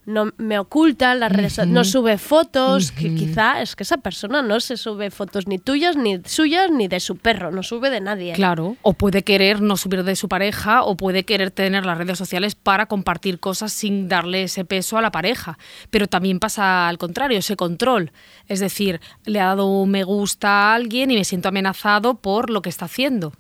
no 0.10 0.32
me 0.38 0.60
ocultan 0.60 1.20
las 1.20 1.32
redes 1.32 1.54
so- 1.54 1.66
no 1.66 1.84
sube 1.84 2.18
fotos 2.18 2.92
que 2.92 3.14
quizá 3.16 3.62
es 3.62 3.76
que 3.76 3.84
esa 3.84 3.98
persona 3.98 4.42
no 4.42 4.60
se 4.60 4.76
sube 4.76 5.12
fotos 5.12 5.48
ni 5.48 5.58
tuyas 5.60 5.96
ni 5.96 6.20
suyas 6.26 6.72
ni 6.72 6.88
de 6.88 7.00
su 7.00 7.16
perro 7.18 7.52
no 7.52 7.64
sube 7.64 7.90
de 7.90 8.02
nadie 8.02 8.34
Claro, 8.34 8.76
o 8.82 8.94
puede 8.94 9.24
querer 9.24 9.62
no 9.62 9.78
subir 9.78 10.04
de 10.04 10.16
su 10.16 10.28
pareja 10.28 10.84
o 10.84 10.98
puede 10.98 11.24
querer 11.24 11.52
tener 11.52 11.86
las 11.86 11.98
redes 11.98 12.18
sociales 12.18 12.56
para 12.56 12.88
compartir 12.88 13.40
cosas 13.40 13.72
sin 13.72 14.08
darle 14.10 14.44
ese 14.44 14.66
peso 14.66 14.98
a 14.98 15.02
la 15.02 15.12
pareja. 15.12 15.58
Pero 15.90 16.08
también 16.08 16.40
pasa 16.40 16.88
al 16.88 16.98
contrario, 16.98 17.38
ese 17.38 17.56
control. 17.56 18.12
Es 18.48 18.60
decir, 18.60 19.00
le 19.26 19.40
ha 19.40 19.46
dado 19.48 19.68
un 19.68 19.90
me 19.92 20.04
gusta 20.04 20.50
a 20.50 20.76
alguien 20.76 21.12
y 21.12 21.16
me 21.16 21.24
siento 21.24 21.50
amenazado 21.50 22.16
por 22.16 22.50
lo 22.50 22.62
que 22.62 22.70
está 22.70 22.86
haciendo. 22.86 23.34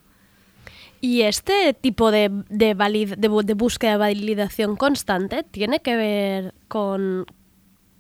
Y 1.01 1.21
este 1.21 1.73
tipo 1.73 2.12
de, 2.12 2.29
de, 2.49 2.75
valid- 2.75 3.15
de 3.15 3.53
búsqueda 3.53 3.91
de 3.91 3.97
validación 3.97 4.75
constante 4.75 5.43
tiene 5.43 5.79
que 5.79 5.95
ver 5.95 6.53
con, 6.67 7.25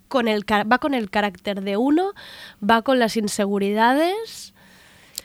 con 0.09 0.27
el, 0.27 0.43
va 0.43 0.79
con 0.79 0.93
el 0.93 1.09
carácter 1.09 1.61
de 1.61 1.77
uno, 1.77 2.11
va 2.67 2.81
con 2.81 2.99
las 2.99 3.15
inseguridades, 3.15 4.53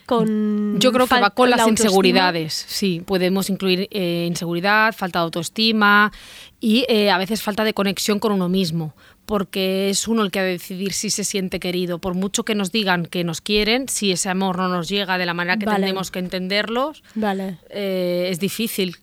con... 0.07 0.79
Yo 0.79 0.93
creo 0.93 1.07
que 1.07 1.21
va 1.21 1.31
con 1.31 1.51
la 1.51 1.57
las 1.57 1.67
inseguridades, 1.69 2.53
sí. 2.53 3.03
Podemos 3.05 3.49
incluir 3.51 3.89
eh, 3.91 4.27
inseguridad, 4.29 4.95
falta 4.95 5.19
de 5.21 5.25
autoestima 5.25 6.13
y 6.61 6.85
eh, 6.89 7.11
a 7.11 7.19
veces 7.19 7.43
falta 7.43 7.65
de 7.65 7.75
conexión 7.75 8.19
con 8.19 8.33
uno 8.33 8.49
mismo, 8.49 8.95
porque 9.27 9.89
es 9.91 10.07
uno 10.09 10.23
el 10.23 10.31
que 10.31 10.41
ha 10.41 10.43
de 10.43 10.51
decidir 10.53 10.93
si 10.93 11.09
se 11.11 11.25
siente 11.25 11.59
querido. 11.61 11.99
Por 11.99 12.15
mucho 12.15 12.45
que 12.45 12.55
nos 12.55 12.71
digan 12.73 13.07
que 13.07 13.25
nos 13.25 13.41
quieren, 13.41 13.89
si 13.89 14.13
ese 14.13 14.29
amor 14.29 14.59
no 14.59 14.69
nos 14.69 14.89
llega 14.89 15.17
de 15.19 15.27
la 15.27 15.35
manera 15.35 15.57
que 15.59 15.67
Vale. 15.67 15.81
tenemos 15.81 16.11
que 16.11 16.19
entenderlos, 16.19 17.03
Vale. 17.15 17.59
eh, 17.71 18.29
es 18.31 18.39
difícil 18.39 18.97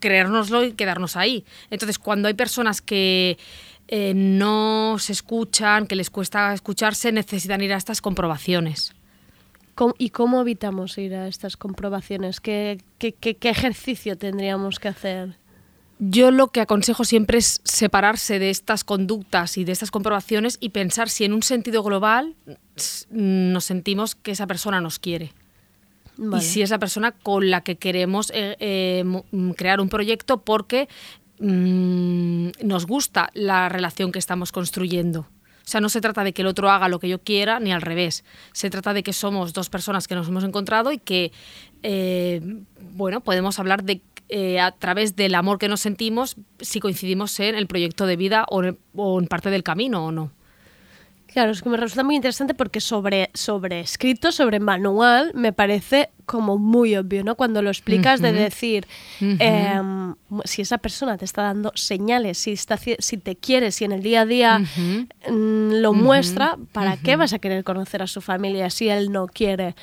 creérnoslo 0.00 0.64
y 0.64 0.72
quedarnos 0.72 1.16
ahí. 1.16 1.44
Entonces, 1.70 1.98
cuando 1.98 2.28
hay 2.28 2.34
personas 2.34 2.80
que 2.80 3.36
eh, 3.88 4.12
no 4.14 4.96
se 4.98 5.12
escuchan, 5.12 5.86
que 5.86 5.96
les 5.96 6.10
cuesta 6.10 6.52
escucharse, 6.54 7.10
necesitan 7.10 7.60
ir 7.62 7.72
a 7.72 7.76
estas 7.76 8.00
comprobaciones. 8.00 8.94
¿Cómo- 9.74 9.94
¿Y 9.98 10.10
cómo 10.10 10.40
evitamos 10.40 10.98
ir 10.98 11.14
a 11.14 11.26
estas 11.28 11.56
comprobaciones? 11.56 12.40
¿Qué, 12.40 12.80
qué, 12.98 13.12
qué- 13.12 13.36
qué 13.36 13.48
ejercicio 13.50 14.16
tendríamos 14.18 14.78
que 14.78 14.88
hacer? 14.88 15.36
Yo 16.00 16.30
lo 16.30 16.48
que 16.48 16.60
aconsejo 16.60 17.04
siempre 17.04 17.38
es 17.38 17.60
separarse 17.64 18.38
de 18.38 18.50
estas 18.50 18.84
conductas 18.84 19.58
y 19.58 19.64
de 19.64 19.72
estas 19.72 19.90
comprobaciones 19.90 20.56
y 20.60 20.68
pensar 20.68 21.08
si 21.08 21.24
en 21.24 21.32
un 21.32 21.42
sentido 21.42 21.82
global 21.82 22.36
nos 23.10 23.64
sentimos 23.64 24.14
que 24.14 24.30
esa 24.30 24.46
persona 24.46 24.80
nos 24.80 24.98
quiere. 25.00 25.32
Vale. 26.16 26.42
Y 26.42 26.46
si 26.46 26.62
es 26.62 26.70
la 26.70 26.78
persona 26.78 27.12
con 27.12 27.50
la 27.50 27.62
que 27.62 27.76
queremos 27.76 28.30
eh, 28.34 28.56
eh, 28.60 29.04
mm, 29.04 29.50
crear 29.50 29.80
un 29.80 29.88
proyecto 29.88 30.38
porque 30.38 30.88
mm, 31.40 32.50
nos 32.62 32.86
gusta 32.86 33.30
la 33.34 33.68
relación 33.68 34.12
que 34.12 34.18
estamos 34.18 34.52
construyendo. 34.52 35.26
O 35.68 35.70
sea, 35.70 35.82
no 35.82 35.90
se 35.90 36.00
trata 36.00 36.24
de 36.24 36.32
que 36.32 36.40
el 36.40 36.48
otro 36.48 36.70
haga 36.70 36.88
lo 36.88 36.98
que 36.98 37.10
yo 37.10 37.18
quiera, 37.18 37.60
ni 37.60 37.72
al 37.72 37.82
revés. 37.82 38.24
Se 38.52 38.70
trata 38.70 38.94
de 38.94 39.02
que 39.02 39.12
somos 39.12 39.52
dos 39.52 39.68
personas 39.68 40.08
que 40.08 40.14
nos 40.14 40.26
hemos 40.26 40.42
encontrado 40.42 40.92
y 40.92 40.98
que, 40.98 41.30
eh, 41.82 42.40
bueno, 42.94 43.20
podemos 43.20 43.58
hablar 43.58 43.84
de 43.84 44.00
eh, 44.28 44.60
a 44.60 44.72
través 44.72 45.16
del 45.16 45.34
amor 45.34 45.58
que 45.58 45.68
nos 45.68 45.80
sentimos 45.80 46.36
si 46.60 46.80
coincidimos 46.80 47.38
en 47.40 47.54
el 47.54 47.66
proyecto 47.66 48.06
de 48.06 48.16
vida 48.16 48.44
o 48.48 48.62
en, 48.62 48.78
o 48.94 49.18
en 49.18 49.26
parte 49.26 49.50
del 49.50 49.62
camino 49.62 50.06
o 50.06 50.12
no. 50.12 50.32
Claro, 51.28 51.52
es 51.52 51.60
que 51.60 51.68
me 51.68 51.76
resulta 51.76 52.04
muy 52.04 52.16
interesante 52.16 52.54
porque 52.54 52.80
sobre, 52.80 53.30
sobre 53.34 53.80
escrito, 53.80 54.32
sobre 54.32 54.60
manual, 54.60 55.30
me 55.34 55.52
parece 55.52 56.08
como 56.24 56.56
muy 56.56 56.96
obvio, 56.96 57.22
¿no? 57.22 57.34
Cuando 57.34 57.60
lo 57.60 57.68
explicas 57.68 58.22
de 58.22 58.32
decir, 58.32 58.86
em, 59.20 60.14
si 60.44 60.62
esa 60.62 60.78
persona 60.78 61.18
te 61.18 61.26
está 61.26 61.42
dando 61.42 61.70
señales, 61.74 62.38
si, 62.38 62.52
está, 62.52 62.78
si 62.78 63.18
te 63.18 63.36
quiere, 63.36 63.72
si 63.72 63.84
en 63.84 63.92
el 63.92 64.02
día 64.02 64.22
a 64.22 64.26
día 64.26 64.58
mm, 64.58 65.72
lo 65.80 65.92
muestra, 65.92 66.56
¿para 66.72 66.96
qué 66.96 67.16
vas 67.16 67.34
a 67.34 67.38
querer 67.38 67.62
conocer 67.62 68.02
a 68.02 68.06
su 68.06 68.22
familia 68.22 68.70
si 68.70 68.88
él 68.88 69.12
no 69.12 69.26
quiere? 69.26 69.74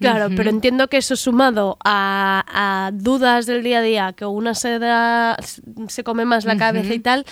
Claro, 0.00 0.28
pero 0.36 0.50
entiendo 0.50 0.88
que 0.88 0.98
eso 0.98 1.16
sumado 1.16 1.76
a, 1.84 2.44
a 2.48 2.90
dudas 2.92 3.46
del 3.46 3.62
día 3.62 3.78
a 3.78 3.82
día, 3.82 4.12
que 4.12 4.24
una 4.26 4.54
se 4.54 4.78
da, 4.78 5.36
se 5.88 6.04
come 6.04 6.24
más 6.24 6.44
la 6.44 6.56
cabeza 6.56 6.94
y 6.94 7.00
tal, 7.00 7.26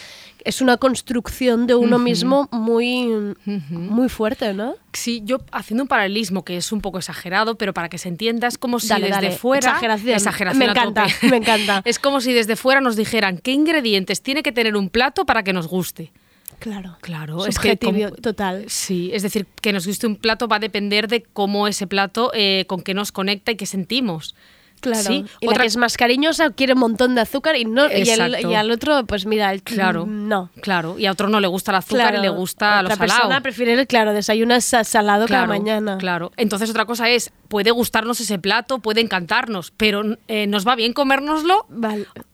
es 0.44 0.60
una 0.60 0.76
construcción 0.76 1.66
de 1.66 1.74
uno 1.74 1.98
mismo 1.98 2.48
muy, 2.52 3.34
muy 3.44 4.08
fuerte, 4.08 4.54
¿no? 4.54 4.74
Sí, 4.92 5.22
yo 5.24 5.38
haciendo 5.52 5.84
un 5.84 5.88
paralelismo 5.88 6.44
que 6.44 6.56
es 6.56 6.72
un 6.72 6.80
poco 6.80 6.98
exagerado, 6.98 7.56
pero 7.56 7.74
para 7.74 7.88
que 7.88 7.98
se 7.98 8.08
entienda 8.08 8.46
es 8.46 8.56
como 8.56 8.78
si 8.78 8.88
Dale, 8.88 9.06
desde 9.08 9.22
dale. 9.22 9.36
fuera 9.36 9.68
Exageración. 9.70 10.14
exageración 10.14 10.58
Me 10.58 10.70
encanta, 10.70 11.06
me 11.22 11.36
encanta. 11.36 11.82
es 11.84 11.98
como 11.98 12.20
si 12.20 12.32
desde 12.32 12.56
fuera 12.56 12.80
nos 12.80 12.96
dijeran 12.96 13.38
qué 13.38 13.52
ingredientes 13.52 14.22
tiene 14.22 14.42
que 14.42 14.52
tener 14.52 14.76
un 14.76 14.88
plato 14.88 15.26
para 15.26 15.42
que 15.42 15.52
nos 15.52 15.66
guste. 15.66 16.12
Claro. 16.58 16.96
Claro, 17.00 17.46
es 17.46 17.58
que 17.58 17.70
Subjetivo 17.72 18.10
total. 18.16 18.64
Sí, 18.68 19.10
es 19.12 19.22
decir, 19.22 19.46
que 19.60 19.72
nos 19.72 19.86
guste 19.86 20.06
un 20.06 20.16
plato 20.16 20.48
va 20.48 20.56
a 20.56 20.60
depender 20.60 21.08
de 21.08 21.22
cómo 21.22 21.68
ese 21.68 21.86
plato, 21.86 22.30
eh, 22.34 22.64
con 22.66 22.82
qué 22.82 22.94
nos 22.94 23.12
conecta 23.12 23.52
y 23.52 23.56
qué 23.56 23.66
sentimos. 23.66 24.34
Claro. 24.80 25.02
¿sí? 25.04 25.24
Y 25.40 25.46
la 25.48 25.54
que 25.56 25.66
es 25.66 25.76
más 25.78 25.96
cariñosa 25.96 26.50
quiere 26.50 26.74
un 26.74 26.80
montón 26.80 27.14
de 27.14 27.22
azúcar 27.22 27.56
y 27.56 27.64
no 27.64 27.86
y, 27.90 28.10
el- 28.10 28.36
y 28.46 28.54
al 28.54 28.70
otro, 28.70 29.06
pues 29.06 29.24
mira, 29.24 29.50
el, 29.50 29.62
Claro. 29.62 30.04
no. 30.06 30.50
Claro, 30.60 30.98
y 30.98 31.06
a 31.06 31.12
otro 31.12 31.28
no 31.28 31.40
le 31.40 31.46
gusta 31.48 31.70
el 31.72 31.76
azúcar 31.78 32.08
Claro, 32.10 32.18
y 32.18 32.20
le 32.22 32.28
gusta 32.28 32.82
lo 32.82 32.88
Otra 32.88 32.96
salado. 32.96 33.20
persona 33.20 33.40
prefiere, 33.40 33.86
claro, 33.86 34.12
desayunar 34.12 34.60
sa- 34.60 34.84
salado 34.84 35.26
cada 35.26 35.46
mañana. 35.46 35.96
Claro. 35.96 36.30
Entonces 36.36 36.68
otra 36.68 36.84
cosa 36.84 37.08
es, 37.08 37.32
puede 37.48 37.70
gustarnos 37.70 38.20
ese 38.20 38.38
plato, 38.38 38.78
puede 38.80 39.00
encantarnos, 39.00 39.72
pero 39.78 40.02
eh, 40.28 40.46
¿nos 40.46 40.68
va 40.68 40.76
bien 40.76 40.92
comérnoslo? 40.92 41.66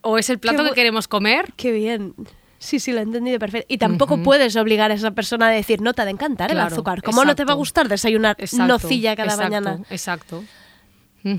¿O 0.01 0.19
es 0.19 0.29
el 0.29 0.41
plato 0.41 0.65
Qué 0.65 0.71
que 0.71 0.75
queremos 0.75 1.07
comer? 1.07 1.53
Qué 1.57 1.71
bien. 1.71 2.13
Sí, 2.63 2.79
sí, 2.79 2.93
lo 2.93 3.01
he 3.01 3.03
entendido 3.03 3.41
perfecto. 3.41 3.67
Y 3.69 3.79
tampoco 3.79 4.23
puedes 4.23 4.55
obligar 4.55 4.93
a 4.93 4.95
esa 4.95 5.11
persona 5.11 5.49
a 5.49 5.51
decir, 5.51 5.81
no 5.81 5.95
te 5.95 6.03
ha 6.03 6.05
de 6.05 6.13
encantar 6.13 6.53
el 6.53 6.61
azúcar. 6.61 7.03
¿Cómo 7.03 7.25
no 7.25 7.35
te 7.35 7.45
va 7.45 7.53
a 7.53 7.57
gustar 7.57 7.89
desayunar 7.89 8.37
Exacto, 8.39 8.67
nocilla 8.67 9.17
cada 9.17 9.33
exacto, 9.33 9.43
mañana? 9.43 9.81
Exacto. 9.91 10.45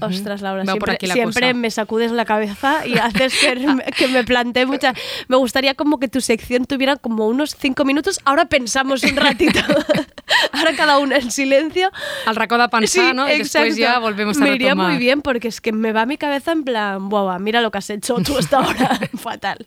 Ostras, 0.01 0.41
Laura, 0.41 0.63
siempre, 0.65 0.93
aquí 0.93 1.07
la 1.07 1.13
siempre 1.13 1.47
cosa. 1.47 1.53
me 1.53 1.71
sacudes 1.71 2.11
la 2.11 2.25
cabeza 2.25 2.85
y 2.85 2.97
haces 2.97 3.33
que, 3.37 3.83
que 3.97 4.07
me 4.09 4.23
plantee 4.23 4.65
muchas... 4.65 4.97
Me 5.29 5.37
gustaría 5.37 5.75
como 5.75 5.97
que 5.97 6.09
tu 6.09 6.19
sección 6.21 6.65
tuviera 6.65 6.97
como 6.97 7.27
unos 7.27 7.55
cinco 7.57 7.85
minutos. 7.85 8.19
Ahora 8.25 8.45
pensamos 8.45 9.03
un 9.03 9.15
ratito. 9.15 9.59
Ahora 10.63 10.77
cada 10.77 10.99
uno 10.99 11.15
en 11.15 11.31
silencio. 11.31 11.91
Al 12.25 12.35
racó 12.35 12.57
de 12.57 12.69
pensar, 12.69 13.13
¿no? 13.15 13.29
Y 13.29 13.39
después 13.39 13.75
ya 13.75 13.99
volvemos 13.99 14.37
a 14.37 14.41
Me 14.41 14.55
iría 14.55 14.69
retomar. 14.69 14.89
muy 14.91 14.97
bien 14.97 15.21
porque 15.21 15.47
es 15.47 15.61
que 15.61 15.71
me 15.71 15.91
va 15.91 16.05
mi 16.05 16.17
cabeza 16.17 16.51
en 16.51 16.63
plan, 16.63 17.09
guau, 17.09 17.39
mira 17.39 17.61
lo 17.61 17.71
que 17.71 17.77
has 17.79 17.89
hecho 17.89 18.15
tú 18.25 18.37
hasta 18.37 18.57
ahora. 18.57 18.99
fatal. 19.17 19.65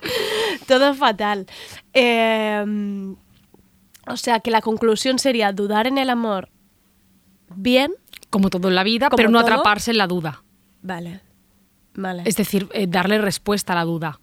Todo 0.66 0.94
fatal. 0.94 1.46
Eh, 1.92 2.64
o 4.08 4.16
sea 4.16 4.40
que 4.40 4.50
la 4.50 4.60
conclusión 4.60 5.18
sería 5.18 5.52
dudar 5.52 5.86
en 5.86 5.98
el 5.98 6.10
amor 6.10 6.48
bien. 7.54 7.92
Como 8.30 8.50
todo 8.50 8.68
en 8.68 8.74
la 8.74 8.84
vida, 8.84 9.08
pero 9.10 9.30
no 9.30 9.40
todo. 9.40 9.52
atraparse 9.52 9.90
en 9.92 9.98
la 9.98 10.06
duda. 10.06 10.42
Vale. 10.82 11.20
Vale. 11.94 12.22
Es 12.26 12.36
decir, 12.36 12.68
eh, 12.72 12.86
darle 12.86 13.18
respuesta 13.18 13.72
a 13.72 13.76
la 13.76 13.84
duda. 13.84 14.20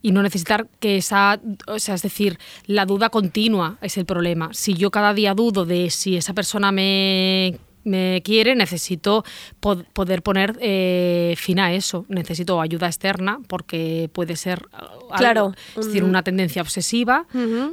Y 0.00 0.12
no 0.12 0.22
necesitar 0.22 0.68
que 0.80 0.96
esa, 0.96 1.40
o 1.66 1.78
sea, 1.78 1.94
es 1.96 2.02
decir, 2.02 2.38
la 2.66 2.86
duda 2.86 3.08
continua 3.10 3.78
es 3.82 3.96
el 3.98 4.04
problema. 4.06 4.50
Si 4.52 4.74
yo 4.74 4.90
cada 4.90 5.12
día 5.12 5.34
dudo 5.34 5.64
de 5.64 5.90
si 5.90 6.16
esa 6.16 6.34
persona 6.34 6.70
me, 6.70 7.58
me 7.82 8.22
quiere, 8.24 8.54
necesito 8.54 9.24
pod- 9.60 9.84
poder 9.92 10.22
poner 10.22 10.56
eh, 10.60 11.34
fin 11.36 11.58
a 11.58 11.72
eso. 11.72 12.04
Necesito 12.08 12.60
ayuda 12.60 12.86
externa 12.86 13.40
porque 13.48 14.08
puede 14.12 14.36
ser 14.36 14.62
algo- 14.72 15.08
Claro. 15.16 15.52
es 15.76 15.86
decir, 15.86 16.04
una 16.04 16.22
tendencia 16.22 16.62
obsesiva, 16.62 17.26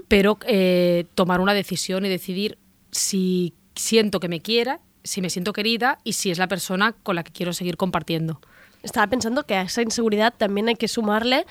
pero 0.08 0.40
eh, 0.48 1.06
tomar 1.14 1.42
una 1.42 1.54
decisión 1.54 2.06
y 2.06 2.10
decidir 2.10 2.58
si 2.90 3.54
siento 3.76 4.20
que 4.20 4.30
me 4.30 4.42
quiera, 4.42 4.80
si 5.04 5.22
me 5.22 5.30
siento 5.30 5.54
querida 5.54 6.00
y 6.04 6.14
si 6.14 6.32
es 6.32 6.40
la 6.40 6.48
persona 6.48 6.94
con 7.04 7.16
la 7.16 7.24
que 7.24 7.32
quiero 7.32 7.54
seguir 7.54 7.78
compartiendo. 7.78 8.42
Estaba 8.84 9.08
pensando 9.08 9.44
que 9.48 9.56
a 9.56 9.64
esa 9.64 9.82
inseguridad 9.82 10.34
también 10.38 10.68
hay 10.70 10.76
que 10.76 10.88
sumarle 10.88 11.46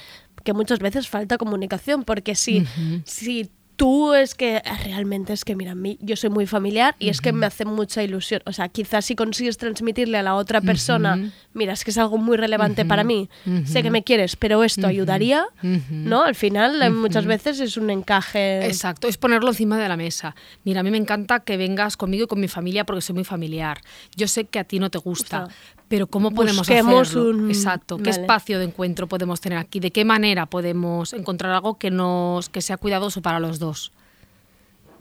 que 0.45 0.53
muchas 0.53 0.79
veces 0.79 1.09
falta 1.09 1.39
comunicación, 1.39 2.05
porque 2.05 2.35
si, 2.35 2.65
si 3.05 3.51
tú 3.77 4.15
es 4.15 4.35
que 4.35 4.63
realmente 4.85 5.33
es 5.33 5.45
que, 5.45 5.57
mira, 5.57 5.75
mí 5.75 5.99
yo 6.01 6.17
soy 6.17 6.31
muy 6.31 6.47
familiar 6.47 6.95
y 6.99 7.09
es 7.09 7.21
que 7.21 7.33
me 7.33 7.47
hace 7.47 7.65
mucha 7.65 8.03
ilusión. 8.03 8.43
O 8.47 8.53
sea, 8.53 8.69
quizás 8.69 9.05
si 9.05 9.15
consigues 9.15 9.57
transmitirle 9.57 10.19
a 10.19 10.23
la 10.23 10.35
otra 10.35 10.61
persona, 10.61 11.33
mira, 11.53 11.73
es 11.73 11.85
que 11.85 11.91
es 11.91 11.99
algo 11.99 12.19
muy 12.19 12.37
relevante 12.37 12.85
para 12.85 13.05
mí, 13.05 13.29
sé 13.65 13.83
que 13.83 13.91
me 13.91 14.05
quieres, 14.05 14.37
pero 14.37 14.65
esto 14.65 14.87
ayudaría. 14.87 15.47
¿no? 15.91 16.23
Al 16.23 16.35
final, 16.35 16.81
eh, 16.83 16.91
muchas 16.91 17.27
veces 17.27 17.61
es 17.61 17.77
un 17.77 17.91
encaje. 17.91 18.67
Exacto, 18.67 19.09
es 19.09 19.17
ponerlo 19.17 19.49
encima 19.49 19.79
de 19.79 19.89
la 19.89 19.97
mesa. 19.97 20.35
Mira, 20.65 20.81
a 20.81 20.83
mí 20.83 20.91
me 20.91 20.99
encanta 20.99 21.41
que 21.41 21.57
vengas 21.57 21.97
conmigo 21.97 22.25
y 22.25 22.27
con 22.27 22.41
mi 22.41 22.49
familia 22.49 22.85
porque 22.85 23.01
soy 23.01 23.15
muy 23.15 23.25
familiar. 23.25 23.81
Yo 24.17 24.29
sé 24.29 24.45
que 24.45 24.59
a 24.59 24.65
ti 24.65 24.79
no 24.79 24.91
te 24.91 24.99
gusta, 24.99 25.49
pero 25.89 26.07
¿cómo 26.07 26.31
podemos 26.33 26.67
Busquemos 26.67 27.09
hacerlo? 27.11 27.31
un- 27.31 27.51
Exacto, 27.51 27.97
¿qué 27.99 28.11
Vale. 28.11 28.23
espacio 28.23 28.59
de 28.59 28.65
encuentro 28.67 29.07
podemos 29.07 29.41
tener 29.41 29.59
aquí? 29.59 29.81
¿De 29.81 29.91
qué 29.91 30.05
manera 30.05 30.47
podemos 30.47 31.13
encontrar 31.13 31.53
algo 31.53 31.79
que 31.79 31.91
nos 31.91 32.49
que 32.49 32.63
sea 32.63 32.77
cuidadoso 32.77 33.23
para 33.23 33.41
los 33.41 33.59
dos? 33.59 33.93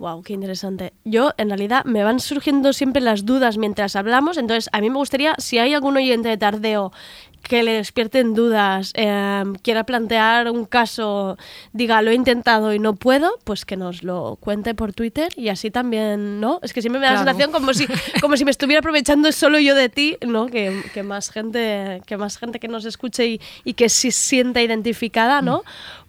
Wow, 0.03 0.21
qué 0.21 0.33
interesante. 0.33 0.91
Yo, 1.05 1.31
en 1.37 1.47
realidad, 1.47 1.85
me 1.85 2.03
van 2.03 2.19
surgiendo 2.19 2.73
siempre 2.73 3.01
las 3.01 3.23
dudas 3.23 3.57
mientras 3.57 3.95
hablamos. 3.95 4.35
Entonces, 4.35 4.69
a 4.73 4.81
mí 4.81 4.89
me 4.89 4.97
gustaría, 4.97 5.33
si 5.37 5.59
hay 5.59 5.73
algún 5.73 5.95
oyente 5.95 6.27
de 6.27 6.35
Tardeo 6.35 6.91
que 7.41 7.63
le 7.63 7.71
despierten 7.71 8.33
dudas, 8.33 8.91
eh, 8.95 9.43
quiera 9.61 9.85
plantear 9.85 10.49
un 10.49 10.65
caso, 10.65 11.37
diga, 11.71 12.01
lo 12.01 12.11
he 12.11 12.15
intentado 12.15 12.73
y 12.73 12.79
no 12.79 12.95
puedo, 12.95 13.37
pues 13.45 13.63
que 13.63 13.77
nos 13.77 14.03
lo 14.03 14.37
cuente 14.41 14.75
por 14.75 14.91
Twitter 14.91 15.31
y 15.37 15.49
así 15.49 15.71
también, 15.71 16.41
¿no? 16.41 16.59
Es 16.63 16.73
que 16.73 16.81
siempre 16.81 16.99
me 16.99 17.05
da 17.05 17.13
la 17.13 17.17
sensación 17.19 17.51
como 17.51 17.73
si, 17.73 17.85
como 18.21 18.35
si 18.35 18.43
me 18.43 18.51
estuviera 18.51 18.79
aprovechando 18.79 19.31
solo 19.31 19.59
yo 19.59 19.75
de 19.75 19.87
ti, 19.87 20.17
¿no? 20.25 20.47
Que, 20.47 20.83
que 20.93 21.03
más 21.03 21.29
gente 21.29 22.01
que 22.05 22.17
más 22.17 22.37
gente 22.37 22.59
que 22.59 22.69
nos 22.69 22.85
escuche 22.85 23.27
y, 23.27 23.41
y 23.65 23.73
que 23.73 23.89
se 23.89 24.11
sienta 24.11 24.61
identificada, 24.61 25.41
¿no? 25.41 25.63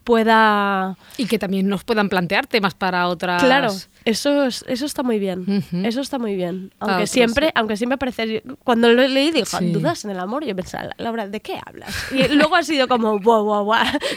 Pueda... 0.05 0.97
Y 1.17 1.27
que 1.27 1.39
también 1.39 1.67
nos 1.69 1.83
puedan 1.83 2.09
plantear 2.09 2.47
temas 2.47 2.75
para 2.75 3.09
otras... 3.09 3.43
Claro, 3.43 3.73
eso, 4.05 4.45
es- 4.45 4.65
eso 4.69 4.85
está 4.87 5.03
muy 5.03 5.19
bien. 5.19 5.65
Eso 5.85 6.03
está 6.03 6.19
muy 6.19 6.37
bien. 6.37 6.73
Aunque 6.79 6.95
otros, 6.97 7.11
siempre, 7.11 7.47
sí. 7.47 7.53
aunque 7.55 7.77
siempre 7.77 7.97
parece. 7.99 8.43
Cuando 8.65 8.91
lo 8.93 9.09
leí, 9.09 9.31
digo, 9.31 9.47
Sí. 9.47 9.73
¿dudas 9.73 10.05
en 10.05 10.11
el 10.11 10.21
amor? 10.21 10.45
Yo 10.45 10.55
pensaba, 10.55 10.91
Laura, 10.99 11.27
¿de 11.27 11.41
qué 11.41 11.59
hablas? 11.65 11.95
Y 12.13 12.29
luego 12.35 12.55
ha 12.57 12.63
sido 12.63 12.87
como, 12.87 13.19
wow, 13.19 13.45
wow, 13.45 13.65
wow. 13.65 13.77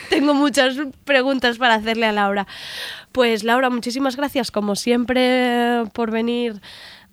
Tengo 0.10 0.34
muchas 0.34 0.76
preguntas 1.06 1.58
para 1.58 1.76
hacerle 1.76 2.06
a 2.06 2.12
Laura. 2.12 2.46
Pues, 3.14 3.44
Laura, 3.44 3.70
muchísimas 3.70 4.16
gracias, 4.18 4.52
como 4.52 4.76
siempre, 4.76 5.84
por 5.94 6.12
venir 6.12 6.62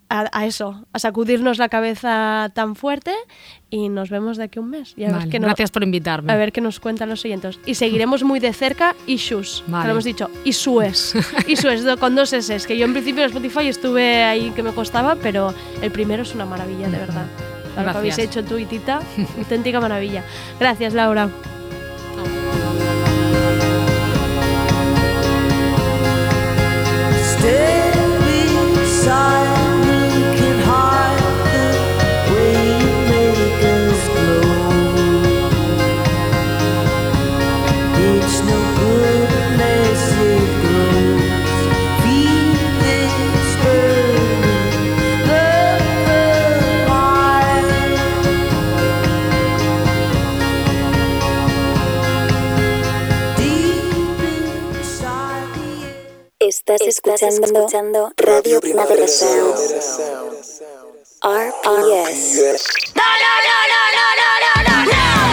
a, 0.09 0.29
a 0.31 0.45
eso, 0.45 0.85
a 0.93 0.99
sacudirnos 0.99 1.57
la 1.57 1.69
cabeza 1.69 2.51
tan 2.53 2.75
fuerte. 2.75 3.13
Y 3.69 3.89
nos 3.89 4.09
vemos 4.09 4.37
de 4.37 4.43
aquí 4.45 4.59
a 4.59 4.61
un 4.61 4.69
mes. 4.69 4.93
Y 4.95 5.03
a 5.03 5.07
ver 5.07 5.15
Vale, 5.17 5.29
qué 5.31 5.39
no- 5.39 5.47
gracias 5.47 5.71
por 5.71 5.83
invitarme. 5.83 6.31
a 6.31 6.35
ver 6.37 6.51
qué 6.51 6.61
nos 6.61 6.79
cuentan 6.79 7.09
los 7.09 7.25
oyentes. 7.25 7.59
Y 7.65 7.75
seguiremos 7.75 8.23
muy 8.23 8.39
de 8.39 8.53
cerca 8.53 8.95
Issues, 9.07 9.63
que 9.65 9.71
Vale. 9.71 9.85
lo 9.85 9.91
hemos 9.91 10.03
dicho, 10.05 10.29
Issues. 10.45 11.13
Issues 11.47 11.83
con 11.99 12.15
dos 12.15 12.31
S, 12.33 12.65
que 12.67 12.77
yo 12.77 12.85
en 12.85 12.93
principio 12.93 13.23
en 13.23 13.29
Spotify 13.29 13.67
estuve 13.67 14.23
ahí 14.23 14.51
que 14.51 14.63
me 14.63 14.71
costaba, 14.71 15.15
pero 15.15 15.53
el 15.81 15.91
primero 15.91 16.23
es 16.23 16.33
una 16.35 16.45
maravilla, 16.45 16.87
de 16.89 16.97
verdad. 16.97 17.25
Lo 17.75 17.83
que 17.83 17.89
habéis 17.97 18.17
hecho 18.19 18.41
tú 18.45 18.57
y 18.57 18.65
Tita, 18.65 19.01
auténtica 19.37 19.81
maravilla. 19.81 20.23
Gracias, 20.59 20.93
Laura. 20.93 21.27
It's 28.87 29.74
Estás, 56.57 56.81
escuchando, 56.83 58.13
Radio 58.15 58.61
Primavera 58.61 59.05
Sound. 59.09 59.55
RPS. 61.21 62.63
No 62.95 63.01
sé 63.01 63.03
si 63.81 63.99
me 63.99 63.99
gusta 63.99 65.19
el 65.19 65.24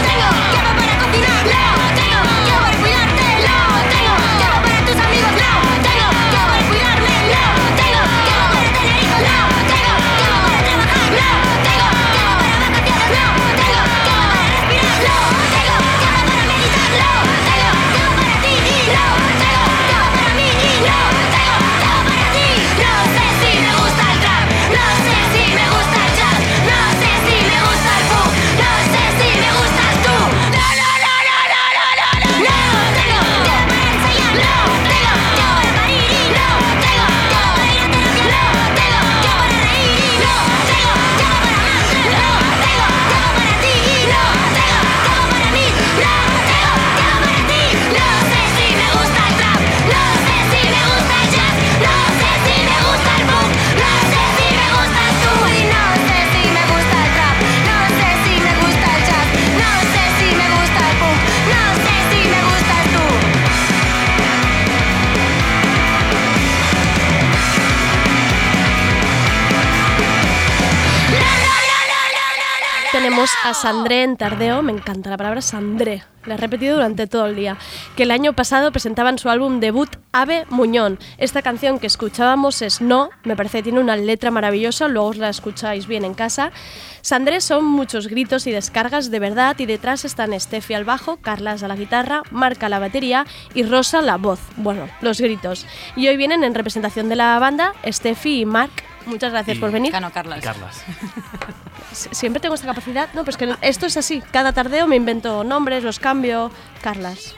a 73.44 73.54
Sandré 73.54 74.04
en 74.04 74.16
Tardeo, 74.16 74.62
me 74.62 74.72
encanta 74.72 75.10
la 75.10 75.16
palabra 75.16 75.42
Sandré, 75.42 76.04
la 76.26 76.34
he 76.34 76.36
repetido 76.36 76.76
durante 76.76 77.08
todo 77.08 77.26
el 77.26 77.34
día, 77.34 77.56
que 77.96 78.04
el 78.04 78.12
año 78.12 78.34
pasado 78.34 78.70
presentaban 78.70 79.18
su 79.18 79.28
álbum 79.30 79.58
debut 79.58 79.88
Ave 80.12 80.46
Muñón. 80.48 80.98
Esta 81.18 81.42
canción 81.42 81.80
que 81.80 81.88
escuchábamos 81.88 82.62
es 82.62 82.80
No, 82.80 83.10
me 83.24 83.34
parece 83.34 83.58
que 83.58 83.62
tiene 83.64 83.80
una 83.80 83.96
letra 83.96 84.30
maravillosa, 84.30 84.86
luego 84.86 85.08
os 85.08 85.16
la 85.16 85.28
escucháis 85.28 85.88
bien 85.88 86.04
en 86.04 86.14
casa. 86.14 86.52
Sandré 87.00 87.40
son 87.40 87.64
muchos 87.64 88.06
gritos 88.06 88.46
y 88.46 88.52
descargas 88.52 89.10
de 89.10 89.18
verdad 89.18 89.56
y 89.58 89.66
detrás 89.66 90.04
están 90.04 90.38
Steffi 90.38 90.74
al 90.74 90.84
bajo, 90.84 91.16
Carlas 91.16 91.64
a 91.64 91.68
la 91.68 91.74
guitarra, 91.74 92.22
Marca 92.30 92.66
a 92.66 92.68
la 92.68 92.78
batería 92.78 93.26
y 93.54 93.64
Rosa 93.64 94.02
la 94.02 94.18
voz, 94.18 94.38
bueno, 94.56 94.88
los 95.00 95.20
gritos. 95.20 95.66
Y 95.96 96.06
hoy 96.06 96.16
vienen 96.16 96.44
en 96.44 96.54
representación 96.54 97.08
de 97.08 97.16
la 97.16 97.36
banda 97.40 97.72
Steffi 97.84 98.42
y 98.42 98.46
Marc. 98.46 98.84
Muchas 99.06 99.32
gracias 99.32 99.56
Y- 99.56 99.60
por 99.60 99.72
venir. 99.72 99.90
Cano, 99.90 100.12
Carlas. 100.12 100.40
Carlas. 100.44 100.84
Siempre 101.92 102.40
tengo 102.40 102.54
esta 102.54 102.66
capacidad. 102.66 103.08
No, 103.14 103.24
pero 103.24 103.30
es 103.30 103.36
que 103.36 103.66
esto 103.66 103.86
es 103.86 103.96
así. 103.96 104.22
Cada 104.32 104.52
tardeo 104.52 104.86
me 104.86 104.96
invento 104.96 105.44
nombres, 105.44 105.84
los 105.84 105.98
cambio. 105.98 106.50
Carlas. 106.82 107.34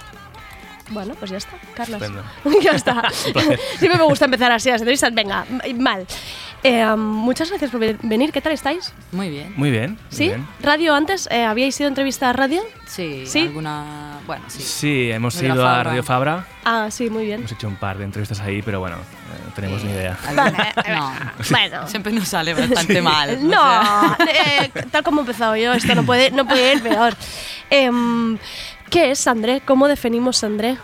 Bueno, 0.90 1.14
pues 1.18 1.30
ya 1.30 1.38
está. 1.38 1.52
Carlas. 1.74 2.02
Estupendo. 2.02 2.60
ya 2.62 2.72
está. 2.72 3.10
Siempre 3.78 3.98
me 3.98 4.04
gusta 4.04 4.26
empezar 4.26 4.52
así 4.52 4.70
las 4.70 4.80
entrevistas. 4.80 5.14
Venga, 5.14 5.46
mal. 5.76 6.06
Eh, 6.66 6.86
muchas 6.96 7.50
gracias 7.50 7.70
por 7.70 7.78
ve- 7.78 7.98
venir. 8.02 8.32
¿Qué 8.32 8.40
tal 8.40 8.52
estáis? 8.52 8.92
Muy 9.12 9.28
bien. 9.28 9.52
Muy 9.54 9.70
bien. 9.70 9.90
muy 9.90 9.98
¿Sí? 10.10 10.24
bien. 10.28 10.46
¿Radio 10.62 10.94
antes? 10.94 11.28
Eh, 11.30 11.44
¿Habíais 11.44 11.78
ido 11.78 11.86
a 11.86 11.90
entrevista 11.90 12.30
a 12.30 12.32
radio? 12.32 12.62
Sí, 12.86 13.24
¿Sí? 13.26 13.40
alguna. 13.40 14.18
Bueno, 14.26 14.44
sí. 14.48 14.62
Sí, 14.62 15.10
hemos 15.10 15.40
ido 15.42 15.66
a. 15.68 15.82
Radio 15.84 16.02
Fabra. 16.02 16.46
Ah, 16.64 16.88
sí, 16.90 17.10
muy 17.10 17.26
bien. 17.26 17.40
Hemos 17.40 17.52
hecho 17.52 17.68
un 17.68 17.76
par 17.76 17.98
de 17.98 18.04
entrevistas 18.04 18.40
ahí, 18.40 18.62
pero 18.62 18.80
bueno, 18.80 18.96
eh, 18.96 19.42
no 19.46 19.52
tenemos 19.52 19.84
ni 19.84 19.90
idea. 19.90 20.16
No, 20.34 21.12
Bueno. 21.50 21.86
siempre 21.86 22.12
nos 22.14 22.28
sale 22.28 22.54
bastante 22.68 23.02
mal. 23.02 23.36
o 23.36 23.40
No, 23.42 23.50
sea. 23.62 24.16
eh, 24.64 24.70
tal 24.90 25.02
como 25.04 25.20
he 25.20 25.24
empezado 25.24 25.56
yo, 25.56 25.74
esto 25.74 25.94
no 25.94 26.04
puede, 26.06 26.30
no 26.30 26.46
puede 26.46 26.76
ir 26.76 26.82
peor. 26.82 27.14
Em, 27.68 28.38
¿Qué 28.88 29.10
es 29.10 29.18
Sandré? 29.18 29.60
¿Cómo 29.60 29.86
definimos 29.86 30.38
Sandré? 30.38 30.78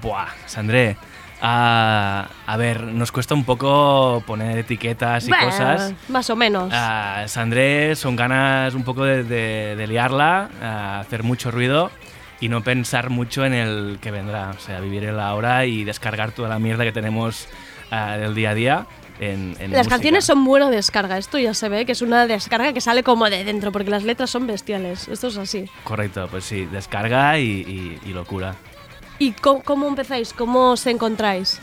Buah, 0.00 0.28
Sandré. 0.46 0.96
Ah, 1.44 2.28
a 2.46 2.56
ver, 2.56 2.82
nos 2.82 3.12
cuesta 3.12 3.34
un 3.34 3.44
poco 3.44 4.22
poner 4.26 4.58
etiquetas 4.58 5.28
y 5.28 5.30
cosas. 5.30 5.92
Más 6.08 6.28
o 6.30 6.36
menos. 6.36 6.70
Ah, 6.72 7.24
Sandré 7.26 7.94
son 7.96 8.16
ganas 8.16 8.74
un 8.74 8.82
poco 8.82 9.04
de, 9.04 9.22
de- 9.24 9.76
de 9.76 9.86
liarla, 9.86 10.48
ah, 10.62 11.00
hacer 11.00 11.22
mucho 11.22 11.50
ruido 11.50 11.90
y 12.40 12.48
no 12.48 12.62
pensar 12.62 13.10
mucho 13.10 13.44
en 13.44 13.52
el 13.54 13.98
que 14.00 14.10
vendrá. 14.10 14.50
O 14.56 14.60
sea, 14.60 14.80
vivir 14.80 15.04
el 15.04 15.20
ahora 15.20 15.66
y 15.66 15.84
descargar 15.84 16.32
toda 16.32 16.48
la 16.48 16.58
mierda 16.58 16.84
que 16.84 16.92
tenemos 16.92 17.46
del 18.18 18.34
día 18.34 18.50
a 18.50 18.54
día 18.54 18.86
en, 19.20 19.54
en 19.60 19.70
Las 19.70 19.80
música. 19.82 19.88
canciones 19.90 20.24
son 20.24 20.44
buena 20.44 20.68
descarga, 20.68 21.16
esto 21.16 21.38
ya 21.38 21.54
se 21.54 21.68
ve 21.68 21.86
que 21.86 21.92
es 21.92 22.02
una 22.02 22.26
descarga 22.26 22.72
que 22.72 22.80
sale 22.80 23.04
como 23.04 23.30
de 23.30 23.44
dentro, 23.44 23.70
porque 23.70 23.88
las 23.90 24.02
letras 24.02 24.30
son 24.30 24.48
bestiales, 24.48 25.06
esto 25.06 25.28
es 25.28 25.36
así. 25.36 25.66
Correcto, 25.84 26.26
pues 26.28 26.42
sí, 26.44 26.66
descarga 26.66 27.38
y, 27.38 27.44
y- 27.44 28.00
y 28.04 28.12
locura. 28.12 28.56
¿Y 29.18 29.32
cómo, 29.32 29.62
cómo 29.62 29.88
empezáis? 29.88 30.32
¿Cómo 30.32 30.70
os 30.72 30.86
encontráis? 30.86 31.60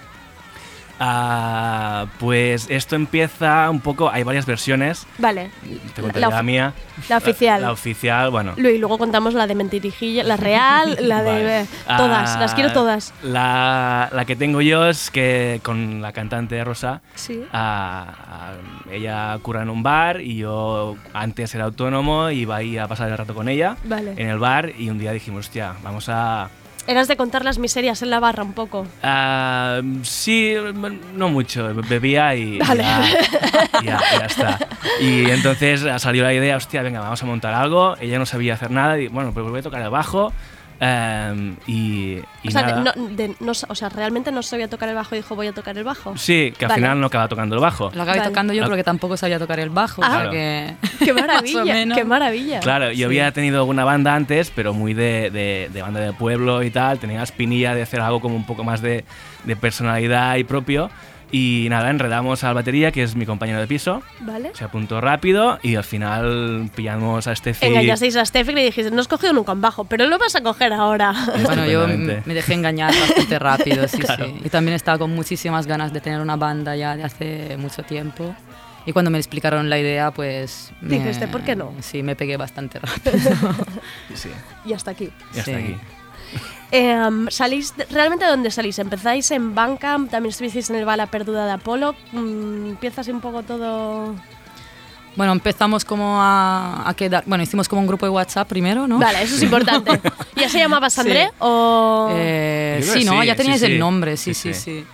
Ah, 1.04 2.06
pues 2.20 2.68
esto 2.70 2.96
empieza 2.96 3.68
un 3.72 3.80
poco, 3.80 4.12
hay 4.12 4.22
varias 4.22 4.46
versiones. 4.46 5.08
Vale, 5.18 5.50
Te 5.96 6.02
contaré 6.04 6.20
La 6.28 6.44
mía. 6.44 6.74
la 7.10 7.18
oficial. 7.18 7.60
La, 7.64 7.72
oficial, 7.72 8.30
bueno. 8.30 8.54
Y 8.56 8.78
luego 8.78 9.00
contamos 9.00 9.34
la 9.34 9.48
de 9.48 9.56
Mentirijilla, 9.56 10.24
la 10.24 10.38
real, 10.38 10.96
la 11.08 11.24
de... 11.24 11.32
Vale. 11.88 11.98
Todas, 11.98 12.40
las 12.40 12.54
quiero 12.54 12.70
Ah, 12.70 12.74
todas. 12.74 13.14
La, 13.24 14.10
la 14.14 14.26
que 14.26 14.36
tengo 14.36 14.62
yo 14.62 14.86
es 14.88 15.10
que 15.10 15.60
con 15.64 16.04
la 16.04 16.12
cantante 16.12 16.64
Rosa, 16.64 17.02
Sí. 17.16 17.44
ah, 17.52 18.06
ah, 18.28 18.52
ella 18.92 19.36
curra 19.42 19.64
en 19.64 19.72
un 19.72 19.82
bar 19.82 20.22
y 20.22 20.38
yo 20.38 20.98
antes 21.16 21.56
era 21.56 21.64
autónomo 21.64 22.30
y 22.30 22.42
iba 22.42 22.58
ahí 22.58 22.78
a 22.78 22.88
pasar 22.88 23.10
el 23.10 23.18
rato 23.18 23.34
con 23.34 23.50
ella 23.50 23.76
Vale. 23.86 24.12
en 24.18 24.30
el 24.30 24.38
bar 24.38 24.72
y 24.78 24.92
un 24.92 25.00
día 25.00 25.14
dijimos, 25.14 25.48
hostia, 25.48 25.74
vamos 25.82 26.10
a... 26.10 26.48
Eras 26.88 27.08
de 27.08 27.16
contar 27.16 27.46
las 27.46 27.60
miserias 27.60 28.02
en 28.02 28.10
la 28.10 28.20
barra 28.20 28.44
un 28.44 28.54
poco. 28.54 28.88
Ah, 29.04 29.82
sí, 30.04 30.56
no 31.16 31.30
mucho, 31.30 31.74
bebía 31.88 32.34
y 32.36 32.58
Vale. 32.60 32.84
ya, 32.84 33.04
ya, 33.84 34.00
ya 34.20 34.26
está. 34.26 34.60
Y 35.00 35.30
entonces 35.30 35.86
salió 36.02 36.24
la 36.24 36.34
idea, 36.34 36.58
hostia, 36.58 36.82
venga, 36.82 37.00
vamos 37.00 37.22
a 37.22 37.26
montar 37.26 37.54
algo. 37.54 37.96
Ella 38.00 38.18
no 38.18 38.26
sabía 38.26 38.56
hacer 38.56 38.72
nada 38.72 39.00
y 39.00 39.08
bueno, 39.08 39.32
pues 39.34 39.46
voy 39.46 39.60
a 39.60 39.64
tocar 39.64 39.82
el 39.82 39.90
bajo. 39.90 40.34
Em, 40.84 41.56
y, 41.68 42.18
y 42.44 42.48
o, 42.48 42.52
sea, 42.52 42.64
nada. 42.64 42.94
no, 42.98 43.08
de- 43.10 43.36
no 43.40 43.52
o 43.52 43.76
sea, 43.76 43.88
realmente 43.90 44.32
no 44.32 44.42
sabía 44.42 44.68
tocar 44.68 44.90
el 44.90 44.96
bajo 44.96 45.14
y 45.14 45.20
dijo 45.20 45.36
voy 45.36 45.46
a 45.48 45.54
tocar 45.54 45.78
el 45.78 45.84
bajo. 45.84 46.18
Sí, 46.18 46.52
que 46.58 46.66
al 46.66 46.70
Vale. 46.70 46.82
final 46.82 47.00
no 47.00 47.06
acaba 47.08 47.28
tocando 47.28 47.54
el 47.56 47.62
bajo. 47.62 47.92
Lo 47.94 48.02
acabé 48.02 48.18
Vale. 48.18 48.30
tocando 48.32 48.52
yo 48.54 48.66
porque 48.66 48.84
tampoco 48.84 49.16
sabía 49.16 49.38
tocar 49.38 49.60
el 49.60 49.70
bajo. 49.70 50.02
Ah. 50.04 50.08
o 50.08 50.10
sea 50.12 50.20
Claro. 50.22 50.32
que- 50.32 50.76
¡Qué 51.06 51.14
maravilla! 51.14 51.86
¡Qué 51.96 52.04
maravilla! 52.04 52.60
Claro, 52.62 52.88
yo 52.90 52.96
Sí. 52.98 53.04
había 53.04 53.32
tenido 53.32 53.60
alguna 53.60 53.86
banda 53.86 54.16
antes, 54.16 54.52
pero 54.56 54.74
muy 54.74 54.94
de, 54.96 55.30
de- 55.30 55.70
de 55.72 55.82
banda 55.84 56.00
de 56.00 56.14
pueblo 56.14 56.64
y 56.64 56.72
tal. 56.72 56.98
Tenía 56.98 57.18
la 57.18 57.24
espinilla 57.26 57.76
de 57.76 57.84
hacer 57.84 58.02
algo 58.02 58.20
como 58.20 58.36
un 58.36 58.46
poco 58.48 58.64
más 58.64 58.82
de, 58.82 59.06
de 59.44 59.56
personalidad 59.56 60.36
y 60.38 60.44
propio. 60.44 60.90
Y 61.34 61.68
nada, 61.70 61.90
enredamos 61.90 62.44
al 62.44 62.54
batería, 62.54 62.92
que 62.92 63.04
es 63.04 63.16
mi 63.16 63.26
compañero 63.26 63.60
de 63.60 63.68
piso. 63.68 64.02
¿Vale? 64.20 64.52
Se 64.54 64.66
apuntó 64.66 65.00
rápido 65.00 65.60
y 65.64 65.76
al 65.76 65.84
final 65.86 66.70
pillamos 66.76 67.26
a 67.28 67.36
Steffi. 67.36 67.66
Engañasteis 67.68 68.16
a 68.18 68.26
Steffi 68.26 68.52
y 68.52 68.56
le 68.56 68.66
dijiste, 68.66 68.92
no 68.92 69.00
has 69.00 69.08
cogido 69.08 69.32
nunca 69.32 69.54
un 69.54 69.62
bajo, 69.62 69.86
pero 69.86 70.08
lo 70.08 70.18
vas 70.20 70.36
a 70.36 70.42
coger 70.42 70.74
ahora. 70.74 71.14
Bueno, 71.46 71.66
yo 71.66 71.88
me 71.88 72.34
dejé 72.34 72.54
engañar 72.54 72.94
bastante 72.94 73.40
rápido, 73.40 73.88
sí, 73.88 73.98
Claro. 74.00 74.26
sí. 74.26 74.42
Y 74.44 74.50
también 74.50 74.76
estaba 74.76 74.98
con 74.98 75.12
muchísimas 75.16 75.68
ganas 75.68 75.94
de 75.94 76.02
tener 76.02 76.20
una 76.20 76.36
banda 76.36 76.76
ya 76.76 76.96
de 76.98 77.04
hace 77.04 77.56
mucho 77.58 77.84
tiempo. 77.84 78.36
Y 78.86 78.92
cuando 78.94 79.12
me 79.12 79.18
explicaron 79.20 79.70
la 79.70 79.78
idea, 79.80 80.12
pues... 80.12 80.72
me- 80.82 80.98
Dijiste, 80.98 81.28
¿por 81.28 81.44
qué 81.44 81.56
no? 81.56 81.72
Sí, 81.82 82.02
me 82.04 82.16
pegué 82.16 82.36
bastante 82.36 82.80
rápido. 82.82 83.20
Sí, 84.16 84.30
y 84.66 84.74
hasta 84.74 84.92
aquí. 84.92 85.10
Sí. 85.34 85.40
está 85.40 85.58
aquí. 85.58 85.76
Em, 86.72 87.28
¿Salís 87.30 87.74
realmente 87.90 88.24
de 88.26 88.32
dónde 88.32 88.50
salís? 88.50 88.80
¿Empezáis 88.80 89.30
en 89.32 89.54
Bandcamp? 89.54 90.10
¿También 90.10 90.30
estuvisteis 90.32 90.70
en 90.70 90.78
el 90.78 90.86
Bala 90.86 91.08
Perduda 91.08 91.46
de 91.46 91.52
Apolo? 91.52 91.96
Mm, 92.14 92.70
¿Empieza 92.72 93.02
así 93.02 93.12
un 93.12 93.20
poco 93.22 93.44
todo...? 93.44 94.16
Bueno, 95.18 95.34
empezamos 95.34 95.84
como 95.84 96.22
a, 96.22 96.84
a 96.88 96.94
quedar... 96.94 97.24
Bueno, 97.26 97.44
hicimos 97.44 97.68
como 97.68 97.82
un 97.82 97.88
grupo 97.88 98.06
de 98.06 98.12
WhatsApp 98.12 98.48
primero, 98.48 98.88
¿no? 98.88 98.98
Vale, 98.98 99.22
eso 99.24 99.36
es 99.36 99.44
importante. 99.44 100.00
¿Ya 100.38 100.48
se 100.48 100.58
llamaba 100.60 100.90
Sandré 100.90 101.26
Sí. 101.26 101.32
o...? 101.40 102.08
Eh, 102.14 102.80
sí, 102.82 103.04
¿no? 103.04 103.20
sí, 103.20 103.28
ya 103.28 103.36
teníais 103.36 103.60
sí, 103.60 103.66
sí. 103.68 103.74
el 103.74 103.78
nombre, 103.80 104.16
sí, 104.16 104.34
Sí, 104.34 104.54
sí, 104.54 104.54
sí. 104.54 104.80
sí. 104.80 104.86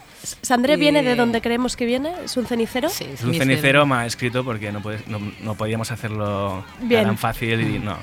¿Sandré 0.42 0.74
y- 0.74 0.78
viene 0.78 1.04
de 1.04 1.16
donde 1.16 1.42
creemos 1.42 1.76
que 1.76 1.86
viene? 1.86 2.12
¿Es 2.26 2.36
un 2.38 2.46
cenicero? 2.46 2.90
Sí, 2.90 3.06
Es 3.14 3.24
un 3.24 3.34
cenicero 3.34 3.86
mal 3.86 4.06
escrito 4.08 4.44
porque 4.44 4.72
no, 4.72 4.82
puedes- 4.82 5.08
no, 5.08 5.20
no 5.42 5.56
podíamos 5.56 5.92
hacerlo 5.92 6.66
Bien. 6.82 7.06
tan 7.06 7.18
fácil 7.18 7.62
y 7.62 7.80
no. 7.80 7.98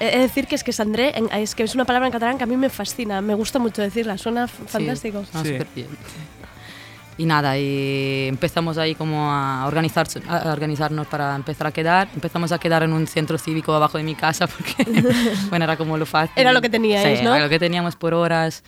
y- 0.00 0.04
de 0.04 0.18
decir 0.18 0.46
que 0.46 0.54
es 0.56 0.64
que 0.64 0.72
Sandré 0.72 1.16
en- 1.16 1.28
es 1.32 1.54
que 1.54 1.62
es 1.62 1.74
una 1.74 1.84
palabra 1.84 2.06
en 2.06 2.12
catalán 2.12 2.36
que 2.38 2.44
a 2.44 2.46
mí 2.46 2.56
me 2.56 2.68
fascina, 2.70 3.20
me 3.20 3.34
gusta 3.34 3.58
mucho 3.58 3.82
decirla, 3.82 4.18
suena 4.18 4.44
f- 4.44 4.64
fantástico. 4.66 5.24
No, 5.32 5.42
Sí. 5.44 5.56
bien. 5.74 5.88
Y 7.18 7.26
nada, 7.26 7.58
y 7.58 8.26
empezamos 8.28 8.78
ahí 8.78 8.94
como 8.94 9.30
a, 9.30 9.66
organizar, 9.66 10.06
a 10.28 10.50
organizarnos 10.50 11.06
para 11.06 11.36
empezar 11.36 11.66
a 11.66 11.70
quedar. 11.70 12.08
Empezamos 12.14 12.52
a 12.52 12.58
quedar 12.58 12.82
en 12.84 12.92
un 12.94 13.06
centro 13.06 13.36
cívico 13.36 13.74
abajo 13.74 13.98
de 13.98 14.04
mi 14.04 14.14
casa 14.14 14.46
porque, 14.46 14.74
bueno, 15.50 15.64
era 15.66 15.76
como 15.76 15.98
lo 15.98 16.06
fácil. 16.06 16.32
Era 16.36 16.52
lo 16.52 16.62
que 16.62 16.70
teníais, 16.70 17.18
Sí, 17.18 17.24
¿no? 17.24 17.34
Era 17.34 17.44
lo 17.44 17.50
que 17.50 17.58
teníamos 17.58 17.96
por 17.96 18.14
horas. 18.14 18.64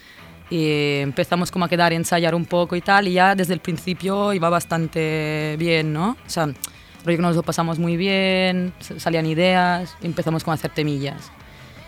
Y 0.51 1.01
empezamos 1.01 1.51
como 1.51 1.64
a 1.64 1.68
quedar 1.68 1.92
y 1.92 1.97
ensayar 1.97 2.34
un 2.34 2.45
poco 2.45 2.76
y 2.76 2.80
tal. 2.80 3.09
Y 3.09 3.14
ya 3.14 3.34
desde 3.34 3.55
el 3.55 3.61
principio 3.61 4.32
iba 4.32 4.49
bastante 4.49 5.57
bien, 5.59 5.92
¿no? 5.92 6.16
O 6.26 6.30
sea, 6.30 6.47
rollo 7.05 7.16
que 7.18 7.22
nos 7.22 7.36
lo 7.36 7.42
pasamos 7.42 7.78
muy 7.78 7.97
bien, 7.97 8.72
salían 8.99 9.26
ideas, 9.26 9.97
empezamos 10.03 10.45
como 10.45 10.53
a 10.53 10.55
hacer 10.55 10.70
temillas. 10.70 11.30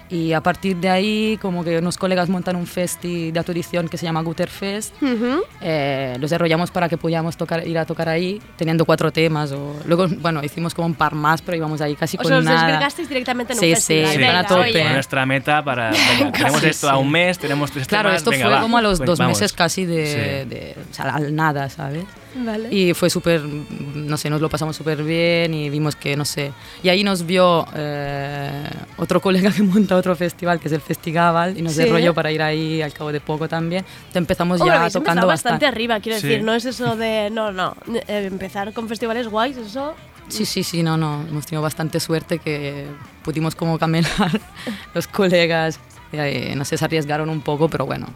Y 0.09 0.33
a 0.35 0.41
partir 0.41 0.77
de 0.77 0.89
ahí, 0.89 1.37
como 1.43 1.65
que 1.65 1.79
unos 1.79 1.97
colegas 1.99 2.29
montan 2.29 2.55
un 2.55 2.67
festi 2.69 3.33
de 3.33 3.39
autoedición 3.41 3.89
que 3.89 3.97
se 3.99 4.07
llama 4.07 4.23
Guter 4.23 4.49
Fest. 4.49 4.95
Ujú. 5.03 5.43
Eh, 5.61 6.13
los 6.21 6.31
desarrollamos 6.31 6.71
para 6.71 6.89
que 6.89 6.97
pudiéramos 6.97 7.37
tocar, 7.37 7.67
ir 7.67 7.77
a 7.77 7.85
tocar 7.85 8.09
ahí, 8.09 8.41
teniendo 8.57 8.85
cuatro 8.85 9.11
temas. 9.13 9.51
O, 9.51 9.75
luego, 9.85 10.07
bueno, 10.21 10.45
hicimos 10.45 10.75
como 10.75 10.87
un 10.87 10.95
par 10.95 11.15
más, 11.17 11.43
pero 11.43 11.57
íbamos 11.57 11.81
ahí 11.81 11.97
casi 11.97 12.17
O 12.17 12.21
con 12.21 12.29
sea, 12.29 12.39
os 12.39 12.45
nada. 12.45 12.63
desvirgasteis 12.67 13.09
directamente 13.09 13.53
en 13.55 13.59
Sí, 13.59 13.71
un 13.71 13.77
sí, 13.77 13.77
festival. 13.81 14.13
sí, 14.13 14.19
Venga, 14.19 14.39
a 14.39 14.47
tope. 14.47 14.61
oye. 14.61 14.83
Fue 14.83 14.93
nuestra 14.93 15.27
meta 15.27 15.65
para. 15.65 15.91
venga, 15.91 16.31
tenemos 16.39 16.61
Sí, 16.61 16.67
esto 16.69 16.87
sí. 16.87 16.93
a 16.93 16.97
un 16.99 17.11
mes, 17.11 17.39
tenemos 17.39 17.71
tres 17.73 17.87
Claro, 17.89 18.09
temas, 18.11 18.19
esto 18.19 18.31
venga, 18.31 18.45
fue 18.47 18.55
va. 18.55 18.61
como 18.61 18.79
a 18.79 18.83
los 18.83 18.99
Pues 18.99 19.07
dos 19.09 19.19
vamos. 19.19 19.37
meses 19.41 19.53
casi 19.55 19.87
de, 19.87 20.07
Sí. 20.45 20.49
de- 20.49 20.77
o 20.89 20.95
sea, 20.95 21.15
al 21.17 21.35
nada, 21.35 21.69
¿sabes? 21.69 22.05
Vale. 22.45 22.69
Y 22.75 22.93
fue 22.95 23.09
súper, 23.09 23.43
no 23.43 24.17
sé, 24.17 24.29
nos 24.29 24.41
lo 24.41 24.49
pasamos 24.51 24.77
súper 24.77 25.03
bien 25.03 25.55
y 25.55 25.71
vimos 25.71 25.97
que, 25.97 26.17
no 26.17 26.25
sé. 26.25 26.53
Y 26.83 26.89
ahí 26.91 27.03
nos 27.03 27.25
vio 27.25 27.67
eh, 27.75 28.69
otro 28.99 29.21
colega 29.21 29.51
que 29.51 29.63
monta 29.65 29.97
otro 29.97 30.15
festival, 30.17 30.61
que 30.61 30.69
es 30.69 30.73
el 30.75 30.81
Festival, 30.81 31.57
y 31.59 31.63
nos 31.63 31.73
Sí. 31.73 31.81
derrolló 31.83 32.13
para 32.15 32.31
ir 32.33 32.43
ahí 32.43 32.83
al 32.83 32.93
cabo 32.93 33.13
de 33.13 33.21
poco 33.21 33.49
también. 33.49 33.85
Entonces 33.87 34.17
empezamos 34.17 34.61
Hombre, 34.61 34.75
ya 34.75 34.81
habéis 34.81 34.93
tocando 34.93 35.27
bastante 35.27 35.53
bastante. 35.55 35.67
arriba, 35.67 36.01
quiero 36.01 36.19
Sí. 36.21 36.27
decir, 36.29 36.45
no 36.45 36.55
es 36.55 36.65
eso 36.65 36.97
de, 36.97 37.31
no, 37.31 37.53
no, 37.53 37.75
eh, 38.07 38.27
empezar 38.31 38.73
con 38.73 38.89
festivales 38.89 39.29
guays, 39.29 39.57
eso... 39.57 39.95
Sí, 40.29 40.45
sí, 40.45 40.65
sí, 40.65 40.83
no, 40.83 40.97
no, 40.97 41.23
hemos 41.29 41.47
tenido 41.47 41.63
bastante 41.63 42.01
suerte 42.01 42.39
que 42.41 42.87
pudimos 43.23 43.55
como 43.55 43.79
camelar 43.79 44.11
los 44.95 45.07
colegas, 45.07 45.79
eh, 46.13 46.53
no 46.57 46.65
sé, 46.65 46.77
se 46.77 46.85
arriesgaron 46.85 47.31
un 47.31 47.41
poco, 47.43 47.69
pero 47.69 47.87
bueno. 47.87 48.09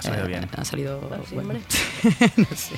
Ha 0.00 0.02
salido 0.02 0.24
eh, 0.24 0.28
bien. 0.28 0.48
Ha 0.56 0.64
salido 0.64 1.00
sí, 1.28 1.34
bueno. 1.36 1.50
hombre. 1.50 1.60
no 2.36 2.56
sé. 2.56 2.74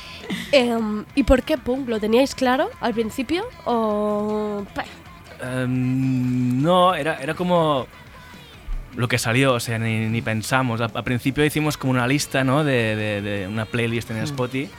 Em, 0.53 1.05
¿Y 1.15 1.23
por 1.23 1.43
qué 1.43 1.57
punk? 1.57 1.89
¿Lo 1.89 1.99
teníais 1.99 2.35
claro 2.35 2.69
al 2.81 2.93
principio? 2.95 3.45
¿O.? 3.65 4.65
Em, 5.43 6.63
no, 6.63 6.95
era, 6.95 7.21
era 7.23 7.35
como 7.35 7.87
lo 8.97 9.09
que 9.09 9.19
salió, 9.19 9.55
o 9.55 9.61
sea, 9.61 9.79
ni, 9.79 10.07
ni 10.09 10.23
pensamos. 10.23 10.81
Al, 10.81 10.91
al 10.95 11.05
principio 11.05 11.45
hicimos 11.45 11.77
como 11.79 11.93
una 11.93 12.07
lista, 12.07 12.45
¿no? 12.45 12.63
De, 12.65 12.95
de- 12.97 13.23
de 13.23 13.49
una 13.49 13.65
playlist 13.65 14.11
en 14.11 14.21
Mm. 14.21 14.25
Spotify 14.25 14.71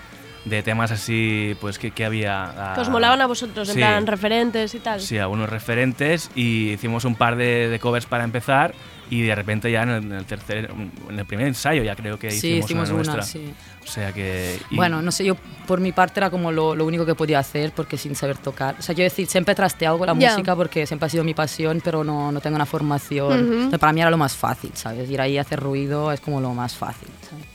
de 0.46 0.62
temas 0.62 0.92
así, 0.92 1.56
pues 1.62 1.80
que, 1.80 1.92
que 1.92 2.04
había. 2.04 2.44
ah, 2.44 2.74
Que 2.76 2.82
os 2.82 2.90
molaban 2.90 3.22
a 3.22 3.28
vosotros, 3.28 3.70
en 3.70 3.76
sí. 3.76 3.80
plan 3.80 4.06
referentes 4.06 4.76
y 4.76 4.80
tal. 4.80 5.00
Sí, 5.00 5.18
algunos 5.18 5.50
referentes 5.50 6.30
y 6.36 6.72
hicimos 6.72 7.06
un 7.06 7.16
par 7.16 7.38
de, 7.38 7.70
de 7.70 7.80
covers 7.80 8.06
para 8.06 8.26
empezar 8.26 8.74
y 9.10 9.22
de 9.22 9.36
repente 9.36 9.72
ya 9.72 9.84
en 9.84 9.90
el, 9.90 10.04
en 10.04 10.12
el 10.14 10.26
tercer, 10.26 10.72
en 11.10 11.20
el 11.20 11.26
primer 11.26 11.48
ensayo 11.48 11.84
ya 11.84 11.96
creo 11.96 12.18
que 12.18 12.32
Sí, 12.32 12.58
hicimos, 12.58 12.66
hicimos 12.66 12.90
una 13.08 13.14
una, 13.16 13.22
sí. 13.24 13.54
O 13.84 13.88
sea 13.88 14.12
que... 14.14 14.58
y- 14.70 14.76
Bueno, 14.76 15.02
no 15.02 15.12
sé, 15.12 15.26
yo 15.26 15.36
por 15.68 15.80
mi 15.82 15.92
parte 15.92 16.20
era 16.20 16.30
como 16.30 16.52
lo, 16.52 16.74
lo 16.76 16.86
único 16.86 17.06
que 17.06 17.14
podía 17.16 17.40
hacer 17.40 17.72
porque 17.76 17.98
sin 17.98 18.16
saber 18.16 18.38
tocar. 18.38 18.76
O 18.80 18.82
sea, 18.82 18.96
yo 18.96 19.04
decir, 19.04 19.28
siempre 19.28 19.54
trasteado 19.56 19.98
con 19.98 20.08
la 20.08 20.14
Ya. 20.18 20.32
música 20.32 20.56
porque 20.56 20.88
siempre 20.88 21.08
ha 21.08 21.10
sido 21.10 21.24
mi 21.24 21.34
pasión, 21.34 21.82
pero 21.84 22.04
no, 22.04 22.32
no 22.32 22.40
tengo 22.40 22.56
una 22.56 22.66
formación. 22.66 23.44
Ujú. 23.44 23.54
Entonces, 23.54 23.80
para 23.80 23.92
mí 23.94 24.02
era 24.02 24.10
lo 24.10 24.18
más 24.18 24.36
fácil, 24.36 24.72
¿sabes? 24.74 25.10
Ir 25.10 25.20
ahí 25.22 25.38
a 25.38 25.42
hacer 25.42 25.60
ruido 25.60 26.12
es 26.12 26.20
como 26.22 26.40
lo 26.40 26.54
más 26.54 26.76
fácil, 26.76 27.10
¿sabes? 27.30 27.46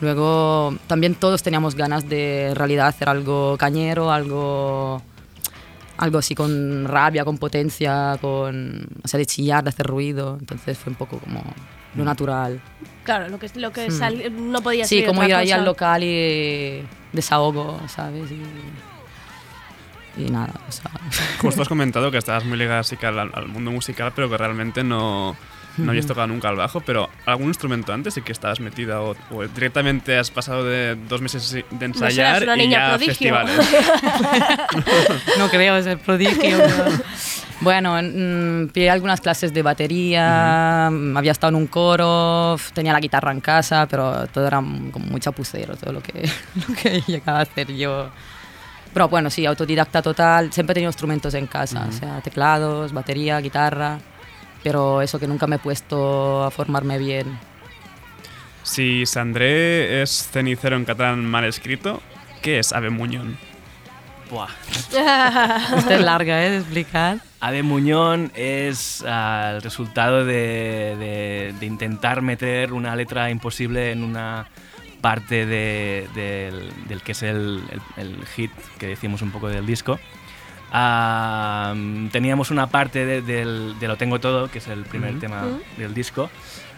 Luego, 0.00 0.74
también 0.86 1.14
todos 1.14 1.42
teníamos 1.42 1.74
ganas 1.74 2.08
de 2.08 2.48
en 2.48 2.54
realidad 2.54 2.86
hacer 2.88 3.08
algo 3.08 3.56
cañero, 3.58 4.10
algo 4.12 5.00
algo 5.98 6.18
así 6.18 6.34
con 6.34 6.84
rabia, 6.86 7.24
con 7.24 7.38
potencia, 7.38 8.16
con, 8.20 8.86
o 9.02 9.08
sea, 9.08 9.18
de 9.18 9.26
chillar, 9.26 9.64
de 9.64 9.70
hacer 9.70 9.86
ruido. 9.86 10.36
Entonces 10.38 10.76
fue 10.78 10.90
un 10.90 10.96
poco 10.96 11.18
como 11.18 11.42
lo 11.94 12.04
natural. 12.04 12.60
Claro, 13.04 13.28
lo 13.28 13.38
que, 13.38 13.48
lo 13.54 13.72
que 13.72 13.88
Hmm. 13.88 14.50
no 14.52 14.60
podía 14.60 14.84
Sí, 14.86 14.98
ser 14.98 15.06
como 15.08 15.20
otra 15.20 15.28
ir 15.28 15.34
ahí 15.36 15.50
al 15.52 15.64
local 15.64 16.02
y 16.04 16.82
desahogo, 17.12 17.80
¿sabes? 17.88 18.30
Y, 18.30 18.42
y 20.22 20.30
nada, 20.30 20.52
o 20.68 20.72
sea. 20.72 20.90
Justo 21.40 21.62
has 21.62 21.68
comentado 21.74 22.10
que 22.10 22.18
estabas 22.18 22.44
muy 22.44 22.56
ligada 22.58 22.82
sí 22.82 22.96
que 22.96 23.06
al, 23.06 23.18
al 23.18 23.48
mundo 23.48 23.70
musical, 23.70 24.12
pero 24.14 24.28
que 24.30 24.36
realmente 24.36 24.82
no, 24.84 25.36
no 25.78 25.90
habías 25.90 26.06
tocado 26.06 26.26
nunca 26.26 26.48
el 26.50 26.56
bajo. 26.56 26.80
Pero 26.80 27.08
algún 27.26 27.48
instrumento 27.48 27.92
antes 27.92 28.14
sí 28.14 28.22
que 28.22 28.32
estabas 28.32 28.60
metida 28.60 29.00
o, 29.02 29.14
o 29.30 29.46
directamente 29.46 30.16
has 30.18 30.30
pasado 30.30 30.64
de 30.64 30.96
dos 31.08 31.20
meses 31.20 31.50
de 31.52 31.64
No 31.70 31.84
ensayar 31.86 32.42
una 32.44 32.56
y 32.62 32.68
ya 32.70 32.88
prodigio. 32.90 33.08
festivales. 33.14 33.56
no 35.38 35.48
creo 35.48 35.82
ser 35.82 35.98
prodigio. 35.98 36.58
pero- 36.58 36.90
Bueno, 37.60 37.96
mm, 38.02 38.68
pillé 38.68 38.90
algunas 38.90 39.20
clases 39.22 39.52
de 39.54 39.62
batería, 39.62 40.90
mm, 40.92 41.16
había 41.16 41.32
estado 41.32 41.48
en 41.50 41.54
un 41.56 41.66
coro, 41.68 42.56
tenía 42.74 42.92
la 42.92 43.00
guitarra 43.00 43.32
en 43.32 43.40
casa, 43.40 43.86
pero 43.88 44.26
todo 44.26 44.46
era 44.46 44.58
como 44.58 44.98
muy 45.06 45.20
chapucero, 45.20 45.74
todo 45.76 45.92
lo 45.94 46.02
que, 46.02 46.28
lo 46.68 46.74
que 46.74 47.00
llegaba 47.06 47.38
a 47.38 47.42
hacer 47.42 47.72
yo. 47.74 48.10
Pero 48.92 49.08
bueno, 49.08 49.30
sí, 49.30 49.44
autodidacta 49.46 50.02
total, 50.02 50.52
siempre 50.52 50.72
he 50.72 50.74
tenido 50.74 50.90
instrumentos 50.90 51.32
en 51.34 51.46
casa, 51.46 51.86
o 51.88 51.92
sea, 51.92 52.20
teclados, 52.20 52.92
batería, 52.92 53.38
guitarra, 53.40 53.98
pero 54.62 55.02
eso 55.02 55.18
que 55.18 55.26
nunca 55.26 55.46
me 55.46 55.56
he 55.56 55.58
puesto 55.58 56.44
a 56.44 56.50
formarme 56.50 56.98
bien. 56.98 57.38
Si 58.62 59.06
Sandré 59.06 60.02
es 60.02 60.28
cenicero 60.32 60.76
en 60.76 60.84
catalán 60.84 61.24
mal 61.24 61.44
escrito, 61.44 62.02
¿qué 62.42 62.58
es 62.58 62.72
Ave 62.72 62.90
Muñón? 62.90 63.38
Buah. 64.30 64.48
Esta 64.90 65.94
es 65.94 66.00
larga, 66.00 66.44
¿eh? 66.44 66.50
De 66.50 66.56
explicar. 66.58 67.18
Ave 67.38 67.62
Muñón 67.62 68.32
es 68.34 69.04
ah, 69.06 69.52
el 69.54 69.62
resultado 69.62 70.24
de, 70.24 70.96
de- 70.98 71.54
de 71.60 71.66
intentar 71.66 72.22
meter 72.22 72.72
una 72.72 72.96
letra 72.96 73.30
imposible 73.30 73.92
en 73.92 74.02
una 74.02 74.48
parte 75.00 75.46
de- 75.46 76.08
del, 76.16 76.72
del 76.88 77.02
que 77.02 77.12
es 77.12 77.22
el, 77.22 77.62
el- 77.96 78.04
el 78.04 78.26
hit 78.26 78.50
que 78.78 78.88
decimos 78.88 79.22
un 79.22 79.30
poco 79.30 79.46
del 79.48 79.64
disco. 79.64 80.00
Ah, 80.78 81.74
teníamos 82.12 82.50
una 82.50 82.66
parte 82.66 83.22
de, 83.22 83.44
Lo 83.80 83.96
Tengo 83.96 84.20
Todo, 84.20 84.50
que 84.50 84.58
es 84.58 84.68
el 84.68 84.84
primer 84.84 85.18
tema 85.18 85.42
del 85.78 85.94
disco, 85.94 86.28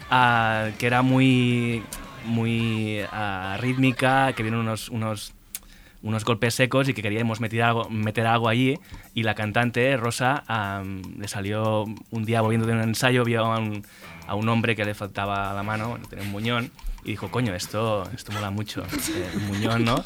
ah, 0.08 0.68
que 0.78 0.86
era 0.86 1.02
muy, 1.02 1.82
muy 2.24 3.00
ah, 3.10 3.56
rítmica, 3.60 4.34
que 4.34 4.44
vienen 4.44 4.60
unos, 4.60 4.88
unos 4.90 5.34
unos 6.00 6.24
golpes 6.24 6.54
secos 6.54 6.88
y 6.88 6.94
que 6.94 7.02
queríamos 7.02 7.40
meter 7.40 7.60
algo, 7.64 7.90
meter 7.90 8.24
algo 8.28 8.48
allí. 8.48 8.78
Y 9.14 9.24
la 9.24 9.34
cantante 9.34 9.96
Rosa 9.96 10.44
le 11.18 11.26
salió 11.26 11.84
un 12.12 12.24
día 12.24 12.40
volviendo 12.40 12.68
de 12.68 12.74
un 12.74 12.82
ensayo 12.82 13.24
vio 13.24 13.44
a 13.44 13.58
un, 13.58 13.84
a 14.28 14.36
un 14.36 14.48
hombre 14.48 14.76
que 14.76 14.84
le 14.84 14.94
faltaba 14.94 15.52
la 15.54 15.64
mano 15.64 15.88
bueno, 15.88 16.06
tenía 16.06 16.24
un 16.24 16.30
muñón 16.30 16.70
y 17.08 17.12
dijo 17.12 17.30
coño 17.30 17.54
esto 17.54 18.06
esto 18.14 18.32
mola 18.32 18.50
mucho 18.50 18.82
eh, 18.84 19.38
muñón 19.48 19.82
no 19.84 20.02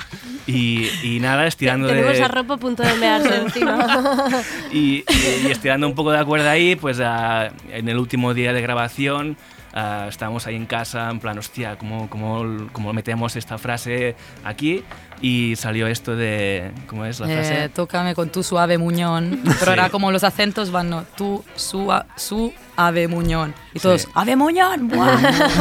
y, 0.47 0.89
y 1.03 1.19
nada 1.21 1.47
estirando 1.49 1.89
Tenemos 1.89 2.13
de 2.17 2.23
a 2.23 2.29
ropa 2.29 2.55
a 2.55 2.57
punto 2.59 2.83
de 2.85 2.95
mearse 2.95 3.37
encima. 3.37 4.43
y, 4.73 4.79
y- 5.09 5.47
y 5.47 5.51
estirando 5.51 5.87
un 5.89 5.95
poco 5.97 6.13
de 6.13 6.19
la 6.19 6.25
cuerda 6.25 6.51
ahí, 6.53 6.77
pues 6.77 7.01
ah, 7.01 7.51
en 7.71 7.89
el 7.89 7.99
último 7.99 8.35
día 8.35 8.53
de 8.53 8.63
grabación 8.63 9.37
ah, 9.75 10.07
estábamos 10.09 10.47
ahí 10.47 10.57
en 10.57 10.67
casa, 10.67 11.11
en 11.11 11.19
plan, 11.21 11.39
hostia, 11.39 11.77
¿cómo, 11.79 12.09
cómo, 12.11 12.69
cómo 12.73 12.93
metemos 12.93 13.37
esta 13.37 13.59
frase 13.59 14.15
aquí? 14.45 14.83
Y 15.21 15.55
salió 15.57 15.87
esto 15.87 16.17
de, 16.17 16.73
¿cómo 16.89 17.05
es 17.05 17.21
la 17.21 17.27
frase? 17.29 17.65
Eh, 17.65 17.69
tócame 17.69 18.15
con 18.15 18.31
tu 18.31 18.43
suave 18.43 18.77
muñón. 18.77 19.41
Pero 19.45 19.57
Sí. 19.67 19.71
era 19.71 19.89
como 19.91 20.11
los 20.11 20.25
acentos 20.25 20.71
van, 20.73 20.91
no, 20.91 21.05
tú, 21.17 21.45
su, 21.55 21.93
a- 21.93 22.07
su, 22.17 22.53
ave 22.77 23.07
muñón. 23.07 23.55
Y 23.73 23.79
todos, 23.79 24.03
Sí. 24.03 24.09
ave 24.15 24.35
muñón. 24.35 24.89
¡buah! 24.89 25.17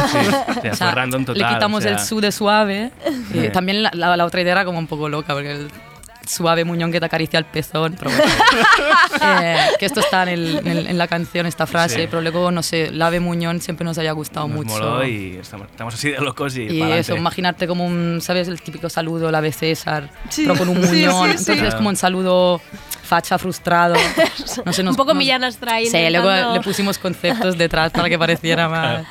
Sí, 0.08 0.68
fue 0.74 0.90
random 0.90 1.24
total, 1.24 1.42
Le 1.42 1.48
quitamos 1.54 1.78
o 1.78 1.82
sea. 1.82 1.92
el 1.92 1.98
su 2.00 2.20
de 2.20 2.32
suave. 2.32 2.90
Y 3.32 3.48
también 3.50 3.84
la, 3.84 3.90
la- 3.94 4.16
la 4.16 4.24
otra 4.24 4.40
idea 4.40 4.52
era 4.52 4.64
como 4.64 4.78
un 4.80 4.88
poco 4.88 5.08
loca, 5.08 5.32
porque 5.32 5.52
el 5.52 5.70
suave 6.26 6.64
muñón 6.64 6.90
que 6.92 7.00
te 7.00 7.06
acaricia 7.06 7.38
el 7.38 7.44
pezón. 7.44 7.96
Pero 7.98 8.10
bueno. 8.10 8.24
Eh, 9.24 9.56
que 9.78 9.86
esto 9.86 10.00
está 10.00 10.22
en, 10.24 10.28
el- 10.30 10.58
en 10.58 10.66
el- 10.66 10.86
en 10.88 10.98
la 10.98 11.06
canción, 11.06 11.46
esta 11.46 11.66
frase. 11.66 11.96
Sí. 12.02 12.06
Pero 12.10 12.20
luego, 12.22 12.50
no 12.50 12.62
sé, 12.62 12.86
el 12.86 13.00
ave 13.00 13.20
muñón 13.20 13.60
siempre 13.60 13.84
nos 13.84 13.96
haya 13.98 14.12
gustado 14.12 14.48
Nos 14.48 14.56
mucho. 14.56 14.70
moló 14.72 15.06
y 15.06 15.36
estamos, 15.36 15.68
estamos 15.70 15.94
así 15.94 16.10
de 16.10 16.18
locos 16.20 16.56
y, 16.56 16.62
Y 16.62 16.82
eso, 16.82 17.16
imaginarte 17.16 17.66
como 17.66 17.84
un, 17.86 18.20
¿sabes? 18.20 18.48
El 18.48 18.60
típico 18.60 18.88
saludo, 18.88 19.30
la 19.30 19.40
de 19.40 19.52
César, 19.52 20.08
Sí. 20.28 20.42
pero 20.46 20.58
con 20.58 20.68
un 20.68 20.80
muñón. 20.80 20.92
sí, 21.32 21.38
sí. 21.44 21.52
Entonces 21.52 21.62
es 21.68 21.74
como 21.74 21.88
un 21.90 21.96
saludo 21.96 22.60
facha, 23.02 23.38
frustrado. 23.38 23.94
No 24.64 24.72
sé, 24.72 24.80
Un 24.82 24.86
nos- 24.86 24.96
poco 24.96 25.12
nos- 25.14 25.18
Millán 25.18 25.44
Astray 25.44 25.86
Sí, 25.86 25.98
luego 26.10 26.54
le 26.54 26.60
pusimos 26.60 26.98
conceptos 26.98 27.56
detrás 27.56 27.92
para 27.92 28.08
que 28.08 28.18
pareciera 28.18 28.68
más... 28.68 29.04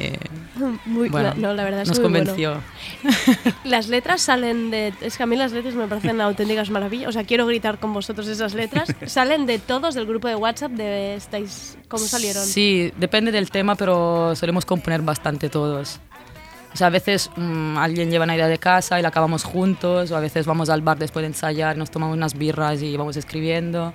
eh, 0.00 0.18
Muy 0.86 1.08
bueno, 1.08 1.32
no, 1.36 1.54
la 1.54 1.64
verdad 1.64 1.82
es 1.82 1.88
nos 1.88 2.00
muy 2.00 2.08
bueno. 2.10 2.26
convenció. 2.26 2.60
Las 3.64 3.88
letras 3.88 4.20
salen 4.22 4.70
de. 4.70 4.92
Es 5.00 5.16
que 5.16 5.22
a 5.22 5.26
mí 5.26 5.36
las 5.36 5.52
letras 5.52 5.74
me 5.74 5.86
parecen 5.86 6.20
auténticas 6.20 6.70
maravillas. 6.70 7.08
O 7.08 7.12
sea, 7.12 7.24
quiero 7.24 7.46
gritar 7.46 7.78
con 7.78 7.92
vosotros 7.92 8.26
esas 8.28 8.54
letras. 8.54 8.94
Salen 9.06 9.46
de 9.46 9.58
todos 9.58 9.94
del 9.94 10.06
grupo 10.06 10.28
de 10.28 10.34
WhatsApp 10.36 10.72
de 10.72 11.14
estáis. 11.14 11.78
¿Cómo 11.88 12.04
salieron? 12.04 12.44
Sí, 12.44 12.92
depende 12.98 13.32
del 13.32 13.50
tema, 13.50 13.74
pero 13.74 14.34
solemos 14.36 14.64
componer 14.64 15.02
bastante 15.02 15.48
todos. 15.48 16.00
O 16.72 16.76
sea, 16.76 16.86
a 16.86 16.90
veces 16.90 17.30
mm, 17.36 17.78
alguien 17.78 18.10
lleva 18.10 18.24
una 18.24 18.36
idea 18.36 18.46
de 18.46 18.58
casa 18.58 18.98
y 18.98 19.02
la 19.02 19.08
acabamos 19.08 19.42
juntos, 19.42 20.10
o 20.12 20.16
a 20.16 20.20
veces 20.20 20.46
vamos 20.46 20.70
al 20.70 20.82
bar 20.82 20.98
después 20.98 21.22
de 21.22 21.28
ensayar, 21.28 21.76
nos 21.76 21.90
tomamos 21.90 22.16
unas 22.16 22.34
birras 22.34 22.80
y 22.82 22.96
vamos 22.96 23.16
escribiendo. 23.16 23.92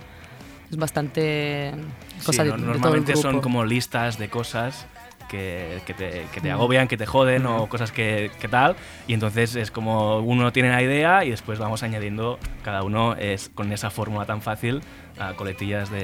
Es 0.69 0.77
bastante 0.77 1.73
Sí, 2.19 2.25
cosa 2.25 2.43
de, 2.43 2.49
no- 2.49 2.55
de 2.57 2.61
todo 2.63 2.71
el 2.73 2.79
normalmente 2.81 3.11
grupo. 3.13 3.31
son 3.31 3.39
como 3.39 3.63
listas 3.63 4.17
de 4.17 4.29
cosas 4.29 4.87
que, 5.29 5.79
que 5.85 5.93
te, 5.93 6.25
que 6.33 6.41
te 6.41 6.51
agobian, 6.51 6.87
que 6.87 6.97
te 6.97 7.05
joden 7.05 7.45
o 7.45 7.67
cosas 7.67 7.91
que, 7.91 8.31
que 8.39 8.47
tal. 8.47 8.75
Y 9.07 9.13
entonces 9.13 9.55
es 9.55 9.71
como 9.71 10.19
uno 10.19 10.51
tiene 10.51 10.69
la 10.69 10.81
idea 10.81 11.23
y 11.25 11.29
después 11.31 11.59
vamos 11.59 11.83
añadiendo, 11.83 12.39
cada 12.63 12.83
uno 12.83 13.15
es 13.15 13.49
con 13.53 13.71
esa 13.71 13.89
fórmula 13.89 14.25
tan 14.25 14.41
fácil, 14.41 14.81
a 15.19 15.33
coletillas 15.33 15.89
de, 15.89 15.99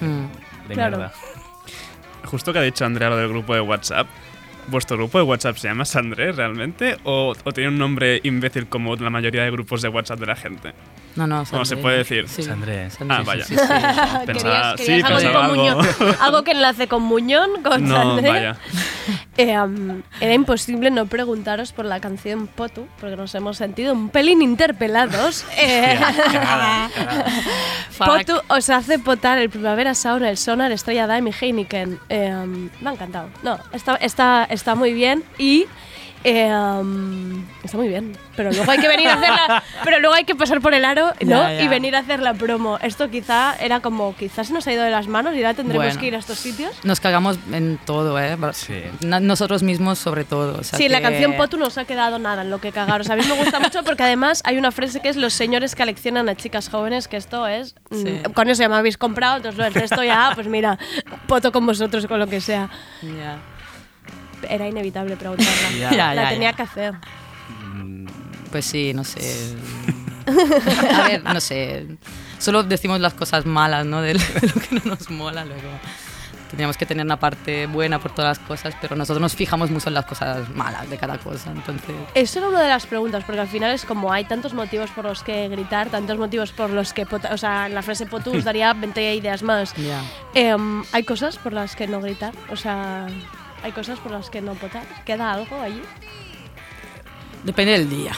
de, 0.00 0.06
Mm. 0.06 0.28
de 0.68 0.74
Claro. 0.74 0.96
mierda. 0.98 1.12
Justo 2.24 2.52
que 2.52 2.58
ha 2.58 2.62
dicho 2.62 2.84
Andrea 2.84 3.08
lo 3.10 3.16
del 3.16 3.28
grupo 3.28 3.54
de 3.54 3.60
WhatsApp. 3.60 4.06
¿Vuestro 4.68 4.96
grupo 4.96 5.18
de 5.18 5.24
WhatsApp 5.24 5.56
se 5.56 5.68
llama 5.68 5.84
Sandré 5.84 6.32
realmente? 6.32 6.96
¿O, 7.04 7.34
o 7.44 7.52
tiene 7.52 7.70
un 7.70 7.78
nombre 7.78 8.20
imbécil 8.22 8.66
como 8.68 8.94
la 8.96 9.10
mayoría 9.10 9.42
de 9.42 9.50
grupos 9.50 9.82
de 9.82 9.88
WhatsApp 9.88 10.20
de 10.20 10.26
la 10.26 10.36
gente? 10.36 10.72
No, 11.16 11.26
no, 11.26 11.44
¿Cómo 11.50 11.64
se 11.64 11.70
Sandré. 11.70 11.82
puede 11.82 11.96
decir? 11.98 12.28
Sí. 12.28 12.42
Sandré. 12.42 12.88
Ah, 13.08 13.22
vaya. 13.24 13.44
sí, 13.44 13.54
sí, 13.56 13.60
sí. 13.60 13.66
Pensaba, 14.26 14.74
Querías- 14.76 14.78
sí, 14.78 14.86
querías 14.86 15.04
algo 15.10 15.18
pensaba. 15.20 15.48
Muñón. 15.48 15.86
Algo 16.20 16.44
que 16.44 16.50
enlace 16.52 16.86
con 16.88 17.02
Muñón, 17.02 17.62
con 17.62 17.88
No, 17.88 17.96
Sandré. 17.96 18.28
vaya. 18.28 18.56
Eh, 19.36 19.58
um, 19.58 20.02
era 20.20 20.34
imposible 20.34 20.90
no 20.90 21.06
preguntaros 21.06 21.72
por 21.72 21.86
la 21.86 21.98
canción 21.98 22.46
Potu, 22.46 22.86
porque 23.00 23.16
nos 23.16 23.34
hemos 23.34 23.56
sentido 23.56 23.94
un 23.94 24.10
pelín 24.10 24.42
interpelados. 24.42 25.46
Eh, 25.56 25.98
Potu 27.98 28.34
os 28.48 28.68
hace 28.68 28.98
potar 28.98 29.38
el 29.38 29.48
Primavera 29.48 29.94
Sound, 29.94 30.24
el 30.24 30.36
Sonar, 30.36 30.72
Estrella 30.72 31.06
Daim 31.06 31.26
y 31.28 31.32
Heineken. 31.40 31.98
Eh, 32.10 32.34
um, 32.34 32.68
me 32.82 32.90
ha 32.90 32.92
encantado. 32.92 33.30
No, 33.42 33.58
está, 33.72 33.96
está, 33.96 34.44
está 34.50 34.74
muy 34.74 34.92
bien 34.92 35.24
y... 35.38 35.66
eh, 36.24 36.52
um, 36.52 37.44
está 37.64 37.76
muy 37.76 37.88
bien, 37.88 38.16
pero 38.36 38.50
luego 38.52 38.70
hay 38.70 38.78
que 38.78 38.88
venir 38.88 39.08
a 39.08 39.14
hacerla, 39.14 39.62
pero 39.84 39.98
luego 40.00 40.14
hay 40.14 40.24
que 40.24 40.34
pasar 40.34 40.60
por 40.60 40.74
el 40.74 40.84
aro, 40.84 41.12
¿no? 41.20 41.42
Ya, 41.42 41.52
ya. 41.54 41.62
Y 41.62 41.68
venir 41.68 41.96
a 41.96 42.00
hacer 42.00 42.20
la 42.20 42.34
promo. 42.34 42.78
Esto 42.82 43.08
quizá 43.10 43.54
era 43.58 43.80
como, 43.80 44.14
quizás 44.16 44.48
se 44.48 44.52
nos 44.52 44.66
ha 44.66 44.72
ido 44.72 44.82
de 44.82 44.90
las 44.90 45.08
manos 45.08 45.34
y 45.34 45.38
ahora 45.38 45.54
tendremos 45.54 45.86
Bueno. 45.86 46.00
que 46.00 46.06
ir 46.06 46.14
a 46.14 46.18
estos 46.18 46.38
sitios. 46.38 46.72
Nos 46.84 47.00
cagamos 47.00 47.38
en 47.52 47.78
todo, 47.84 48.18
¿eh? 48.20 48.36
na- 49.00 49.20
nosotros 49.20 49.62
mismos 49.62 49.98
sobre 49.98 50.24
todo. 50.24 50.58
o 50.60 50.64
sea 50.64 50.78
Sí, 50.78 50.88
la 50.88 50.98
que- 50.98 51.04
canción 51.04 51.34
Potu 51.36 51.56
no 51.56 51.66
os 51.66 51.78
ha 51.78 51.84
quedado 51.84 52.18
nada 52.18 52.42
en 52.42 52.50
lo 52.50 52.60
que 52.60 52.72
cagaros. 52.72 53.08
A 53.10 53.16
mí 53.16 53.22
me 53.26 53.34
gusta 53.34 53.58
mucho 53.60 53.82
porque 53.84 54.02
además 54.02 54.42
hay 54.44 54.58
una 54.58 54.70
frase 54.72 55.00
que 55.00 55.08
es 55.08 55.16
los 55.16 55.32
señores 55.32 55.74
que 55.74 55.82
aleccionan 55.82 56.28
a 56.28 56.34
chicas 56.34 56.68
jóvenes, 56.68 57.08
que 57.08 57.16
esto 57.16 57.46
es... 57.46 57.74
mm, 57.90 57.96
Sí. 58.02 58.20
Con 58.34 58.48
eso 58.50 58.62
ya 58.62 58.68
me 58.68 58.76
habéis 58.76 58.96
comprado, 58.98 59.36
entonces 59.38 59.64
el 59.66 59.74
resto 59.74 60.02
ya, 60.04 60.32
pues 60.34 60.46
mira, 60.46 60.78
poto 61.26 61.52
con 61.52 61.64
vosotros 61.66 62.06
con 62.06 62.18
lo 62.18 62.26
que 62.26 62.40
sea. 62.40 62.68
Ya. 63.02 63.38
Era 64.48 64.68
inevitable 64.68 65.16
preguntarla. 65.16 65.70
Ya. 65.78 65.90
Ya, 65.96 66.14
la 66.14 66.22
ya, 66.24 66.28
tenía 66.30 66.50
ya. 66.50 66.56
que 66.56 66.62
hacer. 66.62 66.94
Pues 68.50 68.64
sí, 68.64 68.92
no 68.94 69.04
sé. 69.04 69.54
A 70.94 71.08
ver, 71.08 71.24
no 71.24 71.40
sé. 71.40 71.86
Solo 72.38 72.62
decimos 72.62 73.00
las 73.00 73.14
cosas 73.14 73.46
malas, 73.46 73.84
¿no? 73.86 74.00
De 74.02 74.14
lo 74.14 74.20
que 74.20 74.74
no 74.76 74.80
nos 74.84 75.10
mola 75.10 75.44
luego. 75.44 75.68
Tendríamos 76.48 76.76
que 76.76 76.84
tener 76.84 77.06
una 77.06 77.16
parte 77.20 77.66
buena 77.66 78.00
por 78.00 78.12
todas 78.12 78.38
las 78.38 78.48
cosas, 78.48 78.74
pero 78.80 78.96
nosotros 78.96 79.20
nos 79.20 79.36
fijamos 79.36 79.70
mucho 79.70 79.88
en 79.88 79.94
las 79.94 80.04
cosas 80.04 80.48
malas 80.48 80.90
de 80.90 80.98
cada 80.98 81.16
cosa, 81.16 81.52
entonces... 81.52 81.94
Eso 82.12 82.40
era 82.40 82.48
una 82.48 82.60
de 82.60 82.66
las 82.68 82.86
preguntas, 82.86 83.22
porque 83.24 83.40
al 83.40 83.46
final 83.46 83.70
es 83.70 83.84
como 83.84 84.12
hay 84.12 84.24
tantos 84.24 84.52
motivos 84.52 84.90
por 84.90 85.04
los 85.04 85.22
que 85.22 85.46
gritar, 85.46 85.90
tantos 85.90 86.18
motivos 86.18 86.50
por 86.50 86.70
los 86.70 86.92
que... 86.92 87.06
pota- 87.06 87.32
O 87.32 87.38
sea, 87.38 87.66
en 87.68 87.74
la 87.76 87.82
frase 87.82 88.04
Potu 88.06 88.34
os 88.36 88.42
daría 88.42 88.72
20 88.72 89.14
ideas 89.14 89.44
más. 89.44 89.72
Ya. 89.76 90.02
Em, 90.34 90.82
hay 90.90 91.04
cosas 91.04 91.38
por 91.38 91.52
las 91.52 91.76
que 91.76 91.86
no 91.86 92.00
gritar, 92.00 92.34
o 92.50 92.56
sea, 92.56 93.06
hay 93.62 93.72
cosas 93.72 93.98
por 93.98 94.12
las 94.12 94.30
que 94.30 94.40
no 94.40 94.54
potar. 94.54 94.82
¿Queda 95.04 95.32
algo 95.32 95.60
allí? 95.60 95.82
Depende 97.44 97.72
del 97.72 97.88
día. 97.88 98.12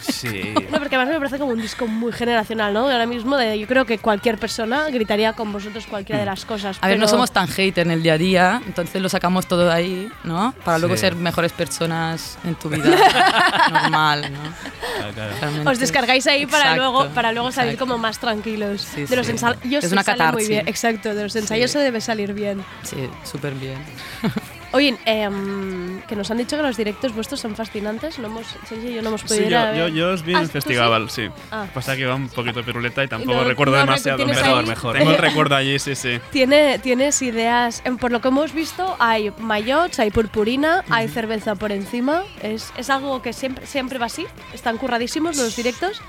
Sí. 0.00 0.54
No, 0.70 0.78
porque 0.78 0.96
además 0.96 1.14
me 1.14 1.18
parece 1.18 1.38
como 1.38 1.52
un 1.52 1.60
disco 1.60 1.86
muy 1.86 2.10
generacional, 2.12 2.72
¿no? 2.74 2.80
Ahora 2.90 3.06
mismo 3.06 3.36
de, 3.36 3.58
yo 3.58 3.66
creo 3.66 3.84
que 3.84 3.98
cualquier 3.98 4.38
persona 4.38 4.88
gritaría 4.90 5.32
con 5.34 5.52
vosotros 5.52 5.86
cualquiera 5.86 6.18
de 6.20 6.26
las 6.26 6.44
cosas. 6.44 6.78
A 6.80 6.88
ver, 6.88 6.96
no 6.98 7.02
pero- 7.06 7.10
somos 7.10 7.30
tan 7.32 7.48
hate 7.48 7.78
en 7.78 7.90
el 7.90 8.02
día 8.02 8.14
a 8.14 8.18
día, 8.18 8.62
entonces 8.66 9.00
lo 9.00 9.08
sacamos 9.08 9.46
todo 9.46 9.66
de 9.66 9.72
ahí, 9.72 10.08
¿no? 10.24 10.52
Para 10.64 10.78
luego 10.78 10.94
Sí. 10.96 11.00
ser 11.02 11.14
mejores 11.16 11.52
personas 11.52 12.38
en 12.44 12.54
tu 12.56 12.68
vida 12.70 12.84
normal, 13.70 14.32
¿no? 14.32 15.12
Realmente. 15.40 15.70
Os 15.70 15.78
descargáis 15.78 16.26
ahí 16.26 16.46
para 16.46 16.76
luego, 16.76 17.06
para 17.10 17.32
luego 17.32 17.52
salir 17.52 17.74
exacto. 17.74 17.90
como 17.92 17.98
más 18.02 18.18
tranquilos. 18.18 18.80
Sí, 18.94 19.04
de 19.04 19.16
los 19.16 19.26
sí. 19.26 19.32
ensayos 19.32 19.84
Es 19.84 19.88
se 19.90 19.94
una 19.94 20.02
sale 20.02 20.32
muy 20.32 20.46
bien. 20.48 20.66
Exacto, 20.68 21.14
de 21.14 21.22
los 21.22 21.36
ensayos 21.36 21.70
Sí. 21.70 21.74
se 21.78 21.84
debe 21.84 22.00
salir 22.00 22.32
bien. 22.34 22.64
Sí, 22.82 23.08
súper 23.24 23.54
bien. 23.54 23.78
Oye, 24.74 24.98
em, 25.04 26.00
que 26.02 26.16
nos 26.16 26.28
han 26.32 26.38
dicho 26.38 26.56
que 26.56 26.62
los 26.64 26.76
directos 26.76 27.14
vuestros 27.14 27.38
son 27.40 27.54
fascinantes. 27.54 28.18
No 28.18 28.26
hemos, 28.26 28.44
Sergio 28.68 28.90
y 28.90 28.94
yo 28.94 29.02
no 29.02 29.10
hemos 29.10 29.22
podido 29.22 29.42
Sí, 29.42 29.46
ir 29.48 29.56
a 29.56 29.70
yo, 29.72 29.76
yo, 29.78 29.84
ver. 29.84 29.92
yo 29.94 30.10
os 30.10 30.22
vi 30.24 30.34
Ah, 30.34 30.40
en 30.40 30.46
¿tú 30.46 30.52
Festival, 30.52 31.10
sí. 31.10 31.28
Ah. 31.52 31.66
Pasa 31.72 31.94
que 31.94 32.02
iba 32.02 32.14
un 32.16 32.28
poquito 32.28 32.60
piruleta 32.64 33.04
y 33.04 33.06
tampoco 33.08 33.34
no- 33.38 33.44
recuerdo 33.44 33.74
no 33.74 33.78
demasiado. 33.82 34.26
Mejor, 34.26 34.58
ahí- 34.58 34.66
mejor. 34.66 34.96
Tengo 34.98 35.10
el 35.12 35.18
recuerdo 35.18 35.54
allí, 35.54 35.78
sí, 35.78 35.94
sí. 35.94 36.18
Tiene, 36.32 36.80
tienes 36.80 37.22
ideas, 37.22 37.82
em, 37.84 37.96
por 37.98 38.10
lo 38.10 38.20
que 38.20 38.28
hemos 38.28 38.52
visto, 38.52 38.96
hay 38.98 39.32
mayots, 39.38 40.00
hay 40.00 40.10
purpurina, 40.10 40.84
hay 40.90 41.06
cerveza 41.06 41.54
por 41.54 41.70
encima. 41.70 42.24
Es, 42.42 42.72
es 42.76 42.90
algo 42.90 43.22
que 43.22 43.32
siempre, 43.32 43.66
siempre 43.66 43.98
va 44.00 44.06
así. 44.06 44.26
Están 44.52 44.76
curradísimos 44.76 45.36
los 45.36 45.54
directos. 45.54 46.02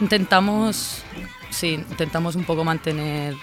Intentamos, 0.00 1.02
sí, 1.50 1.74
intentamos 1.74 2.34
un 2.36 2.44
poco 2.44 2.64
mantener 2.64 3.34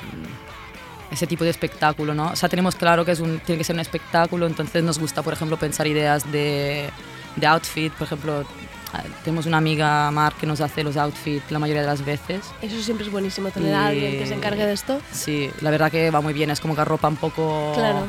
ese 1.11 1.27
tipo 1.27 1.43
de 1.43 1.49
espectáculo, 1.49 2.13
¿no? 2.15 2.31
O 2.31 2.35
sea, 2.35 2.47
tenemos 2.49 2.75
claro 2.75 3.03
que 3.05 3.11
es 3.11 3.19
un, 3.19 3.39
tiene 3.39 3.57
que 3.57 3.63
ser 3.63 3.75
un 3.75 3.81
espectáculo, 3.81 4.47
entonces 4.47 4.83
nos 4.83 4.97
gusta, 4.97 5.21
por 5.21 5.33
ejemplo, 5.33 5.57
pensar 5.57 5.85
ideas 5.87 6.31
de, 6.31 6.89
de 7.35 7.47
outfit, 7.47 7.91
por 7.93 8.05
ejemplo, 8.07 8.45
ah, 8.93 9.03
tenemos 9.23 9.45
una 9.45 9.57
amiga, 9.57 10.09
Mar, 10.11 10.33
que 10.39 10.47
nos 10.47 10.61
hace 10.61 10.83
los 10.83 10.95
outfits 10.97 11.51
la 11.51 11.59
mayoría 11.59 11.81
de 11.81 11.87
las 11.87 12.03
veces. 12.05 12.41
Eso 12.61 12.81
siempre 12.81 13.05
es 13.05 13.11
buenísimo, 13.11 13.49
tener 13.49 13.75
a 13.75 13.87
alguien 13.87 14.17
que 14.19 14.25
se 14.25 14.33
encargue 14.35 14.65
de 14.65 14.73
esto. 14.73 15.01
Sí, 15.11 15.51
la 15.61 15.69
verdad 15.69 15.91
que 15.91 16.09
va 16.11 16.21
muy 16.21 16.33
bien, 16.33 16.49
es 16.49 16.59
como 16.61 16.75
que 16.75 16.81
arropa 16.81 17.07
un 17.09 17.17
poco 17.17 17.73
Claro. 17.75 18.07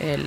el, 0.00 0.26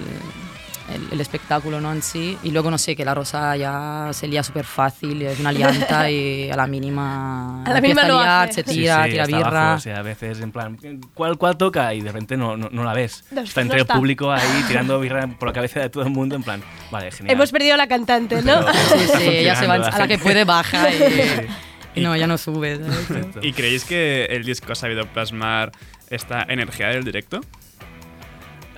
el- 0.93 1.07
el 1.11 1.21
espectáculo 1.21 1.81
¿no? 1.81 1.91
en 1.91 2.01
sí. 2.01 2.38
Y 2.43 2.51
luego, 2.51 2.71
no 2.71 2.77
sé, 2.77 2.95
que 2.95 3.03
la 3.05 3.13
rosa 3.13 3.55
ya 3.57 4.09
se 4.13 4.27
lía 4.27 4.41
súper 4.43 4.65
fácil, 4.65 5.21
es 5.21 5.39
una 5.39 5.51
lianta 5.51 6.09
y 6.09 6.49
a 6.49 6.55
la 6.55 6.65
mínima, 6.67 7.63
A 7.65 7.69
la 7.73 7.81
mínima 7.81 8.01
empieza 8.01 8.19
a 8.19 8.23
liar, 8.23 8.49
hace. 8.49 8.53
se 8.53 8.63
tira, 8.63 8.95
Sí, 9.03 9.03
sí, 9.03 9.11
tira 9.11 9.25
birra. 9.25 9.47
abajo, 9.47 9.77
o 9.77 9.79
sea, 9.81 9.97
a 9.97 10.01
veces 10.01 10.39
en 10.41 10.51
plan, 10.51 10.77
¿cuál, 11.13 11.38
cuál 11.38 11.57
toca? 11.57 11.93
Y 11.93 12.01
de 12.01 12.07
repente 12.11 12.38
no, 12.38 12.55
no, 12.57 12.69
no 12.71 12.83
la 12.83 12.93
ves. 12.93 13.23
Después 13.29 13.49
está 13.49 13.61
no 13.61 13.65
entre 13.65 13.81
está. 13.81 13.93
el 13.93 13.99
público 13.99 14.31
ahí 14.31 14.63
tirando 14.67 14.99
birra 14.99 15.27
por 15.27 15.49
la 15.49 15.53
cabeza 15.53 15.79
de 15.81 15.89
todo 15.89 16.03
el 16.03 16.09
mundo, 16.09 16.35
en 16.35 16.43
plan, 16.43 16.61
vale, 16.91 17.11
genial. 17.11 17.35
Hemos 17.35 17.51
perdido 17.51 17.73
a 17.73 17.77
la 17.77 17.88
cantante, 17.88 18.41
¿no? 18.41 18.65
Pero- 18.65 18.73
Sí, 18.73 19.07
sí, 19.17 19.23
ella 19.27 19.55
se 19.55 19.67
va, 19.67 19.75
funcionando, 19.75 19.95
a 19.95 19.99
la 19.99 20.07
que 20.07 20.17
puede 20.17 20.43
baja 20.45 20.89
y, 20.93 21.99
y 21.99 22.01
no, 22.01 22.15
ya 22.15 22.27
no 22.27 22.38
sube. 22.38 22.77
¿sabes? 23.07 23.25
¿Y 23.41 23.53
creéis 23.53 23.83
que 23.85 24.25
el 24.25 24.43
disco 24.45 24.71
ha 24.71 24.75
sabido 24.75 25.05
plasmar 25.07 25.71
esta 26.09 26.43
energía 26.47 26.88
del 26.88 27.03
directo? 27.03 27.41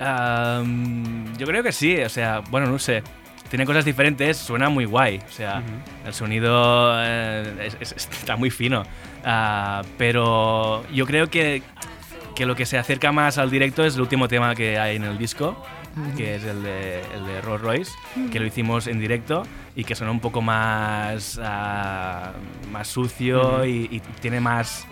Am, 0.00 1.36
yo 1.36 1.46
creo 1.46 1.62
que 1.62 1.72
sí, 1.72 1.96
o 2.00 2.08
sea, 2.08 2.40
bueno, 2.50 2.66
no 2.66 2.78
sé. 2.78 3.02
Tiene 3.50 3.66
cosas 3.66 3.84
diferentes, 3.84 4.36
suena 4.36 4.68
muy 4.68 4.84
guay. 4.84 5.18
O 5.28 5.32
sea, 5.32 5.60
el 6.06 6.14
sonido 6.14 6.92
eh, 7.04 7.68
es- 7.80 7.92
es- 7.94 8.08
está 8.12 8.36
muy 8.36 8.50
fino. 8.50 8.84
Ah, 9.24 9.82
pero 9.98 10.84
yo 10.92 11.04
creo 11.04 11.28
que, 11.28 11.62
que 12.36 12.46
lo 12.46 12.54
que 12.54 12.64
se 12.64 12.78
acerca 12.78 13.10
más 13.12 13.38
al 13.38 13.50
directo 13.50 13.84
es 13.84 13.96
el 13.96 14.02
último 14.02 14.28
tema 14.28 14.54
que 14.54 14.78
hay 14.78 14.96
en 14.96 15.04
el 15.04 15.18
disco, 15.18 15.62
que 16.16 16.36
es 16.36 16.44
el 16.44 16.62
de, 16.62 17.00
el 17.14 17.26
de 17.26 17.40
Rolls 17.40 17.60
Royce, 17.62 17.92
que 18.30 18.38
lo 18.38 18.46
hicimos 18.46 18.86
en 18.86 19.00
directo 19.00 19.42
y 19.74 19.82
que 19.82 19.96
suena 19.96 20.12
un 20.12 20.20
poco 20.20 20.40
más, 20.40 21.38
ah, 21.42 22.30
más 22.72 22.86
sucio 22.86 23.64
y 23.66 24.00
tiene 24.20 24.38
más 24.40 24.86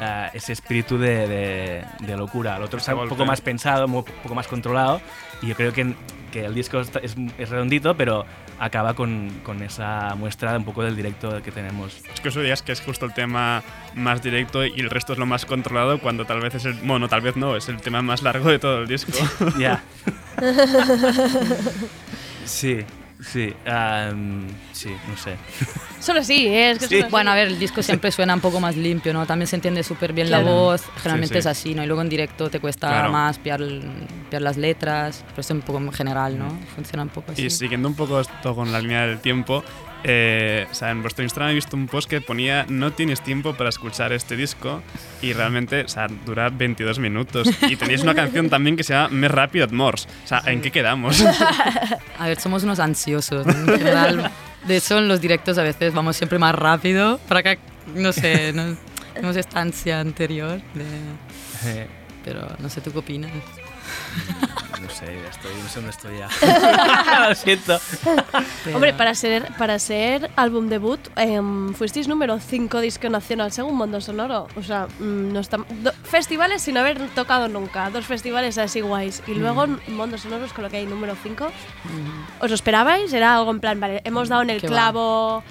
ah, 0.00 0.30
ese 0.34 0.52
espíritu 0.52 0.98
de, 0.98 1.26
de- 1.28 1.84
de 2.00 2.16
locura. 2.16 2.56
El 2.56 2.62
otro 2.62 2.78
está 2.78 2.94
un 2.94 3.08
poco 3.08 3.24
más 3.26 3.40
pensado, 3.40 3.86
un 3.86 4.04
poco 4.04 4.34
más 4.34 4.46
controlado 4.46 5.00
y 5.42 5.48
yo 5.48 5.54
creo 5.54 5.72
que, 5.72 5.94
que 6.32 6.44
el 6.44 6.54
disco 6.54 6.80
está- 6.80 7.00
es, 7.00 7.16
es 7.38 7.48
redondito, 7.50 7.96
pero 7.96 8.24
acaba 8.58 8.94
con, 8.94 9.30
con 9.42 9.62
esa 9.62 10.14
muestra 10.14 10.56
un 10.56 10.64
poco 10.64 10.82
del 10.84 10.94
directo 10.94 11.42
que 11.42 11.50
tenemos. 11.50 11.96
Es 12.14 12.20
que 12.20 12.28
eso 12.28 12.40
digas 12.40 12.62
que 12.62 12.70
es 12.72 12.80
justo 12.80 13.04
el 13.06 13.12
tema 13.12 13.62
más 13.94 14.22
directo 14.22 14.64
y 14.64 14.78
el 14.80 14.90
resto 14.90 15.12
es 15.12 15.18
lo 15.18 15.26
más 15.26 15.44
controlado 15.44 15.98
cuando 15.98 16.24
tal 16.24 16.40
vez 16.40 16.54
es 16.54 16.64
el... 16.64 16.74
Bueno, 16.74 17.08
tal 17.08 17.20
vez 17.20 17.34
no, 17.36 17.56
es 17.56 17.68
el 17.68 17.80
tema 17.80 18.00
más 18.02 18.22
largo 18.22 18.48
de 18.50 18.58
todo 18.60 18.82
el 18.82 18.88
disco. 18.88 19.12
Ya. 19.58 19.82
Sí, 22.44 22.84
sí, 23.26 23.52
am, 23.66 24.46
sí, 24.72 24.90
no 25.08 25.16
sé. 25.16 25.36
Solo 26.00 26.22
sí, 26.22 26.46
¿eh? 26.46 26.72
es 26.72 26.78
que 26.80 26.86
solo 26.88 27.00
sí. 27.04 27.06
Bueno, 27.10 27.30
a 27.30 27.34
ver, 27.34 27.48
el 27.48 27.58
disco 27.58 27.82
siempre 27.82 28.10
suena 28.12 28.34
un 28.34 28.40
poco 28.40 28.60
más 28.60 28.76
limpio, 28.76 29.12
¿no? 29.14 29.24
También 29.26 29.46
se 29.46 29.56
entiende 29.56 29.82
súper 29.82 30.12
bien 30.12 30.28
Claro. 30.28 30.44
la 30.44 30.50
voz, 30.52 30.80
Sí, 30.82 30.86
generalmente 30.98 31.34
sí. 31.34 31.38
es 31.38 31.46
así, 31.46 31.74
¿no? 31.74 31.82
Y 31.82 31.86
luego 31.86 32.02
en 32.02 32.08
directo 32.10 32.50
te 32.50 32.60
cuesta 32.60 32.88
Claro. 32.88 33.10
más 33.12 33.38
pillar, 33.38 33.60
pillar 34.28 34.42
las 34.42 34.56
letras, 34.58 35.24
pero 35.28 35.40
esto 35.40 35.54
es 35.54 35.58
un 35.58 35.62
poco 35.62 35.78
en 35.78 35.92
general, 35.92 36.38
¿no? 36.38 36.48
Funciona 36.74 37.02
un 37.04 37.08
poco 37.08 37.32
así. 37.32 37.46
Y 37.46 37.50
siguiendo 37.50 37.88
un 37.88 37.94
poco 37.94 38.20
esto 38.20 38.54
con 38.54 38.70
la 38.70 38.80
línea 38.80 39.06
del 39.06 39.20
tiempo, 39.20 39.64
eh, 40.04 40.66
o 40.70 40.74
sea, 40.74 40.90
en 40.90 41.00
vuestro 41.02 41.24
Instagram 41.24 41.50
he 41.52 41.54
visto 41.54 41.76
un 41.76 41.86
post 41.88 42.08
que 42.08 42.20
ponía 42.20 42.66
no 42.68 42.92
tienes 42.92 43.22
tiempo 43.22 43.54
para 43.54 43.70
escuchar 43.70 44.12
este 44.12 44.36
disco 44.36 44.82
y 45.22 45.32
realmente, 45.32 45.82
o 45.84 45.88
sea, 45.88 46.06
dura 46.26 46.50
22 46.50 46.98
minutos. 46.98 47.48
Y 47.68 47.76
tenéis 47.76 48.02
una 48.02 48.14
canción 48.14 48.50
también 48.50 48.76
que 48.76 48.84
se 48.84 48.92
llama 48.92 49.08
Me 49.08 49.28
Rápido 49.28 49.64
at 49.64 49.70
Morse. 49.72 50.06
O 50.24 50.26
sea, 50.28 50.42
¿en 50.46 50.60
qué 50.60 50.70
quedamos? 50.70 51.22
A 52.18 52.26
ver, 52.28 52.38
somos 52.38 52.62
unos 52.64 52.78
ansiosos, 52.80 53.46
en 53.46 53.66
general. 53.66 54.30
De 54.66 54.76
hecho, 54.76 54.98
en 54.98 55.08
los 55.08 55.20
directos 55.20 55.58
a 55.58 55.62
veces 55.62 55.92
vamos 55.94 56.16
siempre 56.16 56.38
más 56.38 56.54
rápido 56.54 57.18
para 57.28 57.42
que, 57.42 57.58
no 57.94 58.12
sé, 58.12 58.52
no, 58.52 58.76
tenemos 59.14 59.36
esta 59.36 59.60
ansia 59.60 60.00
anterior. 60.00 60.60
de- 60.74 60.84
Eh, 61.66 61.86
pero 62.24 62.46
no 62.58 62.68
sé, 62.68 62.80
¿tú 62.82 62.92
qué 62.92 62.98
opinas? 62.98 63.30
No 64.80 64.90
sé, 64.90 65.18
estoy, 65.28 65.52
no 65.62 65.68
sé 65.68 65.74
dónde 65.76 65.90
estoy 65.90 66.18
ya. 66.18 66.28
Lo 67.28 67.34
siento. 67.34 67.78
Pero- 68.64 68.76
Hombre, 68.76 68.92
para 68.94 69.14
ser, 69.14 69.48
para 69.58 69.78
ser 69.78 70.30
álbum 70.36 70.68
debut, 70.68 71.00
em, 71.16 71.72
fuisteis 71.74 72.06
número 72.08 72.38
5 72.38 72.80
disco 72.80 73.08
nacional 73.08 73.50
según 73.52 73.76
Mundo 73.76 74.00
Sonoro. 74.00 74.48
O 74.56 74.62
sea, 74.62 74.86
mm, 74.98 75.32
no 75.32 75.40
está, 75.40 75.58
do- 75.58 75.92
festivales 76.04 76.62
sin 76.62 76.76
haber 76.76 76.98
tocado 77.14 77.48
nunca, 77.48 77.88
dos 77.90 78.04
festivales 78.06 78.58
así 78.58 78.80
guays. 78.80 79.22
Y 79.26 79.34
luego 79.34 79.66
Mundo 79.88 80.18
Sonoro 80.18 80.44
os 80.44 80.52
coloqué 80.52 80.84
número 80.84 81.14
5. 81.22 81.46
¿Os 82.40 82.48
lo 82.50 82.54
esperabais? 82.54 83.12
Era 83.12 83.36
algo 83.36 83.50
en 83.50 83.60
plan, 83.60 83.80
vale, 83.80 84.00
hemos 84.04 84.28
dado 84.28 84.42
en 84.42 84.50
el 84.50 84.60
Qué 84.60 84.66
va. 84.68 84.72
clavo, 84.72 85.42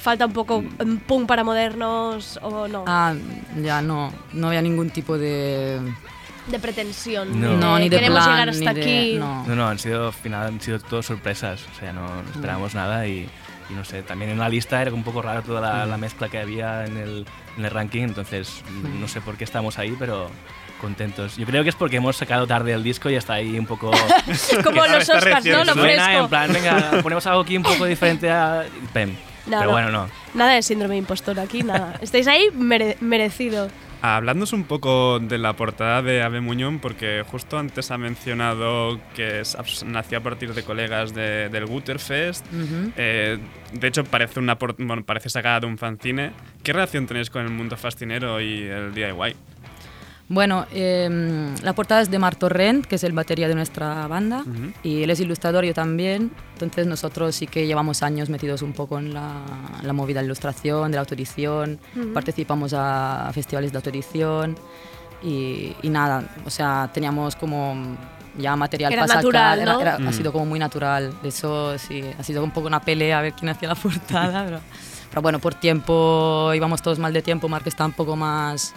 falta 0.00 0.26
un 0.26 0.32
poco 0.32 0.56
un 0.58 0.98
pum 1.06 1.26
para 1.26 1.44
modernos 1.44 2.38
o 2.42 2.68
no. 2.68 2.84
Ah, 2.86 3.14
ya 3.62 3.80
no, 3.80 4.12
no 4.32 4.48
había 4.48 4.60
ningún 4.62 4.90
tipo 4.90 5.16
de... 5.16 5.80
De 6.46 6.58
pretensión. 6.58 7.40
No. 7.40 7.56
No, 7.56 7.78
ni 7.78 7.88
de 7.88 7.96
queremos 7.96 8.22
plan, 8.22 8.30
llegar 8.34 8.48
hasta 8.50 8.74
de- 8.74 8.80
aquí. 8.82 9.16
no. 9.18 9.44
No, 9.46 9.54
no, 9.56 9.68
han 9.68 9.78
sido, 9.78 10.08
al 10.08 10.12
final 10.12 10.46
han 10.46 10.60
sido 10.60 10.78
todo 10.78 11.02
sorpresas. 11.02 11.62
O 11.74 11.80
sea, 11.80 11.92
no, 11.92 12.06
no 12.06 12.30
esperábamos 12.34 12.74
nada 12.74 13.06
y, 13.06 13.28
y 13.70 13.72
no 13.74 13.84
sé, 13.84 14.02
también 14.02 14.30
en 14.30 14.38
la 14.38 14.48
lista 14.48 14.82
era 14.82 14.92
un 14.92 15.02
poco 15.04 15.22
raro 15.22 15.42
toda 15.42 15.60
la, 15.60 15.86
la 15.86 15.96
mezcla 15.96 16.28
que 16.28 16.38
había 16.38 16.84
en 16.84 16.96
el, 16.98 17.26
en 17.56 17.64
el 17.64 17.70
ranking, 17.70 18.02
entonces 18.02 18.62
no 19.00 19.08
sé 19.08 19.20
por 19.22 19.36
qué 19.36 19.44
estamos 19.44 19.78
ahí, 19.78 19.96
pero 19.98 20.30
contentos. 20.80 21.36
Yo 21.38 21.46
creo 21.46 21.62
que 21.62 21.70
es 21.70 21.74
porque 21.74 21.96
hemos 21.96 22.16
sacado 22.16 22.46
tarde 22.46 22.74
el 22.74 22.82
disco 22.82 23.08
y 23.08 23.14
está 23.14 23.34
ahí 23.34 23.58
un 23.58 23.64
poco... 23.66 23.90
Como 24.64 24.84
los 24.86 25.08
Oscars, 25.08 25.24
recién, 25.24 25.56
¿no? 25.56 25.64
Lo 25.64 25.74
fresco. 25.74 26.10
en 26.10 26.28
plan, 26.28 26.52
venga, 26.52 26.90
ponemos 27.02 27.26
algo 27.26 27.40
aquí 27.40 27.56
un 27.56 27.62
poco 27.62 27.86
diferente 27.86 28.30
a... 28.30 28.64
Pem. 28.92 29.14
No, 29.46 29.58
pero 29.58 29.64
no. 29.64 29.70
bueno, 29.72 29.90
no. 29.90 30.08
Nada 30.34 30.52
de 30.52 30.62
síndrome 30.62 30.94
de 30.94 30.98
impostor 31.00 31.38
aquí, 31.40 31.62
nada. 31.62 31.94
Estáis 32.02 32.26
ahí 32.26 32.48
mere- 32.54 32.96
merecido. 33.00 33.68
Hablándonos 34.06 34.52
un 34.52 34.64
poco 34.64 35.18
de 35.18 35.38
la 35.38 35.54
portada 35.54 36.02
de 36.02 36.22
Ave 36.22 36.42
Muñón, 36.42 36.78
porque 36.78 37.24
justo 37.26 37.58
antes 37.58 37.90
ha 37.90 37.96
mencionado 37.96 39.00
que 39.16 39.40
es- 39.40 39.56
nació 39.86 40.18
a 40.18 40.20
partir 40.20 40.52
de 40.52 40.62
colegas 40.62 41.14
de- 41.14 41.48
del 41.48 41.64
Guterfest. 41.64 42.44
Ujú. 42.52 42.92
Eh, 42.98 43.38
de 43.72 43.88
hecho, 43.88 44.04
parece, 44.04 44.40
una 44.40 44.58
por- 44.58 44.76
bueno, 44.76 45.02
parece 45.06 45.30
sacada 45.30 45.60
de 45.60 45.68
un 45.68 45.78
fanzine. 45.78 46.32
¿Qué 46.62 46.74
relación 46.74 47.06
tenéis 47.06 47.30
con 47.30 47.46
el 47.46 47.50
mundo 47.50 47.78
fascinero 47.78 48.42
y 48.42 48.64
el 48.64 48.92
DIY? 48.92 49.36
Bueno, 50.28 50.64
eh, 50.72 51.54
la 51.62 51.74
portada 51.74 52.00
es 52.00 52.10
de 52.10 52.18
Mar 52.18 52.34
Torrent, 52.34 52.86
que 52.86 52.94
es 52.96 53.04
el 53.04 53.12
batería 53.12 53.46
de 53.46 53.54
nuestra 53.54 54.06
banda, 54.06 54.40
Ujú. 54.40 54.72
y 54.82 55.02
él 55.02 55.10
es 55.10 55.20
ilustrador, 55.20 55.64
yo 55.64 55.74
también. 55.74 56.30
Entonces 56.54 56.86
nosotros 56.86 57.34
sí 57.36 57.46
que 57.46 57.66
llevamos 57.66 58.02
años 58.02 58.30
metidos 58.30 58.62
un 58.62 58.72
poco 58.72 58.98
en 58.98 59.12
la, 59.12 59.42
en 59.80 59.86
la 59.86 59.92
movida 59.92 60.20
de 60.20 60.26
ilustración, 60.26 60.90
de 60.90 60.96
la 60.96 61.00
autoedición, 61.02 61.78
Ujú. 61.94 62.12
participamos 62.14 62.72
a 62.74 63.30
festivales 63.34 63.70
de 63.72 63.76
autoedición 63.78 64.56
y, 65.22 65.74
y 65.82 65.88
nada, 65.90 66.24
o 66.46 66.50
sea, 66.50 66.88
teníamos 66.92 67.36
como 67.36 67.76
ya 68.38 68.56
material 68.56 68.92
Era 68.94 69.02
para 69.02 69.14
natural, 69.16 69.58
sacar, 69.60 69.74
¿no? 69.74 69.80
era- 69.80 69.90
era- 69.96 69.98
Mm. 70.04 70.08
ha 70.08 70.12
sido 70.12 70.32
como 70.32 70.46
muy 70.46 70.58
natural. 70.58 71.12
De 71.22 71.28
hecho, 71.28 71.78
sí, 71.78 72.02
ha 72.18 72.22
sido 72.22 72.42
un 72.42 72.50
poco 72.50 72.66
una 72.66 72.80
pelea 72.80 73.18
a 73.18 73.22
ver 73.22 73.34
quién 73.34 73.50
hacía 73.50 73.68
la 73.68 73.74
portada, 74.32 74.44
pero, 74.46 74.60
pero 75.10 75.20
bueno, 75.22 75.38
por 75.38 75.54
tiempo 75.54 76.50
íbamos 76.54 76.80
todos 76.80 76.98
mal 76.98 77.12
de 77.12 77.20
tiempo, 77.20 77.46
Mark 77.48 77.64
está 77.66 77.84
un 77.84 77.92
poco 77.92 78.16
más 78.16 78.72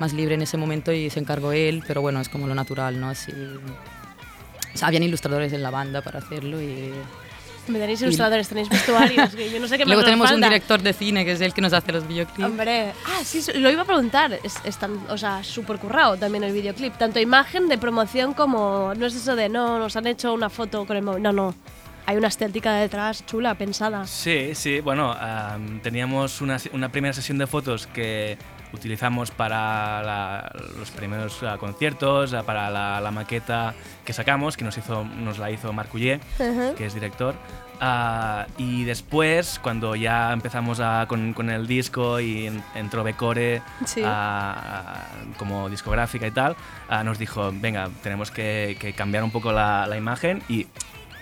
más 0.00 0.12
libre 0.12 0.34
en 0.34 0.42
ese 0.42 0.56
momento 0.56 0.92
y 0.92 1.10
se 1.10 1.20
encargó 1.20 1.52
él, 1.52 1.82
pero 1.86 2.00
bueno, 2.00 2.20
es 2.20 2.28
como 2.28 2.46
lo 2.46 2.54
natural, 2.54 2.98
¿no? 3.00 3.10
Así, 3.10 3.30
o 4.74 4.78
sea, 4.78 4.88
habían 4.88 5.02
ilustradores 5.02 5.52
en 5.52 5.62
la 5.62 5.70
banda 5.70 6.00
para 6.02 6.18
hacerlo 6.20 6.60
y... 6.60 6.92
Me 7.68 7.78
tenéis 7.78 8.00
Y- 8.00 8.04
ilustradores, 8.04 8.48
tenéis 8.48 8.68
vestuarios, 8.68 9.34
que 9.34 9.50
yo 9.52 9.60
no 9.60 9.68
sé 9.68 9.76
qué 9.78 9.84
Luego 9.86 10.02
tenemos 10.02 10.28
un 10.30 10.36
falta. 10.36 10.46
director 10.48 10.80
de 10.82 10.92
cine 10.92 11.24
que 11.24 11.32
es 11.32 11.40
el 11.40 11.52
que 11.52 11.60
nos 11.60 11.72
hace 11.72 11.92
los 11.92 12.08
videoclips. 12.08 12.42
Hombre, 12.50 12.92
ah, 13.06 13.20
sí, 13.22 13.42
lo 13.54 13.70
iba 13.70 13.82
a 13.82 13.84
preguntar. 13.84 14.38
Es, 14.42 14.56
es 14.64 14.76
tan, 14.78 14.98
o 15.08 15.16
sea, 15.18 15.44
súper 15.44 15.78
currado 15.78 16.16
también 16.16 16.42
el 16.42 16.52
videoclip. 16.52 16.94
Tanto 16.96 17.20
imagen 17.20 17.68
de 17.68 17.78
promoción 17.78 18.32
como. 18.34 18.92
No 18.96 19.06
es 19.06 19.14
eso 19.14 19.36
de 19.36 19.48
no, 19.48 19.78
nos 19.78 19.94
han 19.94 20.06
hecho 20.08 20.32
una 20.32 20.48
foto 20.50 20.84
con 20.86 20.96
el 20.96 21.02
móvil. 21.04 21.22
No, 21.22 21.32
no. 21.32 21.54
Hay 22.06 22.16
una 22.16 22.28
estética 22.28 22.74
detrás 22.74 23.24
chula, 23.26 23.54
pensada. 23.54 24.04
Sí, 24.06 24.52
sí, 24.54 24.80
bueno, 24.80 25.12
am, 25.12 25.80
teníamos 25.80 26.40
una, 26.40 26.56
una 26.72 26.90
primera 26.90 27.12
sesión 27.12 27.38
de 27.38 27.46
fotos 27.46 27.86
que 27.86 28.36
utilizamos 28.72 29.30
para 29.30 30.02
la- 30.02 30.52
los 30.78 30.90
primeros 30.90 31.42
ah, 31.42 31.56
conciertos, 31.58 32.32
ah, 32.34 32.42
para 32.44 32.70
la, 32.70 33.00
la 33.00 33.10
maqueta 33.10 33.74
que 34.04 34.12
sacamos, 34.12 34.56
que 34.56 34.64
nos, 34.64 34.76
hizo, 34.78 35.04
nos 35.04 35.38
la 35.38 35.50
hizo 35.50 35.72
Marc 35.72 35.92
Ullé, 35.94 36.20
Ujú. 36.38 36.74
que 36.76 36.86
es 36.86 36.94
director. 36.94 37.34
Ah, 37.82 38.46
y 38.58 38.84
después, 38.84 39.58
cuando 39.62 39.94
ya 39.96 40.32
empezamos 40.32 40.80
a- 40.80 41.06
con, 41.08 41.32
con 41.32 41.48
el 41.48 41.66
disco 41.66 42.20
y 42.20 42.46
en- 42.46 42.62
entró 42.74 43.02
Becore 43.02 43.62
Sí. 43.86 44.02
ah, 44.04 45.06
como 45.38 45.68
discográfica 45.70 46.26
y 46.26 46.30
tal, 46.30 46.56
ah, 46.88 47.02
nos 47.04 47.18
dijo, 47.18 47.50
venga, 47.54 47.88
tenemos 48.02 48.30
que, 48.30 48.76
que 48.78 48.92
cambiar 48.92 49.24
un 49.24 49.30
poco 49.30 49.50
la, 49.52 49.86
la 49.86 49.96
imagen 49.96 50.42
y 50.48 50.66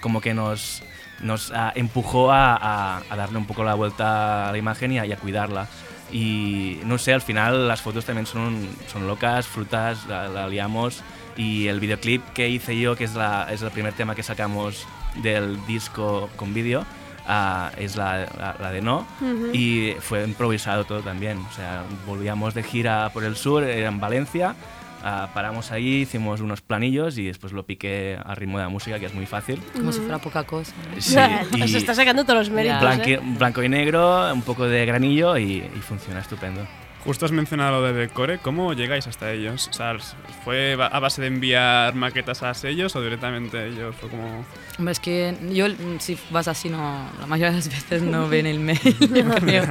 como 0.01 0.21
que 0.21 0.35
nos, 0.35 0.83
nos 1.21 1.53
empujó 1.77 2.33
a, 2.33 2.57
a- 2.57 3.03
a 3.09 3.17
darle 3.17 3.39
un 3.39 3.47
poco 3.47 3.63
la 3.65 3.75
vuelta 3.75 4.49
a 4.49 4.53
la 4.53 4.59
imagen 4.59 4.93
y 4.93 4.99
a, 4.99 5.07
y 5.07 5.13
a 5.13 5.17
cuidarla. 5.17 5.67
Y 6.13 6.79
no 6.85 6.99
sé, 6.99 7.13
al 7.13 7.21
final 7.23 7.69
las 7.69 7.83
fotos 7.83 8.05
también 8.05 8.27
son, 8.27 8.67
son 8.91 9.07
locas, 9.07 9.47
frutas, 9.47 10.07
la, 10.07 10.29
la 10.29 10.49
liamos. 10.49 11.03
Y 11.37 11.69
el 11.69 11.81
videoclip 11.81 12.23
que 12.33 12.49
hice 12.49 12.79
yo, 12.79 12.97
que 12.97 13.05
es, 13.05 13.15
la, 13.15 13.47
es 13.53 13.63
el 13.63 13.71
primer 13.71 13.93
tema 13.93 14.15
que 14.15 14.23
sacamos 14.23 14.87
del 15.23 15.65
disco 15.67 16.29
con 16.37 16.53
vídeo, 16.55 16.85
ah, 17.27 17.71
es 17.77 17.95
la, 17.97 18.21
la- 18.39 18.57
la 18.59 18.71
de 18.73 18.81
No. 18.83 19.07
Ujú. 19.21 19.51
Y 19.53 19.95
fue 20.01 20.25
improvisado 20.25 20.85
todo 20.85 21.01
también. 21.01 21.39
O 21.39 21.53
sea, 21.55 21.85
volvíamos 22.07 22.55
de 22.55 22.63
gira 22.63 23.11
por 23.13 23.23
el 23.25 23.37
sur, 23.37 23.63
era 23.63 23.89
en 23.89 24.01
Valencia. 24.01 24.55
Ah, 25.03 25.29
paramos 25.35 25.71
ahí, 25.73 26.03
hicimos 26.03 26.41
unos 26.41 26.61
planillos 26.61 27.19
y 27.19 27.27
después 27.27 27.53
lo 27.53 27.65
piqué 27.67 28.19
al 28.25 28.37
ritmo 28.37 28.59
de 28.59 28.65
la 28.65 28.69
música, 28.71 28.99
que 28.99 29.07
es 29.07 29.15
muy 29.15 29.27
fácil. 29.27 29.61
Como 29.75 29.93
si 29.93 30.01
fuera 30.01 30.19
poca 30.19 30.45
cosa. 30.45 30.73
¿no? 30.95 31.01
Sí, 31.01 31.69
Se 31.69 31.79
está 31.79 31.95
sacando 31.95 32.25
todos 32.25 32.39
los 32.41 32.51
méritos. 32.51 32.81
blanqui- 32.83 33.19
¿eh? 33.19 33.21
blanco 33.39 33.63
y 33.63 33.69
negro, 33.69 34.33
un 34.33 34.43
poco 34.43 34.65
de 34.67 34.85
granillo 34.87 35.37
y, 35.39 35.59
y 35.59 35.81
funciona 35.81 36.21
estupendo. 36.21 36.67
Justo 37.05 37.25
has 37.25 37.33
mencionado 37.33 37.81
lo 37.81 37.87
de 37.87 37.93
Becore. 37.93 38.39
¿Cómo 38.39 38.73
llegáis 38.75 39.07
hasta 39.07 39.33
ellos? 39.33 39.69
O 39.69 39.73
sea, 39.73 39.97
¿fue 40.45 40.77
a 40.79 40.99
base 40.99 41.23
de 41.23 41.29
enviar 41.29 41.95
maquetas 41.95 42.43
a 42.43 42.53
ellos 42.69 42.95
o 42.97 43.03
directamente 43.03 43.69
ellos? 43.69 43.95
Fue 43.97 44.11
como... 44.11 44.45
Hombre, 44.79 44.93
es 44.93 45.01
que 45.01 45.35
yo, 45.53 45.67
si 46.01 46.19
vas 46.31 46.49
así, 46.49 46.69
no, 46.69 47.09
la 47.21 47.27
mayoría 47.27 47.51
de 47.53 47.57
las 47.59 47.69
veces 47.69 48.03
no 48.03 48.29
ven 48.29 48.47
el 48.47 48.59
mail, 48.61 48.79
yo 49.01 49.31
creo. 49.37 49.65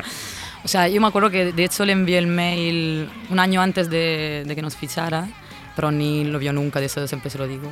O 0.63 0.67
sea, 0.67 0.87
yo 0.87 0.99
me 1.01 1.07
acuerdo 1.07 1.29
que 1.29 1.51
de 1.53 1.63
hecho 1.63 1.85
le 1.85 1.93
envié 1.93 2.17
el 2.17 2.27
mail 2.27 3.09
un 3.29 3.39
año 3.39 3.61
antes 3.61 3.89
de, 3.89 4.43
de 4.45 4.55
que 4.55 4.61
nos 4.61 4.75
fichara, 4.75 5.27
pero 5.75 5.91
ni 5.91 6.23
lo 6.25 6.39
vio 6.39 6.51
nunca, 6.51 6.79
de 6.79 6.87
eso 6.87 7.07
siempre 7.07 7.29
se 7.29 7.37
lo 7.37 7.47
digo. 7.47 7.69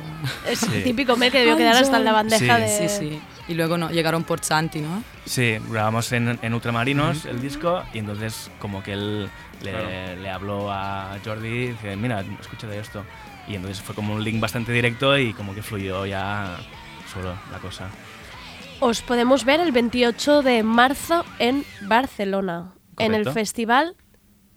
Es 0.48 0.60
Sí. 0.60 0.82
típico 0.84 1.16
mail 1.16 1.32
que 1.32 1.38
debió 1.38 1.54
Ay, 1.54 1.58
quedar 1.58 1.76
hasta 1.76 1.96
en 1.98 2.04
la 2.04 2.12
bandeja 2.12 2.56
Sí. 2.56 2.62
de. 2.62 2.88
Sí, 2.88 2.98
sí. 2.98 3.20
Y 3.48 3.54
luego 3.54 3.76
no, 3.76 3.90
llegaron 3.90 4.24
por 4.24 4.42
Santi, 4.42 4.80
¿no? 4.80 5.02
Sí, 5.24 5.56
grabamos 5.68 6.10
en, 6.12 6.38
en 6.40 6.54
Ultramarinos 6.54 7.24
el 7.26 7.40
disco 7.40 7.82
y 7.92 7.98
entonces 7.98 8.50
como 8.60 8.82
que 8.82 8.92
él 8.94 9.28
le, 9.62 9.70
Claro. 9.72 10.22
le 10.22 10.30
habló 10.30 10.70
a 10.72 11.16
Jordi 11.24 11.48
y 11.48 11.66
dice, 11.68 11.96
mira, 11.96 12.24
escucha 12.40 12.66
de 12.66 12.78
esto. 12.80 13.04
Y 13.48 13.54
entonces 13.56 13.82
fue 13.82 13.94
como 13.94 14.14
un 14.14 14.24
link 14.24 14.40
bastante 14.40 14.72
directo 14.72 15.16
y 15.18 15.32
como 15.32 15.54
que 15.54 15.62
fluyó 15.62 16.06
ya 16.06 16.56
solo 17.12 17.34
la 17.52 17.58
cosa. 17.58 17.88
Os 18.80 19.00
podemos 19.02 19.44
ver 19.44 19.60
el 19.60 19.72
28 19.72 20.42
de 20.42 20.62
marzo 20.62 21.24
en 21.38 21.64
Barcelona, 21.82 22.72
en 22.98 23.14
el 23.14 23.30
festival 23.32 23.96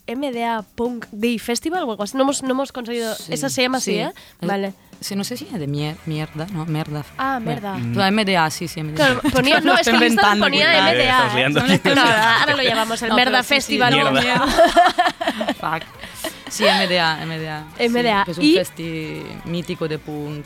MDA 0.08 0.64
Punk 0.76 1.06
Day 1.12 1.38
Festival 1.40 1.84
o 1.84 1.92
algo 1.92 2.04
así. 2.04 2.18
No 2.18 2.24
hemos, 2.24 2.42
no 2.42 2.52
hemos 2.52 2.72
conseguido. 2.72 3.14
Sí, 3.16 3.34
Esa 3.34 3.50
se 3.50 3.62
llama 3.62 3.78
así, 3.78 3.92
sí. 3.94 4.00
¿eh? 4.00 4.12
Es- 4.42 4.48
Vale. 4.48 4.74
Sí, 5.02 5.16
no 5.16 5.24
sé 5.24 5.38
si 5.38 5.46
es 5.46 5.54
de 5.54 5.66
mier- 5.66 5.96
mierda, 6.06 6.46
no, 6.52 6.66
merda. 6.66 7.06
Ah, 7.18 7.40
merda. 7.40 7.72
Bueno, 7.74 7.94
pero 7.94 8.12
MDA, 8.12 8.50
sí, 8.50 8.68
sí, 8.68 8.82
MDA. 8.84 8.96
Claro, 8.96 9.22
ponía, 9.32 9.62
no, 9.62 9.78
es 9.78 9.88
que 9.88 9.94
inventando 9.94 10.44
ponía. 10.46 10.68
MDA. 10.92 10.92
¿eh? 10.92 11.36
liando. 11.36 11.62
No, 11.96 12.02
ahora 12.02 12.56
lo 12.58 12.64
llamamos 12.64 13.02
el 13.04 13.10
No, 13.10 13.16
Merda 13.16 13.42
sí, 13.44 13.48
sí, 13.48 13.54
Festival. 13.56 13.94
mierda. 13.94 14.46
Fuck. 15.60 15.84
Sí, 16.50 16.64
MDA, 16.66 17.26
MDA. 17.26 17.64
sí, 17.78 17.88
MDA. 17.90 18.26
que 18.26 18.32
es 18.32 18.38
un 18.40 18.44
Y- 18.44 18.56
festi 18.56 19.22
mítico 19.46 19.88
de 19.88 20.00
punk. 20.00 20.46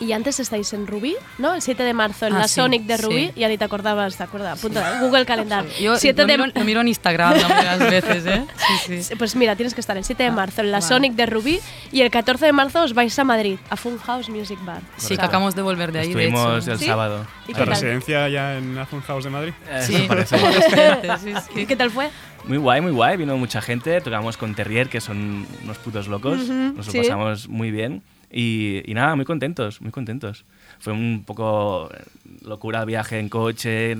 Y 0.00 0.12
antes 0.12 0.40
estáis 0.40 0.72
en 0.72 0.86
Rubí, 0.86 1.14
¿no? 1.38 1.54
El 1.54 1.60
7 1.60 1.82
de 1.82 1.92
marzo 1.92 2.26
en 2.26 2.34
Ah, 2.34 2.38
la 2.40 2.48
sí, 2.48 2.54
Sonic 2.54 2.84
de 2.84 2.96
sí. 2.96 3.02
Rubí. 3.02 3.32
Ya 3.36 3.48
ni 3.48 3.58
te 3.58 3.64
acordabas, 3.64 4.16
¿te 4.16 4.22
acuerdas? 4.22 4.58
Apunta, 4.58 4.98
Google 5.00 5.26
Calendar. 5.26 5.66
Yo 5.78 5.96
7 5.96 6.22
lo, 6.22 6.26
de 6.26 6.38
miro, 6.38 6.52
lo 6.58 6.64
miro 6.64 6.80
en 6.80 6.88
Instagram 6.88 7.34
de 7.34 7.42
las 7.64 7.78
veces, 7.78 8.24
¿eh? 8.26 8.44
Sí, 8.86 9.02
sí. 9.02 9.14
Pues 9.16 9.36
mira, 9.36 9.56
tienes 9.56 9.74
que 9.74 9.80
estar 9.82 9.96
el 9.98 10.04
7 10.04 10.22
de 10.22 10.28
Ah, 10.30 10.32
marzo 10.32 10.62
en 10.62 10.70
la. 10.72 10.80
Sonic 10.80 11.12
de 11.12 11.26
Rubí 11.26 11.60
y 11.92 12.00
el 12.00 12.10
14 12.10 12.46
de 12.46 12.52
marzo 12.52 12.82
os 12.82 12.94
vais 12.94 13.16
a 13.18 13.24
Madrid, 13.24 13.58
a 13.68 13.76
Fun 13.76 13.98
House 13.98 14.30
Music 14.30 14.58
Bar. 14.64 14.80
Sí, 14.96 15.16
que 15.18 15.22
acabamos 15.22 15.54
de 15.54 15.60
volver 15.62 15.92
de 15.92 15.98
ahí, 16.00 16.14
de 16.14 16.24
Estuvimos 16.24 16.62
hecho. 16.62 16.72
el 16.72 16.78
¿Sí? 16.78 16.86
sábado. 16.86 17.26
¿Y 17.46 17.52
¿La 17.52 17.64
residencia 17.66 18.26
ya 18.30 18.56
en 18.56 18.74
la 18.76 18.86
Fun 18.86 19.02
House 19.02 19.24
de 19.24 19.30
Madrid? 19.30 19.52
Eso 19.70 19.92
Sí, 19.92 20.08
sí, 21.22 21.32
sí. 21.54 21.60
¿Y 21.60 21.66
qué 21.66 21.76
tal 21.76 21.90
fue? 21.90 22.08
Muy 22.44 22.56
guay, 22.56 22.80
muy 22.80 22.92
guay. 22.92 23.18
Vino 23.18 23.36
mucha 23.36 23.60
gente. 23.60 24.00
Tocamos 24.00 24.38
con 24.38 24.54
Terrier, 24.54 24.88
que 24.88 25.00
son 25.02 25.46
unos 25.62 25.76
putos 25.78 26.08
locos. 26.08 26.40
Ujú, 26.40 26.52
Nos 26.74 26.86
lo 26.86 26.92
sí. 26.92 26.98
pasamos 27.02 27.48
muy 27.48 27.70
bien. 27.70 28.02
Y, 28.30 28.82
y 28.90 28.94
nada, 28.94 29.16
muy 29.16 29.24
contentos, 29.24 29.80
muy 29.80 29.90
contentos. 29.92 30.44
Fue 30.80 30.92
un 30.94 31.24
poco 31.26 31.90
eh, 31.92 32.02
locura 32.42 32.80
el 32.80 32.86
viaje 32.86 33.18
en 33.18 33.28
coche 33.28 33.96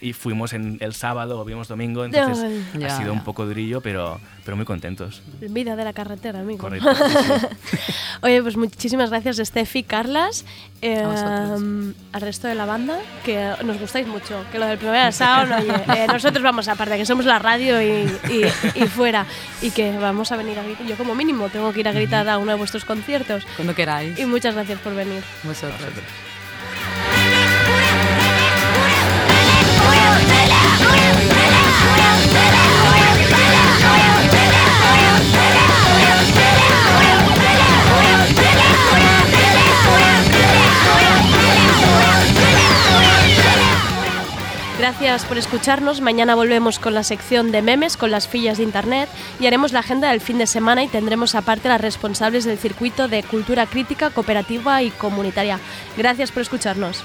y 0.00 0.12
fuimos 0.12 0.52
en 0.52 0.76
el 0.80 0.92
sábado, 0.92 1.36
volvimos 1.36 1.68
domingo, 1.68 2.04
entonces 2.04 2.44
Ay. 2.44 2.64
ha 2.74 2.78
Ya, 2.88 2.96
sido 2.96 3.12
ya. 3.12 3.18
un 3.18 3.22
poco 3.24 3.46
durillo, 3.46 3.80
pero, 3.80 4.18
pero 4.44 4.56
muy 4.56 4.66
contentos. 4.66 5.22
Vida 5.40 5.76
de 5.76 5.84
la 5.84 5.92
carretera, 5.92 6.40
amigo. 6.40 6.58
Correcto. 6.58 6.92
sí, 6.94 7.02
sí. 7.70 7.76
Oye, 8.22 8.42
pues 8.42 8.56
muchísimas 8.56 9.10
gracias, 9.10 9.36
Steffi, 9.36 9.82
Carlas, 9.84 10.44
eh, 10.82 11.02
vosotros. 11.04 11.94
al 12.12 12.20
resto 12.20 12.48
de 12.48 12.54
la 12.56 12.64
banda, 12.66 12.98
que 13.24 13.52
nos 13.64 13.78
gustáis 13.78 14.06
mucho. 14.08 14.42
Que 14.50 14.58
lo 14.58 14.66
del 14.66 14.78
primer 14.78 15.12
sound, 15.12 15.52
oye, 15.52 15.72
eh, 15.96 16.06
nosotros 16.08 16.42
vamos, 16.42 16.66
aparte 16.66 16.96
que 16.96 17.06
somos 17.06 17.24
la 17.24 17.38
radio 17.38 17.80
y, 17.80 18.08
y- 18.30 18.82
y 18.82 18.86
fuera, 18.88 19.26
y 19.62 19.70
que 19.70 19.96
vamos 19.98 20.32
a 20.32 20.36
venir 20.36 20.58
a 20.58 20.62
gritar. 20.64 20.86
Yo, 20.86 20.96
como 20.96 21.14
mínimo, 21.14 21.48
tengo 21.50 21.72
que 21.72 21.80
ir 21.80 21.88
a 21.88 21.92
gritar 21.92 22.28
a 22.28 22.38
uno 22.38 22.50
de 22.52 22.58
vuestros 22.58 22.84
conciertos. 22.84 23.44
Cuando 23.54 23.74
queráis. 23.76 24.18
Y 24.18 24.24
muchas 24.26 24.54
gracias 24.54 24.80
por 24.80 24.94
venir. 24.94 25.22
Vosotros. 25.44 25.76
Gracias 44.86 45.24
por 45.24 45.36
escucharnos. 45.36 46.00
Mañana 46.00 46.34
volvemos 46.34 46.78
con 46.78 46.94
la 46.94 47.02
sección 47.02 47.50
de 47.50 47.60
memes 47.60 47.96
con 47.96 48.10
las 48.10 48.28
fillas 48.28 48.58
de 48.58 48.62
internet 48.62 49.08
y 49.40 49.46
haremos 49.46 49.72
la 49.72 49.80
agenda 49.80 50.10
del 50.10 50.20
fin 50.20 50.38
de 50.38 50.46
semana 50.46 50.84
y 50.84 50.88
tendremos 50.88 51.34
aparte 51.34 51.68
las 51.68 51.80
responsables 51.80 52.44
del 52.44 52.56
circuito 52.56 53.08
de 53.08 53.22
cultura 53.22 53.66
crítica, 53.66 54.10
cooperativa 54.10 54.82
y 54.82 54.90
comunitaria. 54.90 55.58
Gracias 55.96 56.30
por 56.30 56.42
escucharnos. 56.42 57.02